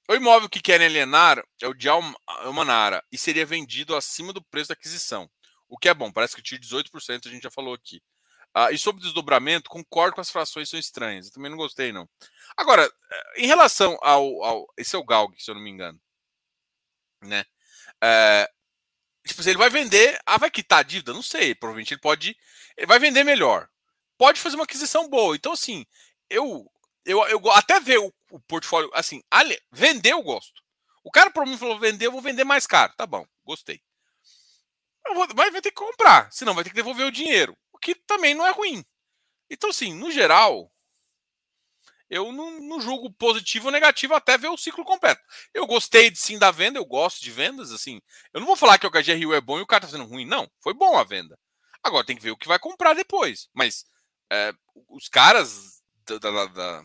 O 0.09 0.14
imóvel 0.14 0.49
que 0.51 0.61
querem 0.61 0.86
alienar 0.86 1.42
é 1.62 1.66
o 1.66 1.72
de 1.72 1.88
Almanara 1.88 3.03
e 3.11 3.16
seria 3.16 3.47
vendido 3.47 3.97
acima 3.97 4.32
do 4.32 4.42
preço 4.42 4.68
da 4.68 4.74
aquisição. 4.74 5.30
O 5.66 5.78
que 5.78 5.88
é 5.88 5.95
bom, 5.95 6.12
parece 6.12 6.36
que 6.36 6.42
tira 6.42 6.61
18%, 6.61 7.26
a 7.26 7.30
gente 7.30 7.42
já 7.42 7.51
falou 7.51 7.72
aqui. 7.72 8.03
Ah, 8.55 8.70
e 8.70 8.78
sobre 8.78 9.02
desdobramento, 9.02 9.68
concordo 9.68 10.14
com 10.14 10.20
as 10.20 10.30
frações 10.30 10.68
são 10.68 10.78
estranhas. 10.78 11.26
Eu 11.26 11.32
também 11.32 11.50
não 11.50 11.59
gostei, 11.59 11.92
não. 11.92 12.09
Agora, 12.57 12.84
eh, 12.84 13.42
em 13.42 13.46
relação 13.46 13.98
ao. 14.02 14.44
ao 14.44 14.66
esse 14.76 14.94
é 14.96 14.98
o 14.98 15.05
Galg, 15.05 15.34
se 15.38 15.50
eu 15.50 15.55
não 15.55 15.62
me 15.62 15.70
engano. 15.70 16.00
Né? 17.22 17.44
É, 18.02 18.48
tipo 19.26 19.40
assim, 19.40 19.50
ele 19.50 19.59
vai 19.59 19.70
vender. 19.70 20.18
Ah, 20.26 20.38
vai 20.38 20.50
quitar 20.50 20.80
a 20.80 20.82
dívida? 20.82 21.12
Não 21.12 21.22
sei. 21.22 21.55
Provavelmente 21.55 21.94
ele 21.94 22.00
pode. 22.00 22.36
Ele 22.76 22.86
vai 22.86 22.98
vender 22.98 23.24
melhor. 23.24 23.68
Pode 24.18 24.40
fazer 24.40 24.57
uma 24.57 24.64
aquisição 24.64 25.09
boa. 25.09 25.36
Então, 25.36 25.52
assim, 25.52 25.84
eu 26.30 26.70
eu, 27.05 27.22
eu 27.28 27.50
até 27.52 27.78
ver 27.80 27.98
o, 27.98 28.12
o 28.30 28.40
portfólio, 28.40 28.90
assim, 28.94 29.22
ali, 29.30 29.59
vender 29.70 30.12
eu 30.12 30.22
gosto. 30.22 30.62
O 31.02 31.11
cara 31.11 31.30
para 31.30 31.44
mim 31.44 31.59
falou 31.59 31.78
vender, 31.78 32.07
eu 32.07 32.12
vou 32.12 32.22
vender 32.22 32.44
mais 32.44 32.66
caro. 32.66 32.94
Tá 32.96 33.07
bom, 33.07 33.26
gostei. 33.44 33.80
Vou, 35.14 35.26
mas 35.36 35.52
vai 35.52 35.61
ter 35.61 35.70
que 35.70 35.76
comprar, 35.76 36.32
senão 36.32 36.55
vai 36.55 36.64
ter 36.64 36.70
que 36.70 36.76
devolver 36.76 37.07
o 37.07 37.12
dinheiro. 37.12 37.55
Que 37.85 37.95
também 37.95 38.35
não 38.35 38.47
é 38.47 38.51
ruim. 38.51 38.82
Então, 39.51 39.68
assim, 39.68 39.93
no 39.93 40.11
geral, 40.11 40.72
eu 42.09 42.32
não, 42.32 42.59
não, 42.61 42.80
julgo 42.80 43.12
positivo 43.12 43.66
ou 43.66 43.72
negativo 43.72 44.14
até 44.14 44.39
ver 44.39 44.49
o 44.49 44.57
ciclo 44.57 44.87
completo. 44.87 45.22
Eu 45.53 45.66
gostei 45.66 46.11
de, 46.11 46.18
sim 46.18 46.39
da 46.39 46.51
venda, 46.51 46.78
eu 46.78 46.85
gosto 46.87 47.22
de 47.22 47.30
vendas, 47.30 47.70
assim. 47.72 48.01
Eu 48.32 48.41
não 48.41 48.47
vou 48.47 48.57
falar 48.57 48.78
que 48.78 48.87
o 48.87 48.91
HGRU 48.91 49.35
é 49.35 49.41
bom 49.41 49.59
e 49.59 49.62
o 49.62 49.66
cara 49.66 49.82
tá 49.82 49.89
sendo 49.89 50.07
ruim, 50.07 50.24
não. 50.24 50.51
Foi 50.61 50.72
bom 50.72 50.97
a 50.97 51.05
venda. 51.05 51.39
Agora 51.82 52.07
tem 52.07 52.16
que 52.16 52.22
ver 52.22 52.30
o 52.30 52.39
que 52.39 52.49
vai 52.49 52.59
comprar 52.59 52.95
depois. 52.95 53.51
Mas 53.53 53.85
é, 54.32 54.51
os 54.89 55.07
caras 55.07 55.82
da, 56.07 56.16
da, 56.16 56.47
da 56.47 56.85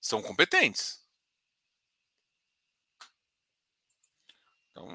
são 0.00 0.22
competentes. 0.22 1.04
Então, 4.70 4.88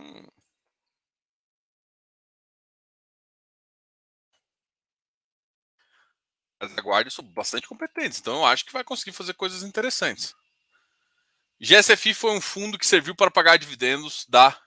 da 6.69 6.81
guarda 6.81 7.09
são 7.09 7.25
bastante 7.25 7.67
competentes, 7.67 8.19
então 8.19 8.35
eu 8.35 8.45
acho 8.45 8.65
que 8.65 8.73
vai 8.73 8.83
conseguir 8.83 9.11
fazer 9.11 9.33
coisas 9.33 9.63
interessantes. 9.63 10.35
GSFI 11.59 12.13
foi 12.13 12.31
um 12.31 12.41
fundo 12.41 12.77
que 12.77 12.87
serviu 12.87 13.15
para 13.15 13.31
pagar 13.31 13.57
dividendos 13.57 14.25
da 14.27 14.59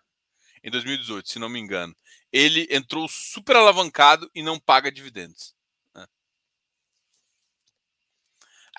em 0.62 0.70
2018, 0.70 1.28
se 1.28 1.38
não 1.38 1.49
me 1.49 1.61
engano. 1.61 1.95
Ele 2.32 2.66
entrou 2.70 3.07
super 3.07 3.55
alavancado 3.57 4.30
e 4.34 4.42
não 4.42 4.59
paga 4.59 4.90
dividendos. 4.90 5.55
Né? 5.95 6.07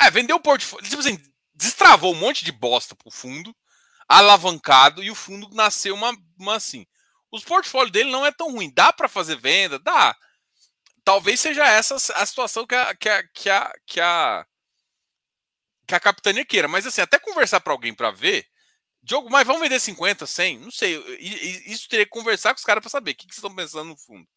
É, 0.01 0.09
vendeu 0.09 0.37
o 0.37 0.41
portfólio. 0.41 0.89
Tipo 0.89 1.01
assim, 1.01 1.21
destravou 1.53 2.13
um 2.13 2.17
monte 2.17 2.43
de 2.43 2.51
bosta 2.51 2.95
pro 2.95 3.11
fundo, 3.11 3.55
alavancado, 4.09 5.03
e 5.03 5.11
o 5.11 5.15
fundo 5.15 5.47
nasceu 5.53 5.93
uma, 5.93 6.11
uma 6.39 6.55
assim. 6.55 6.87
Os 7.31 7.43
portfólios 7.43 7.91
dele 7.91 8.11
não 8.11 8.25
é 8.25 8.31
tão 8.31 8.51
ruim. 8.51 8.71
Dá 8.73 8.91
para 8.91 9.07
fazer 9.07 9.35
venda? 9.35 9.77
Dá. 9.77 10.15
Talvez 11.05 11.39
seja 11.39 11.65
essa 11.65 11.95
a 11.95 12.25
situação 12.25 12.67
que 12.67 12.75
a, 12.75 12.95
que 12.95 13.07
a, 13.07 13.23
que 13.27 13.49
a, 13.49 13.73
que 13.85 14.01
a, 14.01 14.47
que 15.87 15.95
a 15.95 15.99
capitania 15.99 16.43
queira. 16.43 16.67
Mas 16.67 16.85
assim, 16.85 17.01
até 17.01 17.19
conversar 17.19 17.61
para 17.61 17.71
alguém 17.71 17.93
para 17.93 18.11
ver 18.11 18.45
Diogo, 19.05 19.29
mas 19.29 19.45
vamos 19.45 19.61
vender 19.61 19.79
50, 19.79 20.25
100? 20.25 20.59
Não 20.59 20.71
sei. 20.71 20.97
Isso 21.67 21.87
teria 21.87 22.05
que 22.05 22.11
conversar 22.11 22.55
com 22.55 22.57
os 22.57 22.65
caras 22.65 22.81
para 22.81 22.89
saber 22.89 23.11
o 23.11 23.15
que, 23.15 23.27
que 23.27 23.35
vocês 23.35 23.37
estão 23.37 23.55
pensando 23.55 23.89
no 23.89 23.95
fundo. 23.97 24.27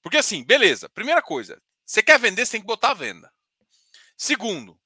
Porque 0.00 0.18
assim, 0.18 0.44
beleza. 0.44 0.88
Primeira 0.88 1.20
coisa, 1.20 1.60
você 1.84 2.00
quer 2.00 2.16
vender, 2.16 2.46
você 2.46 2.52
tem 2.52 2.60
que 2.60 2.66
botar 2.66 2.92
a 2.92 2.94
venda. 2.94 3.32
Segundo, 4.16 4.80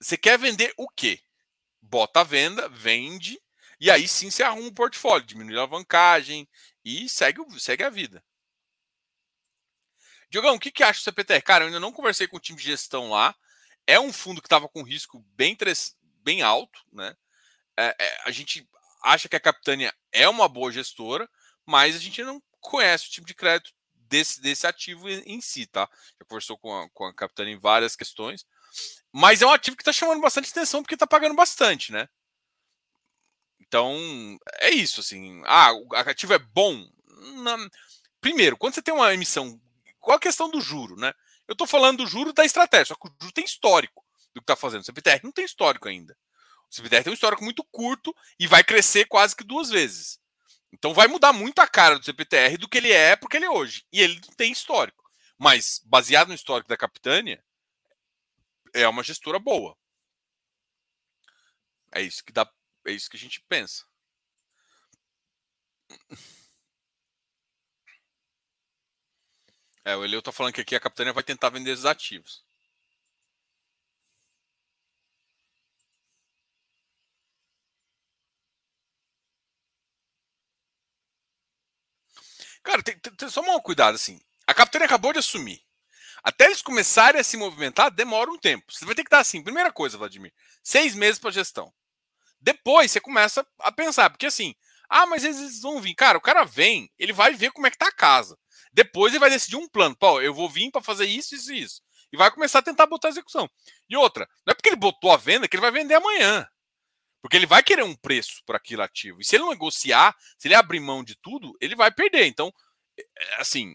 você 0.00 0.16
quer 0.16 0.38
vender 0.38 0.72
o 0.76 0.88
quê? 0.88 1.20
Bota 1.80 2.20
a 2.20 2.24
venda, 2.24 2.68
vende, 2.68 3.40
e 3.80 3.90
aí 3.90 4.06
sim 4.06 4.30
você 4.30 4.44
arruma 4.44 4.68
um 4.68 4.74
portfólio, 4.74 5.26
diminui 5.26 5.56
a 5.56 5.62
alavancagem 5.62 6.48
e 6.84 7.08
segue, 7.08 7.40
segue 7.58 7.82
a 7.82 7.90
vida. 7.90 8.24
Diogão, 10.32 10.54
o 10.54 10.58
que, 10.58 10.72
que 10.72 10.82
acha 10.82 10.98
do 10.98 11.04
CPTR? 11.04 11.42
Cara, 11.42 11.64
eu 11.64 11.66
ainda 11.66 11.78
não 11.78 11.92
conversei 11.92 12.26
com 12.26 12.38
o 12.38 12.40
time 12.40 12.58
de 12.58 12.64
gestão 12.64 13.10
lá. 13.10 13.36
É 13.86 14.00
um 14.00 14.10
fundo 14.10 14.40
que 14.40 14.46
estava 14.46 14.66
com 14.66 14.82
risco 14.82 15.22
bem, 15.36 15.54
bem 16.24 16.40
alto, 16.40 16.80
né? 16.90 17.14
é, 17.76 17.94
é, 17.98 18.22
a 18.24 18.30
gente 18.30 18.66
acha 19.02 19.28
que 19.28 19.36
a 19.36 19.40
Capitânia 19.40 19.94
é 20.10 20.26
uma 20.26 20.48
boa 20.48 20.72
gestora, 20.72 21.28
mas 21.66 21.94
a 21.94 21.98
gente 21.98 22.22
não 22.22 22.42
conhece 22.60 23.08
o 23.08 23.10
tipo 23.10 23.26
de 23.26 23.34
crédito 23.34 23.74
desse, 23.94 24.40
desse 24.40 24.66
ativo 24.66 25.06
em, 25.06 25.40
si, 25.42 25.66
tá? 25.66 25.86
Já 26.18 26.24
conversou 26.26 26.56
com 26.56 26.74
a, 26.74 26.88
com 26.90 27.04
a 27.04 27.14
Capitânia 27.14 27.52
em 27.52 27.58
várias 27.58 27.94
questões, 27.94 28.46
mas 29.12 29.42
é 29.42 29.46
um 29.46 29.52
ativo 29.52 29.76
que 29.76 29.82
está 29.82 29.92
chamando 29.92 30.22
bastante 30.22 30.50
atenção 30.50 30.82
porque 30.82 30.94
está 30.94 31.06
pagando 31.06 31.34
bastante, 31.34 31.92
né? 31.92 32.08
Então, 33.60 34.38
é 34.60 34.70
isso, 34.70 35.00
assim. 35.00 35.42
Ah, 35.44 35.72
o 35.72 35.94
ativo 35.94 36.34
é 36.34 36.38
bom? 36.38 36.88
Não. 37.36 37.68
Primeiro, 38.20 38.56
quando 38.56 38.74
você 38.74 38.82
tem 38.82 38.94
uma 38.94 39.12
emissão, 39.14 39.60
qual 40.02 40.16
a 40.16 40.20
questão 40.20 40.50
do 40.50 40.60
juro, 40.60 40.96
né? 40.96 41.14
Eu 41.48 41.52
estou 41.52 41.66
falando 41.66 41.98
do 41.98 42.06
juro 42.06 42.32
da 42.32 42.44
estratégia, 42.44 42.86
só 42.86 42.94
que 42.96 43.08
o 43.08 43.16
juro 43.20 43.32
tem 43.32 43.44
histórico 43.44 44.04
do 44.34 44.40
que 44.40 44.44
está 44.44 44.56
fazendo. 44.56 44.82
O 44.82 44.84
CPTR 44.84 45.20
não 45.22 45.32
tem 45.32 45.44
histórico 45.44 45.88
ainda. 45.88 46.18
O 46.70 46.74
CPTR 46.74 47.04
tem 47.04 47.12
um 47.12 47.14
histórico 47.14 47.44
muito 47.44 47.64
curto 47.70 48.14
e 48.38 48.46
vai 48.46 48.64
crescer 48.64 49.06
quase 49.06 49.36
que 49.36 49.44
duas 49.44 49.70
vezes. 49.70 50.20
Então 50.72 50.92
vai 50.92 51.06
mudar 51.06 51.32
muito 51.32 51.60
a 51.60 51.68
cara 51.68 51.98
do 51.98 52.04
CPTR 52.04 52.56
do 52.56 52.68
que 52.68 52.78
ele 52.78 52.90
é 52.90 53.14
porque 53.14 53.36
ele 53.36 53.46
é 53.46 53.50
hoje. 53.50 53.86
E 53.92 54.00
ele 54.00 54.20
tem 54.36 54.50
histórico. 54.50 55.02
Mas, 55.38 55.80
baseado 55.84 56.28
no 56.28 56.34
histórico 56.34 56.68
da 56.68 56.76
Capitânia, 56.76 57.42
é 58.74 58.88
uma 58.88 59.02
gestora 59.02 59.38
boa. 59.38 59.76
É 61.94 62.00
isso 62.00 62.24
que 62.24 62.32
dá, 62.32 62.50
é 62.86 62.92
isso 62.92 63.08
que 63.08 63.16
a 63.16 63.20
gente 63.20 63.40
pensa. 63.48 63.84
É, 69.84 69.94
o 69.96 70.04
Eleu 70.04 70.20
tá 70.20 70.32
falando 70.32 70.54
que 70.54 70.60
aqui 70.60 70.74
a 70.74 70.80
Capitânia 70.80 71.12
vai 71.12 71.22
tentar 71.22 71.50
vender 71.50 71.70
esses 71.70 71.84
ativos. 71.84 72.44
Cara, 82.62 82.82
tem, 82.82 82.98
tem, 82.98 83.12
tem 83.14 83.28
só 83.28 83.40
um 83.40 83.60
cuidado, 83.60 83.94
assim. 83.94 84.20
A 84.46 84.54
Capitânia 84.54 84.86
acabou 84.86 85.12
de 85.12 85.18
assumir. 85.18 85.60
Até 86.22 86.46
eles 86.46 86.62
começarem 86.62 87.20
a 87.20 87.24
se 87.24 87.36
movimentar, 87.36 87.90
demora 87.90 88.30
um 88.30 88.38
tempo. 88.38 88.72
Você 88.72 88.84
vai 88.84 88.94
ter 88.94 89.04
que 89.04 89.10
dar, 89.10 89.20
assim, 89.20 89.42
primeira 89.42 89.72
coisa, 89.72 89.98
Vladimir, 89.98 90.32
seis 90.62 90.94
meses 90.94 91.18
para 91.18 91.30
gestão. 91.32 91.72
Depois 92.40 92.92
você 92.92 93.00
começa 93.00 93.46
a 93.60 93.72
pensar, 93.72 94.10
porque 94.10 94.26
assim, 94.26 94.54
ah, 94.90 95.06
mas 95.06 95.24
eles 95.24 95.60
vão 95.62 95.80
vir. 95.80 95.94
Cara, 95.94 96.18
o 96.18 96.22
cara 96.22 96.44
vem, 96.44 96.90
ele 96.98 97.12
vai 97.12 97.34
ver 97.34 97.52
como 97.52 97.66
é 97.66 97.70
que 97.70 97.78
tá 97.78 97.88
a 97.88 97.92
casa. 97.92 98.38
Depois 98.72 99.12
ele 99.12 99.20
vai 99.20 99.30
decidir 99.30 99.56
um 99.56 99.68
plano. 99.68 99.96
Pô, 99.96 100.20
eu 100.20 100.34
vou 100.34 100.48
vir 100.48 100.70
para 100.70 100.82
fazer 100.82 101.06
isso, 101.06 101.34
isso 101.34 101.52
e 101.52 101.60
isso. 101.60 101.82
E 102.12 102.16
vai 102.16 102.30
começar 102.30 102.60
a 102.60 102.62
tentar 102.62 102.86
botar 102.86 103.08
a 103.08 103.10
execução. 103.10 103.48
E 103.88 103.96
outra, 103.96 104.28
não 104.46 104.52
é 104.52 104.54
porque 104.54 104.68
ele 104.68 104.76
botou 104.76 105.12
a 105.12 105.16
venda 105.16 105.48
que 105.48 105.56
ele 105.56 105.62
vai 105.62 105.70
vender 105.70 105.94
amanhã. 105.94 106.46
Porque 107.22 107.36
ele 107.36 107.46
vai 107.46 107.62
querer 107.62 107.84
um 107.84 107.94
preço 107.96 108.42
por 108.44 108.56
aquilo 108.56 108.82
ativo. 108.82 109.20
E 109.20 109.24
se 109.24 109.36
ele 109.36 109.44
não 109.44 109.50
negociar, 109.50 110.14
se 110.38 110.48
ele 110.48 110.54
abrir 110.54 110.80
mão 110.80 111.04
de 111.04 111.14
tudo, 111.16 111.56
ele 111.60 111.76
vai 111.76 111.90
perder. 111.92 112.26
Então, 112.26 112.52
é, 112.98 113.02
é, 113.02 113.40
assim, 113.40 113.74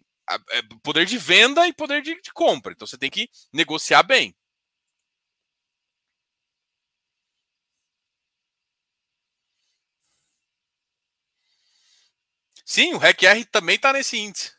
é 0.51 0.61
poder 0.83 1.05
de 1.05 1.17
venda 1.17 1.67
e 1.67 1.73
poder 1.73 2.01
de, 2.01 2.21
de 2.21 2.31
compra. 2.33 2.73
Então 2.73 2.87
você 2.87 2.97
tem 2.97 3.09
que 3.09 3.29
negociar 3.53 4.03
bem. 4.03 4.35
Sim, 12.65 12.93
o 12.93 12.97
REC-R 12.97 13.45
também 13.45 13.77
está 13.77 13.93
nesse 13.93 14.17
índice. 14.17 14.56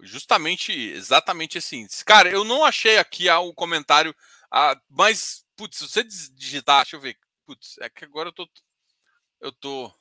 Justamente, 0.00 0.72
exatamente 0.72 1.58
índice. 1.74 2.04
Cara, 2.04 2.28
eu 2.28 2.44
não 2.44 2.64
achei 2.64 2.98
aqui 2.98 3.28
o 3.30 3.54
comentário, 3.54 4.14
ah, 4.50 4.78
mas, 4.88 5.44
putz, 5.56 5.78
se 5.78 5.88
você 5.88 6.02
digitar, 6.04 6.82
deixa 6.82 6.96
eu 6.96 7.00
ver, 7.00 7.16
Putz, 7.46 7.76
é 7.78 7.88
que 7.88 8.04
agora 8.04 8.28
eu 8.28 8.32
tô. 8.32 8.48
Eu 9.40 9.52
tô. 9.52 9.92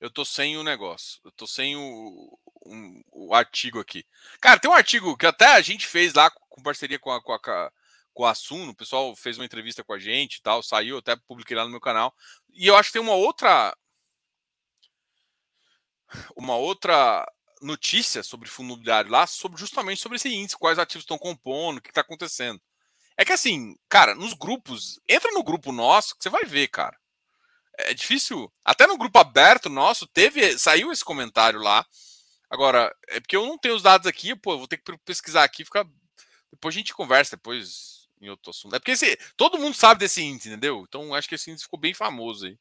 Eu 0.00 0.10
tô 0.10 0.24
sem 0.24 0.56
o 0.56 0.64
negócio. 0.64 1.20
Eu 1.24 1.30
tô 1.32 1.46
sem 1.46 1.76
o, 1.76 2.38
um, 2.66 3.02
o 3.12 3.34
artigo 3.34 3.78
aqui. 3.78 4.04
Cara, 4.40 4.58
tem 4.58 4.70
um 4.70 4.74
artigo 4.74 5.16
que 5.16 5.26
até 5.26 5.46
a 5.46 5.60
gente 5.60 5.86
fez 5.86 6.14
lá 6.14 6.30
com 6.30 6.62
parceria 6.62 6.98
com 6.98 7.12
a, 7.12 7.22
com 7.22 7.32
a, 7.32 7.72
com 8.14 8.24
a 8.24 8.34
Suno. 8.34 8.72
O 8.72 8.74
pessoal 8.74 9.14
fez 9.14 9.38
uma 9.38 9.44
entrevista 9.44 9.84
com 9.84 9.92
a 9.92 9.98
gente 9.98 10.36
e 10.36 10.42
tal. 10.42 10.62
Saiu, 10.62 10.98
até 10.98 11.16
publiquei 11.16 11.56
lá 11.56 11.64
no 11.64 11.70
meu 11.70 11.80
canal. 11.80 12.14
E 12.50 12.66
eu 12.66 12.76
acho 12.76 12.88
que 12.88 12.94
tem 12.94 13.02
uma 13.02 13.14
outra. 13.14 13.76
Uma 16.34 16.56
outra 16.56 17.24
notícia 17.60 18.22
sobre 18.22 18.48
fundo 18.48 18.68
imobiliário 18.68 19.10
lá, 19.10 19.26
sobre 19.26 19.58
justamente 19.58 20.00
sobre 20.00 20.16
esse 20.16 20.28
índice, 20.28 20.56
quais 20.56 20.78
ativos 20.78 21.02
estão 21.02 21.18
compondo, 21.18 21.78
o 21.78 21.82
que 21.82 21.90
está 21.90 22.00
acontecendo. 22.00 22.60
É 23.16 23.24
que 23.24 23.32
assim, 23.32 23.76
cara, 23.88 24.14
nos 24.14 24.32
grupos, 24.34 24.98
entra 25.08 25.30
no 25.32 25.42
grupo 25.42 25.72
nosso 25.72 26.16
que 26.16 26.22
você 26.22 26.30
vai 26.30 26.44
ver, 26.44 26.68
cara. 26.68 26.98
É 27.78 27.94
difícil. 27.94 28.52
Até 28.64 28.86
no 28.86 28.98
grupo 28.98 29.18
aberto 29.18 29.68
nosso, 29.68 30.06
teve. 30.06 30.58
Saiu 30.58 30.92
esse 30.92 31.04
comentário 31.04 31.60
lá. 31.60 31.86
Agora, 32.48 32.94
é 33.08 33.20
porque 33.20 33.36
eu 33.36 33.46
não 33.46 33.58
tenho 33.58 33.76
os 33.76 33.82
dados 33.82 34.06
aqui, 34.06 34.34
pô, 34.34 34.58
vou 34.58 34.66
ter 34.66 34.78
que 34.78 34.98
pesquisar 35.04 35.44
aqui, 35.44 35.64
fica. 35.64 35.86
Depois 36.50 36.74
a 36.74 36.78
gente 36.78 36.94
conversa, 36.94 37.36
depois 37.36 38.08
em 38.20 38.28
outro 38.28 38.50
assunto. 38.50 38.74
É 38.74 38.78
porque 38.78 38.92
esse, 38.92 39.16
todo 39.36 39.58
mundo 39.58 39.74
sabe 39.74 40.00
desse 40.00 40.22
índice, 40.22 40.48
entendeu? 40.48 40.84
Então 40.86 41.14
acho 41.14 41.28
que 41.28 41.34
esse 41.34 41.50
índice 41.50 41.64
ficou 41.64 41.78
bem 41.78 41.94
famoso 41.94 42.46
aí. 42.46 42.58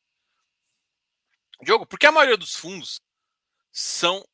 Diogo, 1.62 1.86
por 1.86 2.00
que 2.00 2.06
a 2.06 2.12
maioria 2.12 2.38
dos 2.38 2.56
fundos 2.56 3.02
são 3.72 4.26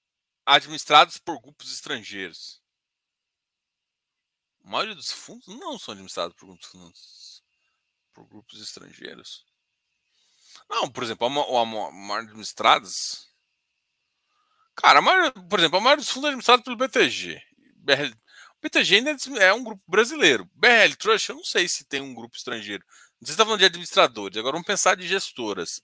administrados 0.46 1.18
por 1.18 1.42
grupos 1.42 1.72
estrangeiros? 1.72 2.62
A 4.64 4.70
maioria 4.70 4.96
dos 4.96 5.12
fundos 5.12 5.48
não 5.48 5.78
são 5.78 5.94
administrados 5.94 6.36
por 6.36 6.48
grupos, 6.48 7.44
por 8.14 8.28
grupos 8.28 8.62
estrangeiros. 8.62 9.46
Não, 10.70 10.90
por 10.90 11.04
exemplo, 11.04 11.28
a, 11.28 11.60
a, 11.60 11.62
a 11.62 11.66
maioria 11.92 12.30
administradas. 12.30 13.28
Cara, 14.76 15.00
a 15.00 15.02
maioria, 15.02 15.32
por 15.32 15.60
exemplo, 15.60 15.78
a 15.78 15.82
maioria 15.82 16.04
dos 16.04 16.10
fundos 16.10 16.26
é 16.26 16.30
administrado 16.30 16.64
pelo 16.64 16.78
BTG. 16.78 17.42
BRL, 17.78 18.12
o 18.12 18.62
BTG 18.62 18.96
ainda 18.96 19.16
é 19.40 19.54
um 19.54 19.64
grupo 19.64 19.84
brasileiro. 19.88 20.50
BRL 20.54 20.96
Trust, 20.98 21.30
eu 21.30 21.36
não 21.36 21.44
sei 21.44 21.68
se 21.68 21.86
tem 21.86 22.02
um 22.02 22.14
grupo 22.14 22.36
estrangeiro. 22.36 22.84
Não 23.22 23.26
sei 23.26 23.28
se 23.28 23.32
está 23.34 23.46
falando 23.46 23.60
de 23.60 23.66
administradores. 23.66 24.38
Agora 24.38 24.54
vamos 24.54 24.68
pensar 24.68 24.96
de 24.96 25.08
gestoras. 25.08 25.82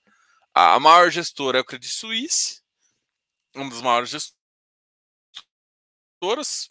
A, 0.52 0.74
a 0.74 0.80
maior 0.80 1.10
gestora 1.10 1.58
é 1.58 1.60
o 1.60 1.64
Credit 1.64 1.92
Suisse, 1.92 2.60
uma 3.54 3.70
das 3.70 3.80
maiores 3.80 4.10
gestoras. 4.10 4.41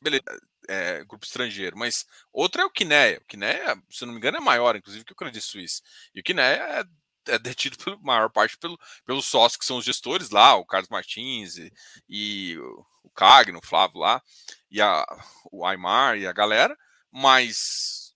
Beleza 0.02 0.24
é, 0.68 1.04
grupo 1.04 1.26
estrangeiro, 1.26 1.78
mas 1.78 2.06
outro 2.32 2.62
é 2.62 2.66
o 2.66 2.70
Kineia. 2.70 3.20
O 3.20 3.26
Kineia, 3.26 3.82
se 3.90 4.06
não 4.06 4.14
me 4.14 4.20
engano, 4.20 4.38
é 4.38 4.40
maior, 4.40 4.76
inclusive, 4.76 5.06
que 5.06 5.14
o 5.14 5.16
Credit 5.16 5.42
Suisse. 5.42 5.82
E 6.14 6.20
o 6.20 6.24
Kineia 6.24 6.86
é, 7.28 7.34
é 7.34 7.40
detido 7.40 7.78
pela 7.84 7.98
maior 7.98 8.30
parte 8.30 8.58
pelo, 8.58 8.80
pelos 9.06 9.26
sócios 9.26 9.58
que 9.58 9.66
são 9.66 9.78
os 9.78 9.86
gestores 9.86 10.30
lá, 10.30 10.56
o 10.56 10.66
Carlos 10.66 10.90
Martins 10.90 11.58
e, 11.58 11.72
e 12.10 12.58
o 13.04 13.10
Cagno, 13.14 13.60
o 13.60 13.66
Flávio 13.66 14.00
lá, 14.00 14.22
e 14.70 14.82
a, 14.82 15.06
o 15.52 15.66
Aymar 15.66 16.18
e 16.18 16.28
a 16.28 16.34
galera, 16.34 16.78
mas 17.12 18.14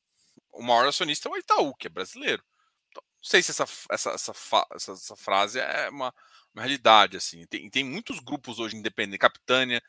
o 0.51 0.63
maior 0.63 0.87
acionista 0.87 1.27
é 1.27 1.31
o 1.31 1.37
Itaú, 1.37 1.75
que 1.75 1.87
é 1.87 1.89
brasileiro. 1.89 2.43
Então, 2.89 3.03
não 3.17 3.23
sei 3.23 3.41
se 3.43 3.51
essa, 3.51 3.65
essa, 3.89 4.11
essa, 4.11 4.33
essa, 4.73 4.91
essa 4.93 5.15
frase 5.15 5.59
é 5.59 5.89
uma, 5.89 6.13
uma 6.53 6.63
realidade, 6.63 7.17
assim. 7.17 7.45
Tem, 7.47 7.69
tem 7.69 7.83
muitos 7.83 8.19
grupos 8.19 8.59
hoje 8.59 8.77
independentes, 8.77 9.19
Capitânia, 9.19 9.81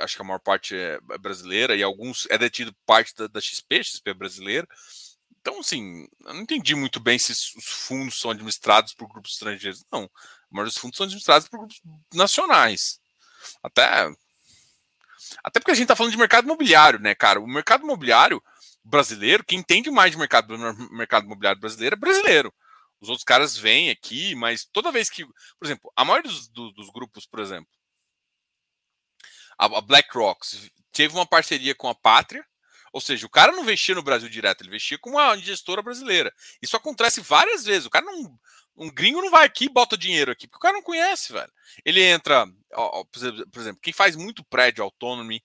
acho 0.00 0.16
que 0.16 0.22
a 0.22 0.24
maior 0.24 0.40
parte 0.40 0.74
é 0.76 0.98
brasileira, 1.18 1.74
e 1.74 1.82
alguns 1.82 2.26
é 2.30 2.38
detido 2.38 2.74
parte 2.86 3.14
da, 3.14 3.26
da 3.26 3.40
XP, 3.40 3.82
XP 3.82 4.10
é 4.10 4.14
brasileira. 4.14 4.66
Então, 5.40 5.60
assim, 5.60 6.06
eu 6.26 6.34
não 6.34 6.42
entendi 6.42 6.74
muito 6.74 7.00
bem 7.00 7.18
se 7.18 7.32
os 7.32 7.52
fundos 7.64 8.20
são 8.20 8.30
administrados 8.30 8.92
por 8.92 9.08
grupos 9.08 9.32
estrangeiros. 9.32 9.84
Não, 9.90 10.10
maioria 10.50 10.70
dos 10.70 10.78
fundos 10.78 10.96
são 10.96 11.04
administrados 11.04 11.48
por 11.48 11.58
grupos 11.58 11.80
nacionais. 12.12 13.00
Até, 13.62 14.10
até 15.42 15.60
porque 15.60 15.70
a 15.70 15.74
gente 15.74 15.84
está 15.84 15.96
falando 15.96 16.12
de 16.12 16.18
mercado 16.18 16.44
imobiliário, 16.44 16.98
né, 16.98 17.14
cara? 17.14 17.40
O 17.40 17.46
mercado 17.46 17.84
imobiliário 17.84 18.42
brasileiro, 18.84 19.44
quem 19.44 19.58
entende 19.58 19.90
mais 19.90 20.12
de 20.12 20.18
mercado, 20.18 20.56
mercado 20.90 21.26
imobiliário 21.26 21.60
brasileiro 21.60 21.94
é 21.94 21.98
brasileiro. 21.98 22.52
Os 23.00 23.08
outros 23.08 23.24
caras 23.24 23.56
vêm 23.56 23.90
aqui, 23.90 24.34
mas 24.34 24.64
toda 24.64 24.90
vez 24.90 25.08
que, 25.08 25.24
por 25.24 25.64
exemplo, 25.64 25.92
a 25.94 26.04
maioria 26.04 26.30
dos, 26.30 26.48
dos 26.48 26.90
grupos, 26.90 27.26
por 27.26 27.40
exemplo, 27.40 27.68
a, 29.58 29.80
BlackRock 29.80 30.46
teve 30.92 31.14
uma 31.14 31.26
parceria 31.26 31.74
com 31.74 31.88
a 31.88 31.94
Pátria, 31.94 32.44
ou 32.92 33.00
seja, 33.00 33.26
o 33.26 33.30
cara 33.30 33.52
não 33.52 33.62
investia 33.62 33.94
no 33.94 34.02
Brasil 34.02 34.28
direto, 34.28 34.62
ele 34.62 34.68
investia 34.68 34.98
com 34.98 35.10
uma 35.10 35.36
gestora 35.36 35.82
brasileira. 35.82 36.32
Isso 36.62 36.76
acontece 36.76 37.20
várias 37.20 37.64
vezes. 37.64 37.86
O 37.86 37.90
cara 37.90 38.06
não. 38.06 38.38
Um 38.80 38.88
gringo 38.88 39.20
não 39.20 39.30
vai 39.30 39.44
aqui 39.44 39.64
e 39.64 39.68
bota 39.68 39.98
dinheiro 39.98 40.30
aqui, 40.30 40.46
porque 40.46 40.58
o 40.58 40.60
cara 40.60 40.74
não 40.74 40.82
conhece, 40.82 41.32
velho. 41.32 41.52
Ele 41.84 42.00
entra, 42.00 42.46
ó, 42.72 43.04
por 43.04 43.60
exemplo, 43.60 43.80
quem 43.82 43.92
faz 43.92 44.14
muito 44.14 44.44
prédio 44.44 44.84
autonomy, 44.84 45.42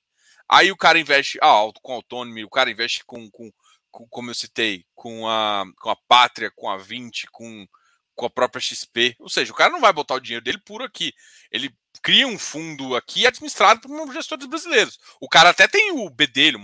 aí 0.48 0.72
o 0.72 0.78
cara 0.78 1.00
investe 1.00 1.40
ah, 1.42 1.64
com 1.82 1.94
autonomy, 1.94 2.46
o 2.46 2.50
cara 2.50 2.70
investe 2.70 3.04
com, 3.04 3.28
com, 3.32 3.52
com, 3.90 4.08
como 4.08 4.30
eu 4.30 4.36
citei, 4.36 4.86
com 4.94 5.28
a, 5.28 5.66
com 5.82 5.90
a 5.90 5.96
Pátria, 6.08 6.52
com 6.56 6.70
a 6.70 6.78
20, 6.78 7.28
com, 7.32 7.68
com 8.14 8.26
a 8.28 8.30
própria 8.30 8.62
XP. 8.62 9.16
Ou 9.20 9.30
seja, 9.30 9.52
o 9.52 9.56
cara 9.56 9.72
não 9.72 9.82
vai 9.82 9.92
botar 9.92 10.14
o 10.14 10.20
dinheiro 10.20 10.44
dele 10.44 10.60
puro 10.60 10.84
aqui. 10.84 11.12
Ele 11.52 11.76
cria 12.04 12.28
um 12.28 12.38
fundo 12.38 12.96
aqui 12.96 13.26
administrado 13.26 13.80
por 13.80 14.14
gestores 14.14 14.46
brasileiros. 14.46 15.00
O 15.22 15.30
cara 15.30 15.50
até 15.50 15.68
tem 15.68 15.92
o 15.94 16.10
B 16.10 16.28
dele, 16.28 16.58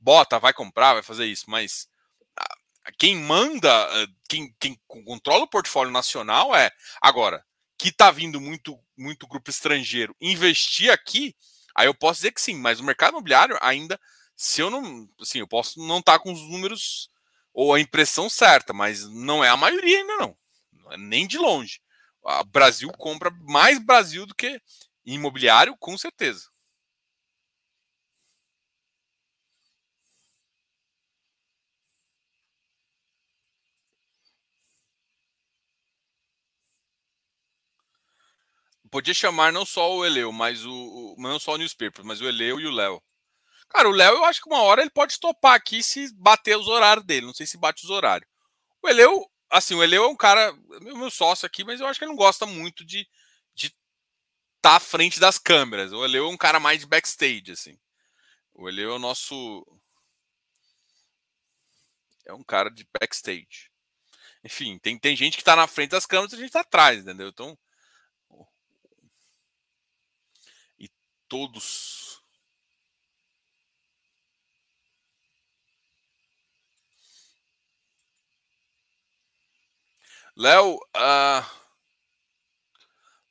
bota, 0.00 0.40
vai 0.40 0.52
comprar, 0.52 0.94
vai 0.94 1.02
fazer 1.02 1.26
isso, 1.26 1.44
mas 1.48 1.88
quem 2.98 3.16
manda, 3.16 3.70
eh, 3.92 4.06
quem, 4.28 4.54
quem 4.60 4.78
controla 4.86 5.44
o 5.44 5.48
portfólio 5.48 5.92
nacional 5.92 6.54
é 6.54 6.70
agora 7.00 7.42
que 7.78 7.88
está 7.88 8.10
vindo 8.10 8.40
muito 8.40 8.78
muito 8.96 9.26
grupo 9.26 9.50
estrangeiro 9.50 10.14
investir 10.20 10.90
aqui, 10.90 11.34
aí 11.74 11.86
eu 11.86 11.94
posso 11.94 12.18
dizer 12.18 12.32
que 12.32 12.40
sim, 12.40 12.54
mas 12.56 12.78
o 12.78 12.84
mercado 12.84 13.12
imobiliário 13.12 13.58
ainda, 13.60 13.98
se 14.36 14.60
eu 14.60 14.70
não, 14.70 15.08
assim, 15.20 15.38
eu 15.38 15.48
posso 15.48 15.80
não 15.80 15.98
estar 15.98 16.12
tá 16.12 16.18
com 16.18 16.32
os 16.32 16.40
números 16.42 17.08
ou 17.52 17.72
a 17.74 17.80
impressão 17.80 18.28
certa, 18.28 18.72
mas 18.72 19.08
não 19.08 19.42
é 19.42 19.48
a 19.48 19.56
maioria 19.56 19.98
ainda 19.98 20.16
não, 20.16 20.36
não 20.72 20.92
é 20.92 20.96
nem 20.96 21.26
de 21.26 21.38
longe. 21.38 21.80
Brasil 22.46 22.90
compra 22.98 23.30
mais 23.42 23.78
Brasil 23.78 24.26
do 24.26 24.34
que 24.34 24.60
imobiliário, 25.04 25.76
com 25.78 25.96
certeza. 25.98 26.48
podia 38.94 39.12
chamar 39.12 39.52
não 39.52 39.66
só 39.66 39.92
o 39.92 40.06
Eleu, 40.06 40.30
mas 40.30 40.64
o, 40.64 40.72
o 40.72 41.16
não 41.18 41.40
só 41.40 41.54
o 41.54 41.58
newspaper, 41.58 42.04
mas 42.04 42.20
o 42.20 42.28
Eleu 42.28 42.60
e 42.60 42.66
o 42.68 42.70
Léo. 42.70 43.02
Cara, 43.68 43.88
o 43.88 43.92
Léo, 43.92 44.14
eu 44.14 44.24
acho 44.24 44.40
que 44.40 44.48
uma 44.48 44.62
hora 44.62 44.82
ele 44.82 44.90
pode 44.90 45.18
topar 45.18 45.54
aqui 45.54 45.82
se 45.82 46.14
bater 46.14 46.56
os 46.56 46.68
horários 46.68 47.04
dele. 47.04 47.26
Não 47.26 47.34
sei 47.34 47.44
se 47.44 47.58
bate 47.58 47.82
os 47.82 47.90
horários. 47.90 48.30
O 48.80 48.88
Eleu, 48.88 49.28
assim, 49.56 49.74
o 49.74 49.82
Eleu 49.82 50.04
é 50.04 50.08
um 50.08 50.16
cara, 50.16 50.52
meu, 50.80 51.10
sócio 51.10 51.46
aqui, 51.46 51.64
mas 51.64 51.80
eu 51.80 51.86
acho 51.86 51.98
que 51.98 52.04
ele 52.04 52.12
não 52.12 52.16
gosta 52.16 52.44
muito 52.46 52.84
de 52.84 53.06
estar 53.54 53.70
tá 54.60 54.76
à 54.76 54.80
frente 54.80 55.20
das 55.20 55.38
câmeras. 55.38 55.92
O 55.92 56.04
Eleu 56.04 56.26
é 56.26 56.28
um 56.28 56.36
cara 56.36 56.58
mais 56.58 56.80
de 56.80 56.86
backstage, 56.86 57.52
assim. 57.52 57.78
O 58.52 58.68
Eleu 58.68 58.92
é 58.92 58.94
o 58.94 58.98
nosso. 58.98 59.66
É 62.26 62.32
um 62.32 62.42
cara 62.42 62.70
de 62.70 62.86
backstage. 63.00 63.70
Enfim, 64.42 64.78
tem, 64.78 64.98
tem 64.98 65.16
gente 65.16 65.36
que 65.38 65.44
tá 65.44 65.56
na 65.56 65.66
frente 65.66 65.90
das 65.90 66.06
câmeras 66.06 66.32
e 66.32 66.36
a 66.36 66.38
gente 66.38 66.52
tá 66.52 66.60
atrás, 66.60 67.00
entendeu? 67.00 67.28
Então, 67.28 67.58
todos. 71.34 72.13
Léo, 80.36 80.76
uh... 80.76 81.64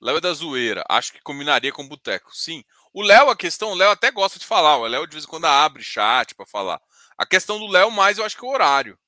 Léo 0.02 0.18
é 0.18 0.22
da 0.22 0.34
zoeira. 0.34 0.84
Acho 0.90 1.14
que 1.14 1.22
combinaria 1.22 1.72
com 1.72 1.84
o 1.84 1.88
Boteco. 1.88 2.36
Sim. 2.36 2.64
O 2.94 3.02
Léo, 3.02 3.30
a 3.30 3.36
questão, 3.36 3.72
o 3.72 3.76
Léo 3.76 3.92
até 3.92 4.12
gosta 4.12 4.38
de 4.40 4.46
falar. 4.46 4.78
O 4.78 4.86
Léo 4.86 5.08
de 5.08 5.14
vez 5.14 5.26
em 5.26 5.28
quando 5.28 5.46
abre 5.46 5.84
chat 5.84 6.36
para 6.36 6.46
falar. 6.46 6.82
A 7.18 7.26
questão 7.26 7.60
do 7.60 7.68
Léo, 7.68 7.92
mais 7.92 8.18
eu 8.18 8.26
acho 8.26 8.38
que 8.38 8.46
é 8.46 8.48
o 8.48 8.52
horário. 8.52 9.00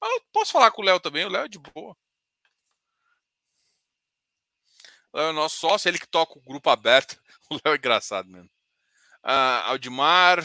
Mas 0.00 0.12
eu 0.12 0.20
posso 0.32 0.52
falar 0.52 0.70
com 0.70 0.82
o 0.82 0.84
Léo 0.84 1.00
também. 1.00 1.24
O 1.24 1.28
Léo 1.28 1.44
é 1.44 1.48
de 1.48 1.58
boa. 1.58 1.96
O 5.12 5.18
Léo 5.18 5.30
é 5.30 5.32
nosso 5.32 5.58
sócio, 5.58 5.88
ele 5.88 5.98
que 5.98 6.08
toca 6.08 6.38
o 6.38 6.42
grupo 6.42 6.70
aberto. 6.70 7.20
O 7.48 7.54
Léo 7.54 7.74
é 7.74 7.76
engraçado 7.76 8.28
mesmo. 8.28 8.50
Ah, 9.22 9.68
Aldimar. 9.68 10.44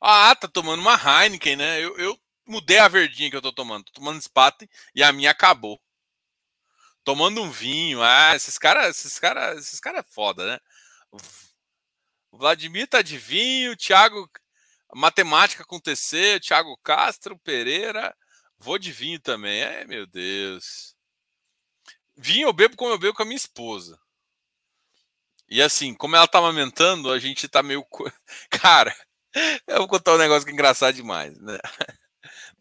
Ah, 0.00 0.34
tá 0.36 0.46
tomando 0.46 0.80
uma 0.80 0.94
Heineken, 0.94 1.56
né? 1.56 1.80
Eu, 1.80 1.98
eu 1.98 2.16
mudei 2.52 2.78
a 2.78 2.88
verdinha 2.88 3.30
que 3.30 3.36
eu 3.36 3.42
tô 3.42 3.52
tomando. 3.52 3.84
Tô 3.84 3.92
tomando 3.92 4.20
Spaten 4.20 4.68
e 4.94 5.02
a 5.02 5.12
minha 5.12 5.30
acabou. 5.30 5.80
Tomando 7.04 7.42
um 7.42 7.50
vinho. 7.50 8.02
Ah, 8.02 8.36
esses 8.36 8.58
caras, 8.58 8.96
esses 8.96 9.18
caras, 9.18 9.58
esses 9.58 9.80
caras 9.80 10.00
é 10.00 10.12
foda, 10.12 10.46
né? 10.46 10.58
O 12.30 12.38
Vladimir 12.38 12.86
tá 12.88 13.02
de 13.02 13.18
vinho, 13.18 13.76
Thiago 13.76 14.30
matemática 14.94 15.64
TC, 15.82 16.40
Thiago 16.40 16.76
Castro, 16.82 17.38
Pereira, 17.38 18.14
vou 18.58 18.78
de 18.78 18.92
vinho 18.92 19.20
também. 19.20 19.62
É, 19.62 19.84
meu 19.84 20.06
Deus. 20.06 20.94
Vinho 22.16 22.48
eu 22.48 22.52
bebo 22.52 22.76
como 22.76 22.92
eu 22.92 22.98
bebo 22.98 23.14
com 23.14 23.22
a 23.22 23.26
minha 23.26 23.36
esposa. 23.36 23.98
E 25.48 25.60
assim, 25.60 25.94
como 25.94 26.16
ela 26.16 26.28
tá 26.28 26.38
amamentando, 26.38 27.10
a 27.10 27.18
gente 27.18 27.48
tá 27.48 27.62
meio. 27.62 27.86
Cara, 28.50 28.94
eu 29.66 29.78
vou 29.78 29.88
contar 29.88 30.14
um 30.14 30.18
negócio 30.18 30.44
que 30.44 30.50
é 30.50 30.54
engraçado 30.54 30.94
demais, 30.94 31.38
né? 31.38 31.58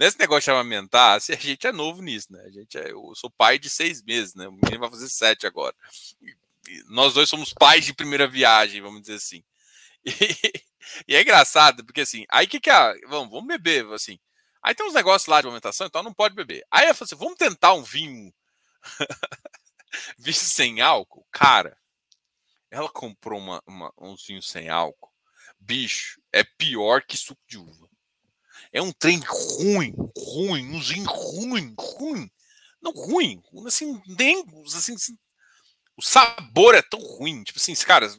Nesse 0.01 0.17
negócio 0.17 0.45
de 0.45 0.49
amamentar, 0.49 1.17
assim, 1.17 1.31
a 1.31 1.35
gente 1.35 1.67
é 1.67 1.71
novo 1.71 2.01
nisso, 2.01 2.33
né? 2.33 2.41
A 2.43 2.49
gente 2.49 2.75
é, 2.75 2.89
eu 2.89 3.13
sou 3.13 3.29
pai 3.29 3.59
de 3.59 3.69
seis 3.69 4.01
meses, 4.01 4.33
né? 4.33 4.47
O 4.47 4.51
menino 4.51 4.79
vai 4.79 4.89
fazer 4.89 5.07
sete 5.07 5.45
agora. 5.45 5.75
E 6.67 6.83
nós 6.87 7.13
dois 7.13 7.29
somos 7.29 7.53
pais 7.53 7.85
de 7.85 7.93
primeira 7.93 8.27
viagem, 8.27 8.81
vamos 8.81 9.01
dizer 9.01 9.15
assim. 9.17 9.43
E, 11.07 11.13
e 11.13 11.15
é 11.15 11.21
engraçado, 11.21 11.85
porque 11.85 12.01
assim, 12.01 12.25
aí 12.31 12.47
que 12.47 12.59
que 12.59 12.71
é. 12.71 12.93
Vamos, 13.07 13.29
vamos 13.29 13.47
beber, 13.47 13.85
assim. 13.93 14.19
Aí 14.63 14.73
tem 14.73 14.87
uns 14.87 14.95
negócios 14.95 15.27
lá 15.27 15.39
de 15.39 15.45
alimentação, 15.45 15.85
então 15.85 16.01
não 16.01 16.11
pode 16.11 16.33
beber. 16.33 16.65
Aí 16.71 16.87
eu 16.87 16.95
falei 16.95 17.05
assim: 17.05 17.23
vamos 17.23 17.37
tentar 17.37 17.73
um 17.73 17.83
vinho. 17.83 18.33
vinho 20.17 20.33
sem 20.33 20.81
álcool? 20.81 21.27
Cara, 21.31 21.77
ela 22.71 22.89
comprou 22.89 23.39
uma, 23.39 23.61
uma, 23.67 23.93
um 23.99 24.15
vinho 24.15 24.41
sem 24.41 24.67
álcool. 24.67 25.13
Bicho, 25.59 26.19
é 26.33 26.43
pior 26.43 27.03
que 27.03 27.15
suco 27.15 27.43
de 27.47 27.59
uva. 27.59 27.90
É 28.71 28.81
um 28.81 28.91
trem 28.91 29.19
ruim, 29.19 29.93
ruim, 30.17 30.75
um 30.75 30.79
vinho 30.79 31.09
ruim, 31.09 31.75
ruim. 31.77 32.31
Não 32.81 32.91
ruim, 32.91 33.43
assim, 33.67 34.01
nem. 34.07 34.45
Assim, 34.65 34.95
assim, 34.95 35.17
o 35.97 36.01
sabor 36.01 36.73
é 36.73 36.81
tão 36.81 36.99
ruim. 36.99 37.43
Tipo 37.43 37.59
assim, 37.59 37.75
cara. 37.75 38.11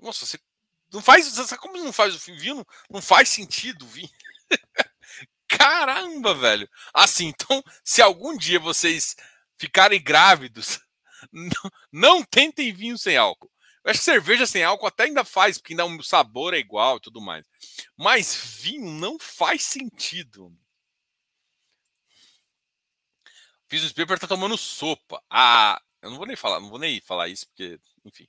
Nossa, 0.00 0.26
você 0.26 0.38
não 0.92 1.00
faz. 1.00 1.26
Sabe 1.26 1.60
como 1.60 1.76
não 1.76 1.92
faz 1.92 2.14
o 2.14 2.18
vinho? 2.18 2.56
Não, 2.56 2.66
não 2.90 3.02
faz 3.02 3.28
sentido 3.28 3.84
o 3.84 3.88
vinho. 3.88 4.10
Caramba, 5.48 6.34
velho. 6.34 6.68
Assim, 6.92 7.26
então, 7.26 7.62
se 7.84 8.02
algum 8.02 8.36
dia 8.36 8.58
vocês 8.58 9.14
ficarem 9.56 10.02
grávidos, 10.02 10.80
não, 11.30 11.70
não 11.92 12.22
tentem 12.24 12.72
vinho 12.72 12.98
sem 12.98 13.16
álcool. 13.16 13.51
Eu 13.84 13.90
acho 13.90 14.00
que 14.00 14.04
cerveja 14.04 14.46
sem 14.46 14.62
álcool 14.62 14.86
até 14.86 15.04
ainda 15.04 15.24
faz, 15.24 15.58
porque 15.58 15.72
ainda 15.72 15.84
o 15.84 16.02
sabor 16.02 16.54
é 16.54 16.58
igual 16.58 16.98
e 16.98 17.00
tudo 17.00 17.20
mais. 17.20 17.44
Mas 17.96 18.34
vinho 18.60 18.90
não 18.90 19.18
faz 19.18 19.64
sentido. 19.64 20.56
Fiz 23.68 23.90
o 23.90 23.94
Piper 23.94 24.18
tá 24.18 24.28
tomando 24.28 24.56
sopa. 24.56 25.22
Ah, 25.28 25.80
eu 26.00 26.10
não 26.10 26.16
vou 26.16 26.26
nem 26.26 26.36
falar, 26.36 26.60
não 26.60 26.68
vou 26.68 26.78
nem 26.78 27.00
falar 27.00 27.28
isso, 27.28 27.46
porque, 27.48 27.80
enfim. 28.04 28.28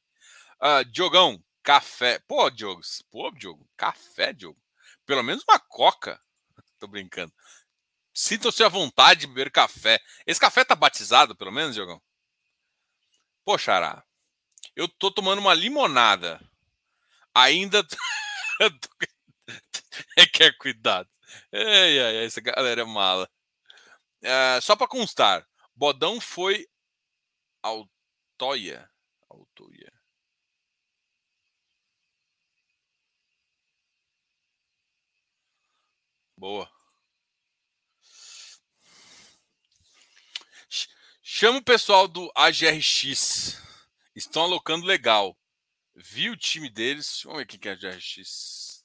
Uh, 0.62 0.86
Diogão, 0.86 1.44
café. 1.62 2.20
Pô, 2.20 2.50
Diogo, 2.50 2.82
pô, 3.12 3.30
Diogo, 3.32 3.70
café, 3.78 4.34
Diogo. 4.34 4.60
Pelo 5.06 5.24
menos 5.24 5.44
uma 5.48 5.60
coca. 5.60 6.20
Tô 6.80 6.88
brincando. 6.88 7.34
Sinta-se 8.14 8.64
à 8.64 8.70
vontade 8.70 9.22
de 9.22 9.28
beber 9.28 9.52
café. 9.52 10.00
Esse 10.26 10.40
café 10.40 10.64
tá 10.64 10.76
batizado, 10.76 11.36
pelo 11.36 11.52
menos, 11.52 11.76
Diogão? 11.76 12.02
Pô, 13.44 13.58
Xará, 13.58 14.04
eu 14.76 14.88
tô 14.88 15.12
tomando 15.12 15.40
uma 15.40 15.54
limonada. 15.54 16.40
Ainda. 17.34 17.86
É 20.18 20.26
Quer 20.26 20.46
é 20.46 20.54
cuidado. 20.54 21.10
Ei, 21.52 21.62
ei, 21.62 22.00
ei, 22.00 22.26
essa 22.26 22.42
galera 22.42 22.82
é 22.82 22.86
mala. 22.86 23.30
Ah, 24.24 24.60
só 24.62 24.76
para 24.76 24.88
constar, 24.88 25.48
Bodão 25.76 26.20
foi 26.20 26.68
ao 27.62 27.88
Toia. 28.38 28.90
Boa. 36.38 36.70
Chama 41.22 41.60
o 41.60 41.64
pessoal 41.64 42.08
do 42.08 42.30
AGRX. 42.36 43.63
Estão 44.16 44.44
alocando 44.44 44.86
legal. 44.86 45.38
Vi 45.96 46.30
o 46.30 46.38
time 46.38 46.70
deles. 46.70 47.22
Vamos 47.24 47.40
ver 47.40 47.46
quem 47.48 47.60
que 47.60 47.68
é 47.68 47.72
a 47.72 47.74
AGRX. 47.74 48.84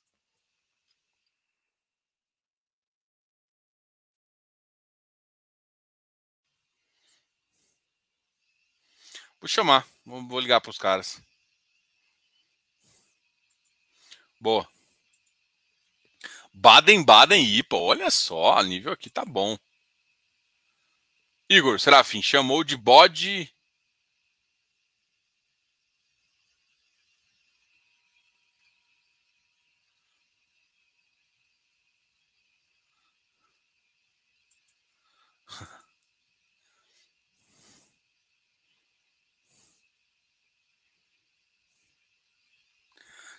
Vou 9.41 9.49
chamar. 9.49 9.87
Vou 10.05 10.41
ligar 10.41 10.61
para 10.61 10.70
os 10.70 10.79
caras. 10.79 11.20
Boa. 14.41 14.68
Baden-Baden 16.53 17.45
e 17.45 17.59
IPA. 17.59 17.76
Olha 17.76 18.11
só, 18.11 18.62
nível 18.62 18.93
aqui 18.93 19.11
tá 19.11 19.24
bom. 19.24 19.57
Igor 21.49 21.79
Serafim 21.79 22.20
chamou 22.20 22.64
de 22.64 22.76
bode. 22.76 23.53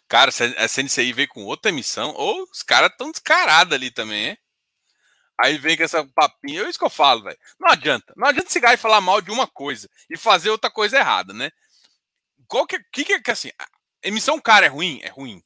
Cara, 0.10 0.32
a 0.58 0.68
CNCI 0.68 1.14
veio 1.14 1.28
com 1.30 1.46
outra 1.46 1.70
emissão, 1.70 2.12
ou 2.16 2.44
os 2.52 2.64
caras 2.64 2.92
tão 2.98 3.12
descarados 3.12 3.74
ali 3.74 3.92
também, 3.92 4.30
hein? 4.30 4.38
Aí 5.40 5.58
vem 5.58 5.78
com 5.78 5.84
essa 5.84 6.04
papinha, 6.16 6.64
é 6.64 6.70
isso 6.70 6.80
que 6.80 6.84
eu 6.84 6.90
falo, 6.90 7.24
velho. 7.24 7.38
Não 7.60 7.70
adianta. 7.70 8.12
Não 8.18 8.28
adianta 8.28 8.50
esse 8.50 8.60
e 8.60 8.78
falar 8.78 9.00
mal 9.00 9.22
de 9.22 9.32
uma 9.32 9.48
coisa 9.48 9.88
e 10.10 10.18
fazer 10.18 10.50
outra 10.50 10.70
coisa 10.70 10.98
errada, 10.98 11.32
né? 11.32 11.52
Qual 12.48 12.66
que, 12.66 12.80
que, 12.92 13.06
que, 13.06 13.22
que 13.22 13.32
assim, 13.32 13.52
emissão 14.04 14.42
cara 14.42 14.66
é 14.66 14.70
ruim? 14.70 15.00
É 15.04 15.10
ruim. 15.10 15.42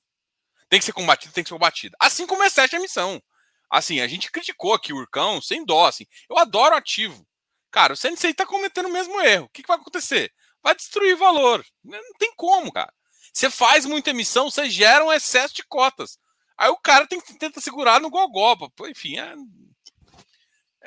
Tem 0.69 0.79
que 0.79 0.85
ser 0.85 0.93
combatido, 0.93 1.33
tem 1.33 1.43
que 1.43 1.49
ser 1.49 1.55
combatido. 1.55 1.95
Assim 1.99 2.25
como 2.25 2.41
é 2.41 2.47
a 2.47 2.75
emissão. 2.75 3.21
Assim, 3.69 3.99
a 3.99 4.07
gente 4.07 4.31
criticou 4.31 4.73
aqui 4.73 4.93
o 4.93 4.97
Urcão 4.97 5.41
sem 5.41 5.65
dó, 5.65 5.87
assim. 5.87 6.05
Eu 6.29 6.37
adoro 6.37 6.75
ativo. 6.75 7.27
Cara, 7.69 7.93
o 7.93 7.97
CNC 7.97 8.33
tá 8.33 8.45
cometendo 8.45 8.87
o 8.87 8.91
mesmo 8.93 9.19
erro. 9.19 9.45
O 9.45 9.49
que, 9.49 9.61
que 9.61 9.67
vai 9.67 9.77
acontecer? 9.77 10.31
Vai 10.63 10.73
destruir 10.73 11.17
valor. 11.17 11.63
Não 11.83 11.99
tem 12.17 12.33
como, 12.35 12.71
cara. 12.71 12.93
Você 13.33 13.49
faz 13.49 13.83
muita 13.85 14.11
emissão, 14.11 14.49
você 14.49 14.69
gera 14.69 15.03
um 15.03 15.11
excesso 15.11 15.55
de 15.55 15.63
cotas. 15.63 16.19
Aí 16.55 16.69
o 16.69 16.77
cara 16.77 17.07
tem 17.07 17.19
que 17.19 17.33
tentar 17.33 17.59
segurar 17.61 17.99
no 17.99 18.11
gogoba. 18.11 18.71
Enfim, 18.87 19.17
é, 19.17 19.33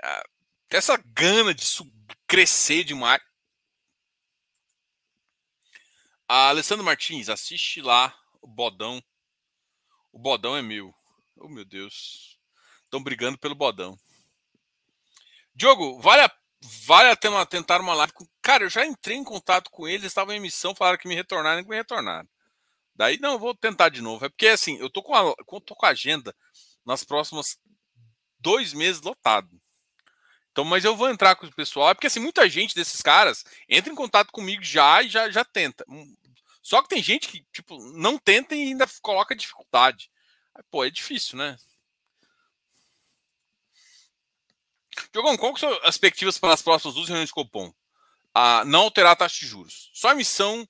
é, 0.03 0.23
essa 0.71 0.97
gana 1.07 1.53
de 1.53 1.67
crescer 2.27 2.85
demais. 2.85 3.21
A 6.29 6.49
Alessandro 6.49 6.85
Martins, 6.85 7.29
assiste 7.29 7.81
lá 7.81 8.17
o 8.41 8.47
Bodão. 8.47 9.03
O 10.13 10.19
Bodão 10.19 10.57
é 10.57 10.63
meu. 10.63 10.95
Oh, 11.37 11.49
meu 11.49 11.65
Deus. 11.65 12.39
Estão 12.85 13.03
brigando 13.03 13.39
pelo 13.39 13.55
Bodão. 13.55 13.99
Diogo, 15.55 16.01
vale 16.01 16.23
a, 16.23 16.33
vale 16.85 17.11
a 17.11 17.47
tentar 17.47 17.81
uma 17.81 17.95
live. 17.95 18.13
Cara, 18.41 18.65
eu 18.65 18.71
já 18.71 18.87
entrei 18.87 19.17
em 19.17 19.25
contato 19.25 19.71
com 19.71 19.89
eles, 19.89 20.07
estavam 20.07 20.33
em 20.35 20.37
emissão, 20.37 20.75
falaram 20.75 20.99
que 20.99 21.09
me 21.09 21.15
retornaram 21.15 21.63
que 21.63 21.69
me 21.69 21.77
retornaram. 21.77 22.29
Daí, 22.97 23.19
não, 23.21 23.39
vou 23.39 23.55
tentar 23.55 23.91
de 23.91 24.01
novo. 24.01 24.25
É 24.25 24.29
porque, 24.29 24.49
assim, 24.49 24.79
eu 24.79 24.89
tô 24.89 25.03
com 25.03 25.15
a, 25.15 25.35
tô 25.61 25.75
com 25.75 25.87
a 25.87 25.91
agenda 25.91 26.35
nas 26.85 27.05
próximas 27.05 27.59
dois 28.39 28.73
meses 28.73 29.03
lotado. 29.03 29.51
Então, 30.51 30.65
mas 30.65 30.85
eu 30.85 30.97
vou 30.97 31.11
entrar 31.11 31.37
com 31.37 31.47
o 31.47 31.55
pessoal, 31.55 31.91
é 31.91 31.95
porque 31.95 32.07
assim, 32.07 32.21
muita 32.21 32.49
gente 32.49 32.75
desses 32.75 33.03
caras 33.03 33.45
entra 33.69 33.93
em 33.93 33.97
contato 33.97 34.33
comigo 34.33 34.63
já 34.63 35.03
e 35.03 35.09
já, 35.09 35.31
já 35.31 35.45
tenta. 35.45 35.85
Hum, 35.87 36.17
só 36.63 36.81
que 36.81 36.89
tem 36.89 37.03
gente 37.03 37.29
que, 37.29 37.45
tipo, 37.53 37.79
não 37.93 38.17
tenta 38.17 38.55
e 38.55 38.63
ainda 38.63 38.87
coloca 39.03 39.37
dificuldade. 39.37 40.11
Pô, 40.71 40.83
é 40.83 40.91
difícil, 40.91 41.37
né? 41.37 41.59
Diogão, 45.13 45.37
qual 45.37 45.55
são 45.59 45.71
as 45.83 45.99
perspectivas 45.99 46.39
para 46.39 46.55
as 46.55 46.63
próximas 46.63 46.95
duas 46.95 47.09
reuniões 47.09 47.29
de 47.29 47.35
Copom? 47.35 47.71
Ah, 48.35 48.65
não 48.65 48.81
alterar 48.81 49.13
a 49.13 49.17
taxa 49.17 49.41
de 49.41 49.47
juros. 49.47 49.91
Só 49.93 50.13
emissão 50.13 50.67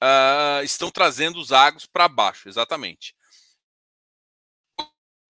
ah, 0.00 0.60
estão 0.62 0.90
trazendo 0.90 1.38
os 1.38 1.52
agros 1.52 1.86
para 1.86 2.08
baixo, 2.08 2.48
exatamente. 2.48 3.14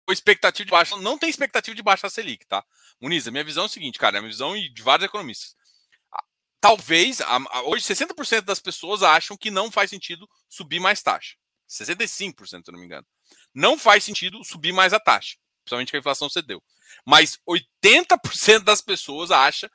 O 0.09 0.13
expectativa 0.13 0.65
de 0.65 0.71
baixa, 0.71 0.97
não 0.97 1.17
tem 1.17 1.31
expectativa 1.31 1.75
de 1.75 1.83
baixa 1.83 2.11
Selic, 2.11 2.47
tá? 2.47 2.65
Muniz, 3.01 3.27
a 3.27 3.31
minha 3.31 3.45
visão 3.45 3.65
é 3.65 3.67
o 3.67 3.71
seguinte, 3.71 3.99
cara, 3.99 4.17
é 4.17 4.19
a 4.19 4.23
minha 4.23 4.33
visão 4.33 4.55
de 4.55 4.83
vários 4.83 5.07
economistas. 5.07 5.57
Talvez, 6.61 7.19
hoje 7.65 7.85
60% 7.85 8.43
das 8.43 8.61
pessoas 8.61 9.03
acham 9.03 9.37
que 9.37 9.51
não 9.51 9.71
faz 9.71 9.91
sentido 9.91 10.29
subir 10.49 10.79
mais 10.79 11.03
taxa. 11.03 11.37
65%, 11.69 12.47
se 12.47 12.55
eu 12.55 12.73
não 12.73 12.79
me 12.79 12.87
engano. 12.87 13.07
Não 13.55 13.79
faz 13.79 14.05
sentido 14.05 14.45
subir 14.45 14.73
mais 14.73 14.93
a 14.93 15.01
taxa, 15.01 15.37
principalmente 15.65 15.91
que 15.91 15.97
a 15.97 16.01
inflação 16.01 16.29
cedeu. 16.29 16.63
Mas 17.05 17.39
80% 17.49 18.61
das 18.61 18.81
pessoas 18.81 19.31
acham 19.31 19.69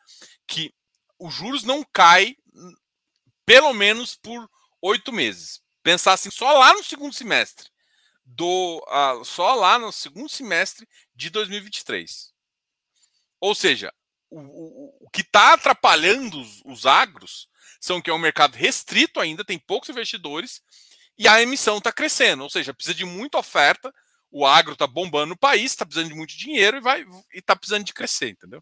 que 0.47 0.73
os 1.19 1.33
juros 1.33 1.63
não 1.63 1.83
cai 1.83 2.37
pelo 3.45 3.73
menos 3.73 4.15
por 4.15 4.47
oito 4.87 5.11
meses. 5.11 5.61
Pensar 5.83 6.13
assim, 6.13 6.31
só 6.31 6.51
lá 6.53 6.73
no 6.73 6.83
segundo 6.83 7.13
semestre 7.13 7.69
do 8.25 8.83
uh, 8.87 9.23
só 9.23 9.55
lá 9.55 9.79
no 9.79 9.91
segundo 9.91 10.29
semestre 10.29 10.87
de 11.15 11.29
2023. 11.29 12.33
Ou 13.39 13.55
seja, 13.55 13.93
o, 14.29 14.39
o, 14.39 14.97
o 15.01 15.09
que 15.09 15.21
está 15.21 15.53
atrapalhando 15.53 16.41
os, 16.41 16.61
os, 16.65 16.85
agros 16.85 17.47
são 17.79 18.01
que 18.01 18.09
é 18.09 18.13
um 18.13 18.19
mercado 18.19 18.55
restrito 18.55 19.21
ainda, 19.21 19.45
tem 19.45 19.57
poucos 19.57 19.89
investidores 19.89 20.61
e 21.17 21.27
a 21.27 21.41
emissão 21.41 21.77
está 21.77 21.91
crescendo. 21.91 22.43
Ou 22.43 22.49
seja, 22.49 22.73
precisa 22.73 22.95
de 22.95 23.05
muita 23.05 23.37
oferta, 23.37 23.93
o 24.29 24.45
agro 24.45 24.73
está 24.73 24.85
bombando 24.85 25.27
no 25.27 25.37
país, 25.37 25.71
está 25.71 25.85
precisando 25.85 26.09
de 26.09 26.15
muito 26.15 26.35
dinheiro 26.37 26.77
e 26.77 26.81
vai 26.81 27.03
e 27.33 27.39
está 27.39 27.55
precisando 27.55 27.85
de 27.85 27.93
crescer, 27.93 28.29
entendeu? 28.29 28.61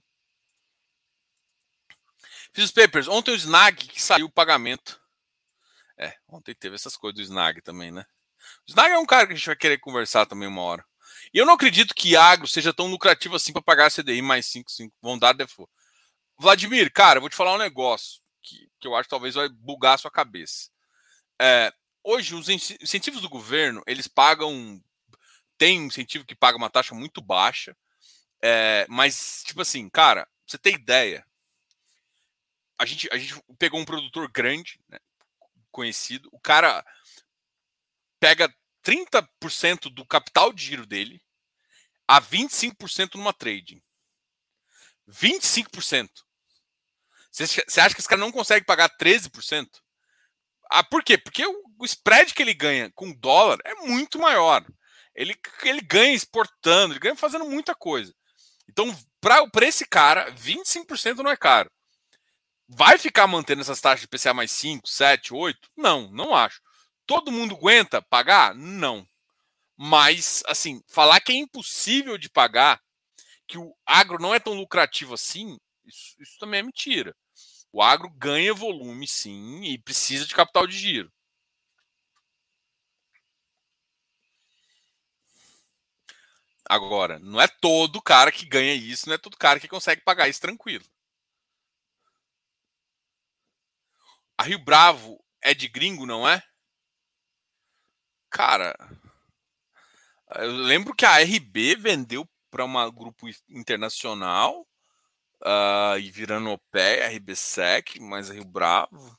Fiz 2.54 2.66
os 2.66 2.72
papers. 2.72 3.08
Ontem 3.08 3.32
o 3.32 3.36
Snag 3.36 3.88
que 3.88 4.02
saiu 4.02 4.28
o 4.28 4.32
pagamento. 4.32 5.02
É, 5.98 6.14
ontem 6.28 6.54
teve 6.54 6.76
essas 6.76 6.98
coisas 6.98 7.16
do 7.16 7.22
Snag 7.22 7.62
também, 7.62 7.92
né? 7.92 8.06
O 8.68 8.70
Snag 8.70 8.92
é 8.92 9.00
um 9.00 9.06
cara 9.06 9.28
que 9.28 9.34
a 9.34 9.36
gente 9.36 9.46
vai 9.46 9.56
querer 9.56 9.80
conversar 9.80 10.26
também 10.26 10.48
uma 10.48 10.62
hora. 10.62 10.86
E 11.34 11.38
eu 11.38 11.46
não 11.46 11.54
acredito 11.54 11.96
que 11.96 12.16
agro 12.16 12.48
seja 12.48 12.74
tão 12.74 12.88
lucrativo 12.88 13.36
assim 13.36 13.54
para 13.54 13.62
pagar 13.62 13.92
CDI 13.92 14.22
mais 14.22 14.46
5, 14.48 14.70
5. 14.72 14.96
Vão 15.02 15.18
dar 15.18 15.34
default. 15.34 15.72
Vladimir, 16.38 16.92
cara, 16.92 17.18
eu 17.18 17.22
vou 17.22 17.30
te 17.30 17.36
falar 17.36 17.56
um 17.56 17.60
negócio 17.60 18.22
que, 18.44 18.70
que 18.80 18.88
eu 18.88 18.96
acho 18.96 19.04
que 19.04 19.12
talvez 19.12 19.36
vai 19.36 19.48
bugar 19.50 19.96
a 19.96 19.98
sua 19.98 20.12
cabeça. 20.12 20.70
É, 21.42 21.74
hoje, 22.04 22.36
os 22.36 22.50
incentivos 22.50 23.22
do 23.22 23.30
governo, 23.30 23.82
eles 23.88 24.08
pagam. 24.08 24.82
Tem 25.58 25.80
um 25.80 25.86
incentivo 25.86 26.26
que 26.26 26.36
paga 26.36 26.58
uma 26.58 26.70
taxa 26.70 26.94
muito 26.94 27.22
baixa. 27.22 27.76
É, 28.42 28.86
mas, 28.90 29.44
tipo 29.46 29.62
assim, 29.62 29.90
cara, 29.90 30.28
você 30.46 30.58
tem 30.58 30.76
ideia. 30.76 31.26
A 32.78 32.86
gente, 32.86 33.08
a 33.12 33.18
gente 33.18 33.42
pegou 33.58 33.80
um 33.80 33.86
produtor 33.86 34.30
grande, 34.30 34.80
né, 34.90 35.00
conhecido. 35.76 36.30
O 36.32 36.40
cara 36.40 36.84
pega 38.18 38.50
30% 38.82 39.94
do 39.94 40.06
capital 40.06 40.54
de 40.54 40.64
giro 40.64 40.86
dele 40.86 41.22
a 42.08 42.22
25% 42.22 43.16
numa 43.16 43.34
trading. 43.34 43.84
25%. 45.10 46.10
Você 47.30 47.82
acha 47.82 47.94
que 47.94 48.00
esse 48.00 48.08
cara 48.08 48.22
não 48.22 48.32
consegue 48.32 48.66
pagar 48.66 48.90
13%? 48.98 49.68
Ah, 50.72 50.84
por 50.84 51.04
quê? 51.04 51.18
Porque 51.18 51.46
o, 51.46 51.84
spread 51.84 52.34
que 52.34 52.42
ele 52.42 52.54
ganha 52.54 52.90
com 52.96 53.12
dólar 53.12 53.60
é 53.66 53.76
muito 53.76 54.18
maior. 54.18 54.66
Ele, 55.14 55.36
ele 55.64 55.82
ganha 55.82 56.16
exportando, 56.16 56.94
ele 56.94 57.00
ganha 57.00 57.16
fazendo 57.16 57.46
muita 57.46 57.76
coisa. 57.76 58.16
Então, 58.70 58.88
para 59.20 59.66
esse 59.66 59.86
cara, 59.86 60.32
25% 60.32 61.18
não 61.18 61.30
é 61.30 61.38
caro. 61.38 61.70
Vai 62.68 62.98
ficar 62.98 63.28
mantendo 63.28 63.62
essas 63.62 63.80
taxas 63.80 64.02
de 64.02 64.08
PCA 64.08 64.34
mais 64.34 64.52
5, 64.52 64.88
7, 64.88 65.34
8? 65.34 65.70
Não, 65.78 66.10
não 66.12 66.34
acho. 66.36 66.62
Todo 67.06 67.32
mundo 67.32 67.56
aguenta 67.56 68.02
pagar? 68.02 68.56
Não. 68.56 69.08
Mas, 69.78 70.44
assim, 70.48 70.82
falar 70.88 71.22
que 71.22 71.34
é 71.34 71.36
impossível 71.36 72.18
de 72.18 72.30
pagar, 72.30 72.82
que 73.48 73.58
o 73.58 73.74
agro 73.86 74.20
não 74.22 74.34
é 74.36 74.40
tão 74.40 74.54
lucrativo 74.56 75.14
assim, 75.16 75.58
isso, 75.86 76.16
isso 76.20 76.40
também 76.40 76.62
é 76.62 76.64
mentira. 76.64 77.16
O 77.74 77.82
agro 77.84 78.10
ganha 78.12 78.54
volume, 78.54 79.08
sim, 79.08 79.64
e 79.64 79.78
precisa 79.80 80.26
de 80.26 80.36
capital 80.36 80.68
de 80.68 80.78
giro. 80.78 81.12
Agora, 86.70 87.18
não 87.20 87.42
é 87.42 87.48
todo 87.48 88.00
cara 88.02 88.32
que 88.32 88.46
ganha 88.46 88.74
isso, 88.76 89.08
não 89.08 89.16
é 89.16 89.18
todo 89.18 89.36
cara 89.38 89.60
que 89.60 89.68
consegue 89.68 90.02
pagar 90.04 90.28
isso 90.28 90.42
tranquilo. 90.42 90.86
A 94.38 94.44
Rio 94.44 94.60
Bravo 94.60 95.24
é 95.42 95.54
de 95.54 95.68
gringo, 95.68 96.06
não 96.06 96.28
é? 96.28 96.44
Cara, 98.30 98.76
eu 100.36 100.52
lembro 100.52 100.94
que 100.94 101.06
a 101.06 101.20
RB 101.20 101.76
vendeu 101.76 102.28
para 102.52 102.66
um 102.66 102.92
grupo 102.92 103.28
internacional 103.50 104.68
uh, 105.42 105.98
e 106.00 106.12
virando 106.12 106.50
OPE, 106.52 107.18
RBSEC, 107.18 108.00
mas 108.00 108.30
Rio 108.30 108.46
Bravo. 108.46 109.18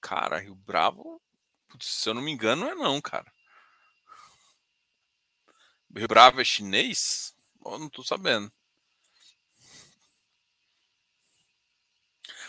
Cara, 0.00 0.38
Rio 0.38 0.54
Bravo, 0.54 1.20
putz, 1.68 1.86
se 1.86 2.08
eu 2.08 2.14
não 2.14 2.22
me 2.22 2.30
engano, 2.30 2.66
não 2.66 2.72
é 2.72 2.74
não, 2.74 3.00
cara. 3.00 3.32
Rio 5.94 6.08
Bravo 6.08 6.40
é 6.40 6.44
chinês? 6.44 7.34
Eu 7.64 7.78
não 7.78 7.88
tô 7.88 8.02
sabendo. 8.02 8.52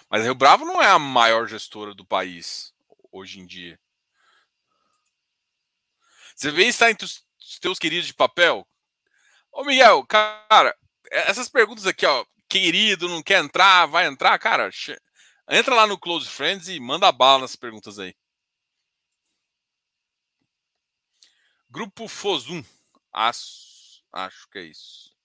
Mas 0.09 0.23
Rio 0.23 0.35
Bravo 0.35 0.65
não 0.65 0.81
é 0.81 0.87
a 0.87 0.99
maior 0.99 1.47
gestora 1.47 1.93
do 1.93 2.05
país 2.05 2.73
hoje 3.11 3.39
em 3.39 3.45
dia. 3.45 3.79
Você 6.35 6.51
vê 6.51 6.65
está 6.65 6.89
entre 6.89 7.05
os 7.05 7.25
teus 7.59 7.79
queridos 7.79 8.07
de 8.07 8.13
papel? 8.13 8.67
Ô 9.51 9.63
Miguel, 9.63 10.05
cara, 10.05 10.77
essas 11.09 11.49
perguntas 11.49 11.85
aqui, 11.87 12.05
ó, 12.05 12.25
querido, 12.47 13.09
não 13.09 13.23
quer 13.23 13.43
entrar, 13.43 13.87
vai 13.87 14.05
entrar, 14.05 14.37
cara, 14.37 14.69
entra 15.49 15.73
lá 15.73 15.87
no 15.87 15.97
Close 15.97 16.29
Friends 16.29 16.67
e 16.69 16.79
manda 16.79 17.11
bala 17.11 17.41
nessas 17.41 17.55
perguntas 17.55 17.97
aí. 17.97 18.15
Grupo 21.69 22.07
Fozum. 22.07 22.63
Acho, 23.11 24.03
acho 24.13 24.47
que 24.49 24.59
é 24.59 24.63
isso. 24.63 25.16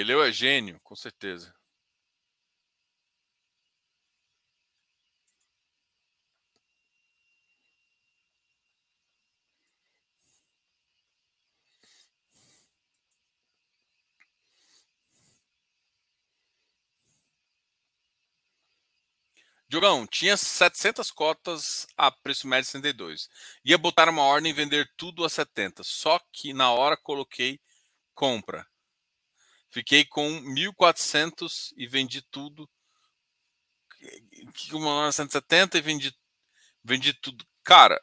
Ele 0.00 0.14
é 0.14 0.32
gênio, 0.32 0.80
com 0.82 0.96
certeza. 0.96 1.54
Diogão, 19.68 20.06
tinha 20.06 20.34
700 20.34 21.10
cotas 21.10 21.86
a 21.94 22.10
preço 22.10 22.48
médio 22.48 22.64
62. 22.64 23.28
Ia 23.62 23.76
botar 23.76 24.08
uma 24.08 24.22
ordem 24.22 24.50
e 24.50 24.54
vender 24.54 24.90
tudo 24.96 25.26
a 25.26 25.28
70. 25.28 25.84
Só 25.84 26.18
que 26.32 26.54
na 26.54 26.72
hora 26.72 26.96
coloquei 26.96 27.60
compra. 28.14 28.66
Fiquei 29.70 30.04
com 30.04 30.28
1.400 30.42 31.72
e 31.76 31.86
vendi 31.86 32.22
tudo. 32.22 32.68
Hora 34.84 35.12
170 35.12 35.78
e 35.78 35.80
vendi, 35.80 36.14
vendi 36.82 37.12
tudo. 37.14 37.46
Cara, 37.62 38.02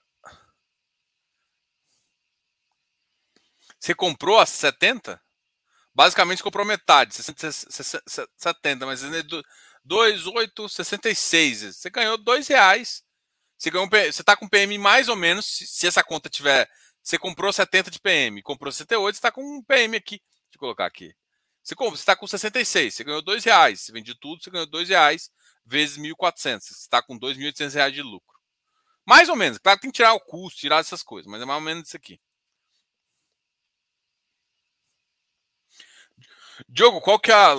você 3.80 3.93
comprou 3.93 4.39
a 4.39 4.45
70? 4.45 5.22
Basicamente 5.93 6.43
comprou 6.43 6.65
metade, 6.65 7.15
70, 7.15 8.86
mas 8.86 9.01
2,866. 9.84 11.76
Você 11.76 11.89
ganhou 11.89 12.18
dois 12.18 12.47
reais. 12.47 13.03
Você 13.57 13.72
ganhou, 13.72 13.89
você 13.89 14.22
está 14.22 14.38
com 14.38 14.47
PM 14.47 14.78
mais 14.78 15.09
ou 15.09 15.15
menos. 15.15 15.45
Se, 15.45 15.88
essa 15.88 16.03
conta 16.03 16.30
tiver, 16.30 16.70
você 17.01 17.18
comprou 17.18 17.51
70 17.51 17.89
de 17.89 17.99
PM, 17.99 18.41
comprou 18.43 18.72
68, 18.72 19.15
você 19.15 19.18
está 19.18 19.32
com 19.32 19.41
um 19.41 19.63
PM 19.63 19.97
aqui. 19.97 20.18
Deixa 20.20 20.55
eu 20.55 20.59
colocar 20.59 20.86
aqui. 20.86 21.15
Você 21.76 21.95
está 21.95 22.15
com 22.15 22.28
66, 22.28 22.95
você 22.95 23.03
ganhou 23.03 23.22
dois 23.22 23.43
reais. 23.43 23.82
Você 23.82 23.91
vende 23.91 24.15
tudo, 24.15 24.43
você 24.43 24.49
ganhou 24.49 24.68
dois 24.68 24.89
reais 24.89 25.32
vezes 25.65 25.97
1.400. 25.97 26.61
Você 26.61 26.74
está 26.74 27.01
com 27.01 27.20
2.800 27.20 27.74
reais 27.74 27.93
de 27.93 28.01
lucro. 28.01 28.39
Mais 29.05 29.30
ou 29.30 29.36
menos. 29.36 29.57
Claro, 29.57 29.80
tem 29.80 29.91
que 29.91 29.97
tirar 29.97 30.13
o 30.13 30.20
custo, 30.20 30.59
tirar 30.59 30.80
essas 30.80 31.03
coisas, 31.03 31.30
mas 31.30 31.41
é 31.41 31.45
mais 31.45 31.59
ou 31.59 31.65
menos 31.65 31.88
isso 31.88 31.97
aqui. 31.97 32.20
Diogo, 36.68 37.01
qual 37.01 37.20
que 37.20 37.32
é 37.32 37.36
a 37.36 37.55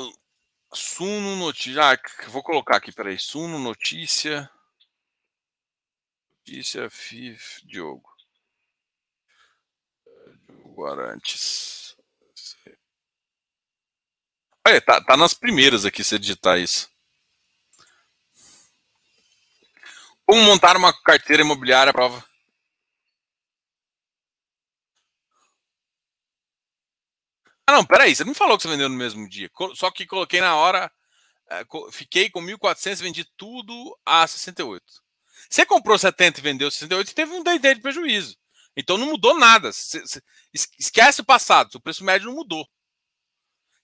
Suno 0.73 1.37
Notícia. 1.37 1.83
Ah, 1.83 1.99
vou 2.29 2.43
colocar 2.43 2.77
aqui, 2.77 2.93
peraí. 2.93 3.19
Suno 3.19 3.59
Notícia. 3.59 4.51
Notícia 6.47 6.91
FIF 6.91 7.67
Diogo. 7.67 8.11
Diogo 10.47 10.87
Arantes. 10.87 11.88
Olha, 14.69 14.83
tá, 14.83 15.01
tá 15.01 15.17
nas 15.17 15.33
primeiras 15.33 15.87
aqui 15.87 16.05
se 16.05 16.19
digitar 16.19 16.59
isso. 16.59 16.91
Como 20.27 20.43
montar 20.43 20.77
uma 20.77 20.93
carteira 20.93 21.43
imobiliária 21.43 21.89
à 21.89 21.95
prova? 21.95 22.23
Ah, 27.67 27.73
não, 27.73 27.87
peraí, 27.87 28.15
você 28.15 28.25
não 28.25 28.35
falou 28.35 28.59
que 28.59 28.65
você 28.65 28.69
vendeu 28.69 28.91
no 28.91 28.95
mesmo 28.95 29.27
dia. 29.27 29.51
Só 29.75 29.91
que 29.91 30.07
coloquei 30.07 30.43
na 30.43 30.55
hora, 30.55 30.93
é, 31.49 31.65
fiquei 31.91 32.29
com 32.29 32.43
1.400 32.43 33.01
vendi 33.01 33.25
tudo 33.39 33.99
a 34.05 34.27
68. 34.27 34.85
Você 35.49 35.65
comprou 35.65 35.99
70 35.99 36.41
e 36.41 36.43
vendeu 36.43 36.71
68, 36.71 37.09
você 37.09 37.15
teve 37.15 37.33
um 37.33 37.43
day 37.43 37.59
de 37.59 37.81
prejuízo. 37.81 38.37
Então 38.77 38.99
não 38.99 39.07
mudou 39.07 39.39
nada. 39.39 39.71
esquece 40.53 41.23
o 41.23 41.25
passado, 41.25 41.77
o 41.77 41.81
preço 41.81 42.05
médio 42.05 42.27
não 42.27 42.35
mudou. 42.35 42.69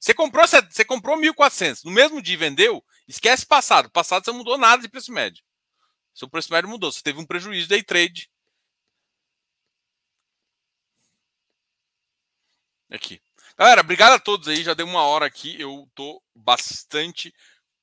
Você 0.05 0.13
comprou, 0.13 0.47
você 0.47 0.85
comprou 0.85 1.17
1.400, 1.17 1.83
no 1.83 1.91
mesmo 1.91 2.21
dia 2.21 2.37
vendeu, 2.37 2.85
esquece 3.09 3.47
passado. 3.47 3.89
Passado 3.89 4.23
você 4.23 4.31
não 4.31 4.37
mudou 4.37 4.59
nada 4.59 4.83
de 4.83 4.89
preço 4.91 5.11
médio. 5.11 5.43
Seu 6.13 6.29
preço 6.29 6.53
médio 6.53 6.69
mudou, 6.69 6.93
você 6.93 7.01
teve 7.03 7.19
um 7.19 7.25
prejuízo 7.25 7.71
day 7.71 7.83
trade. 7.83 8.31
Aqui. 12.91 13.19
Galera, 13.57 13.81
obrigado 13.81 14.13
a 14.13 14.19
todos 14.19 14.47
aí. 14.47 14.63
Já 14.63 14.75
deu 14.75 14.85
uma 14.85 15.05
hora 15.05 15.25
aqui. 15.25 15.59
Eu 15.59 15.91
tô 15.95 16.23
bastante 16.35 17.35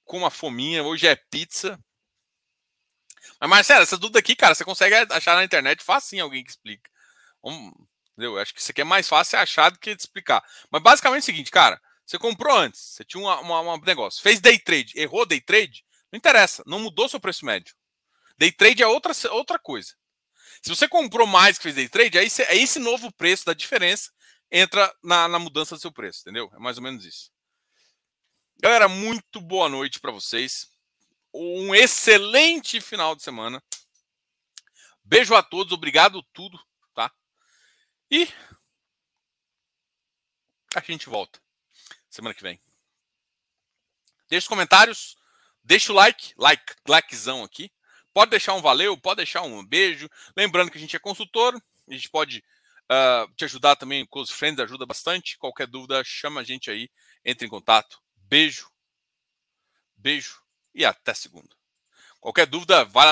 com 0.05 0.19
uma 0.19 0.29
fominha. 0.29 0.83
Hoje 0.83 1.07
é 1.07 1.15
pizza. 1.15 1.83
Mas, 3.39 3.49
Marcelo, 3.49 3.81
essa 3.81 3.97
dúvida 3.97 4.19
aqui, 4.19 4.35
cara, 4.35 4.53
você 4.53 4.63
consegue 4.63 4.93
achar 4.93 5.33
na 5.35 5.43
internet 5.43 5.83
facinho 5.83 6.23
alguém 6.23 6.43
que 6.43 6.51
explica. 6.51 6.87
Vamos, 7.41 7.73
entendeu? 8.11 8.37
Acho 8.37 8.53
que 8.53 8.61
isso 8.61 8.69
aqui 8.69 8.81
é 8.81 8.83
mais 8.83 9.09
fácil 9.09 9.39
achar 9.39 9.71
do 9.71 9.79
que 9.79 9.89
explicar. 9.89 10.43
Mas 10.69 10.83
basicamente 10.83 11.21
é 11.21 11.23
o 11.23 11.25
seguinte, 11.25 11.49
cara. 11.49 11.81
Você 12.11 12.19
comprou 12.19 12.53
antes, 12.53 12.81
você 12.81 13.05
tinha 13.05 13.23
um 13.23 13.81
negócio, 13.85 14.21
fez 14.21 14.41
day 14.41 14.59
trade, 14.59 14.91
errou 14.99 15.25
day 15.25 15.39
trade, 15.39 15.85
não 16.11 16.17
interessa, 16.17 16.61
não 16.67 16.77
mudou 16.77 17.07
seu 17.07 17.21
preço 17.21 17.45
médio. 17.45 17.73
Day 18.37 18.51
trade 18.51 18.83
é 18.83 18.87
outra, 18.87 19.13
outra 19.31 19.57
coisa. 19.57 19.95
Se 20.61 20.67
você 20.67 20.89
comprou 20.89 21.25
mais 21.25 21.57
que 21.57 21.63
fez 21.63 21.75
day 21.75 21.87
trade, 21.87 22.19
aí 22.19 22.27
é 22.49 22.57
esse 22.57 22.79
novo 22.79 23.13
preço 23.13 23.45
da 23.45 23.53
diferença 23.53 24.11
entra 24.51 24.93
na, 25.01 25.29
na 25.29 25.39
mudança 25.39 25.75
do 25.75 25.79
seu 25.79 25.89
preço, 25.89 26.19
entendeu? 26.19 26.51
É 26.53 26.59
mais 26.59 26.75
ou 26.75 26.83
menos 26.83 27.05
isso. 27.05 27.31
Galera, 28.59 28.89
muito 28.89 29.39
boa 29.39 29.69
noite 29.69 29.97
para 29.97 30.11
vocês. 30.11 30.69
Um 31.33 31.73
excelente 31.73 32.81
final 32.81 33.15
de 33.15 33.23
semana. 33.23 33.63
Beijo 35.01 35.33
a 35.33 35.41
todos, 35.41 35.71
obrigado 35.71 36.21
tudo, 36.33 36.59
tá? 36.93 37.09
E 38.11 38.27
a 40.75 40.81
gente 40.81 41.07
volta 41.07 41.39
semana 42.11 42.35
que 42.35 42.43
vem. 42.43 42.61
Deixa 44.29 44.45
os 44.45 44.47
comentários, 44.47 45.17
deixa 45.63 45.91
o 45.91 45.95
like, 45.95 46.33
like, 46.37 46.75
likezão 46.87 47.43
aqui. 47.43 47.71
Pode 48.13 48.29
deixar 48.29 48.53
um 48.53 48.61
valeu, 48.61 48.97
pode 48.97 49.17
deixar 49.17 49.41
um 49.41 49.65
beijo. 49.65 50.09
Lembrando 50.37 50.69
que 50.69 50.77
a 50.77 50.81
gente 50.81 50.95
é 50.95 50.99
consultor, 50.99 51.59
a 51.89 51.93
gente 51.93 52.09
pode 52.09 52.43
Uh, 52.91 53.25
te 53.35 53.45
ajudar 53.45 53.77
também, 53.77 54.05
Close 54.05 54.33
Friends 54.33 54.59
ajuda 54.59 54.85
bastante. 54.85 55.37
Qualquer 55.37 55.65
dúvida, 55.65 56.03
chama 56.03 56.41
a 56.41 56.43
gente 56.43 56.69
aí, 56.69 56.89
entre 57.23 57.47
em 57.47 57.49
contato. 57.49 58.01
Beijo, 58.17 58.69
beijo 59.95 60.41
e 60.75 60.83
até 60.83 61.13
segunda. 61.13 61.55
Qualquer 62.19 62.45
dúvida, 62.45 62.83
vai 62.83 62.95
lá 62.95 62.99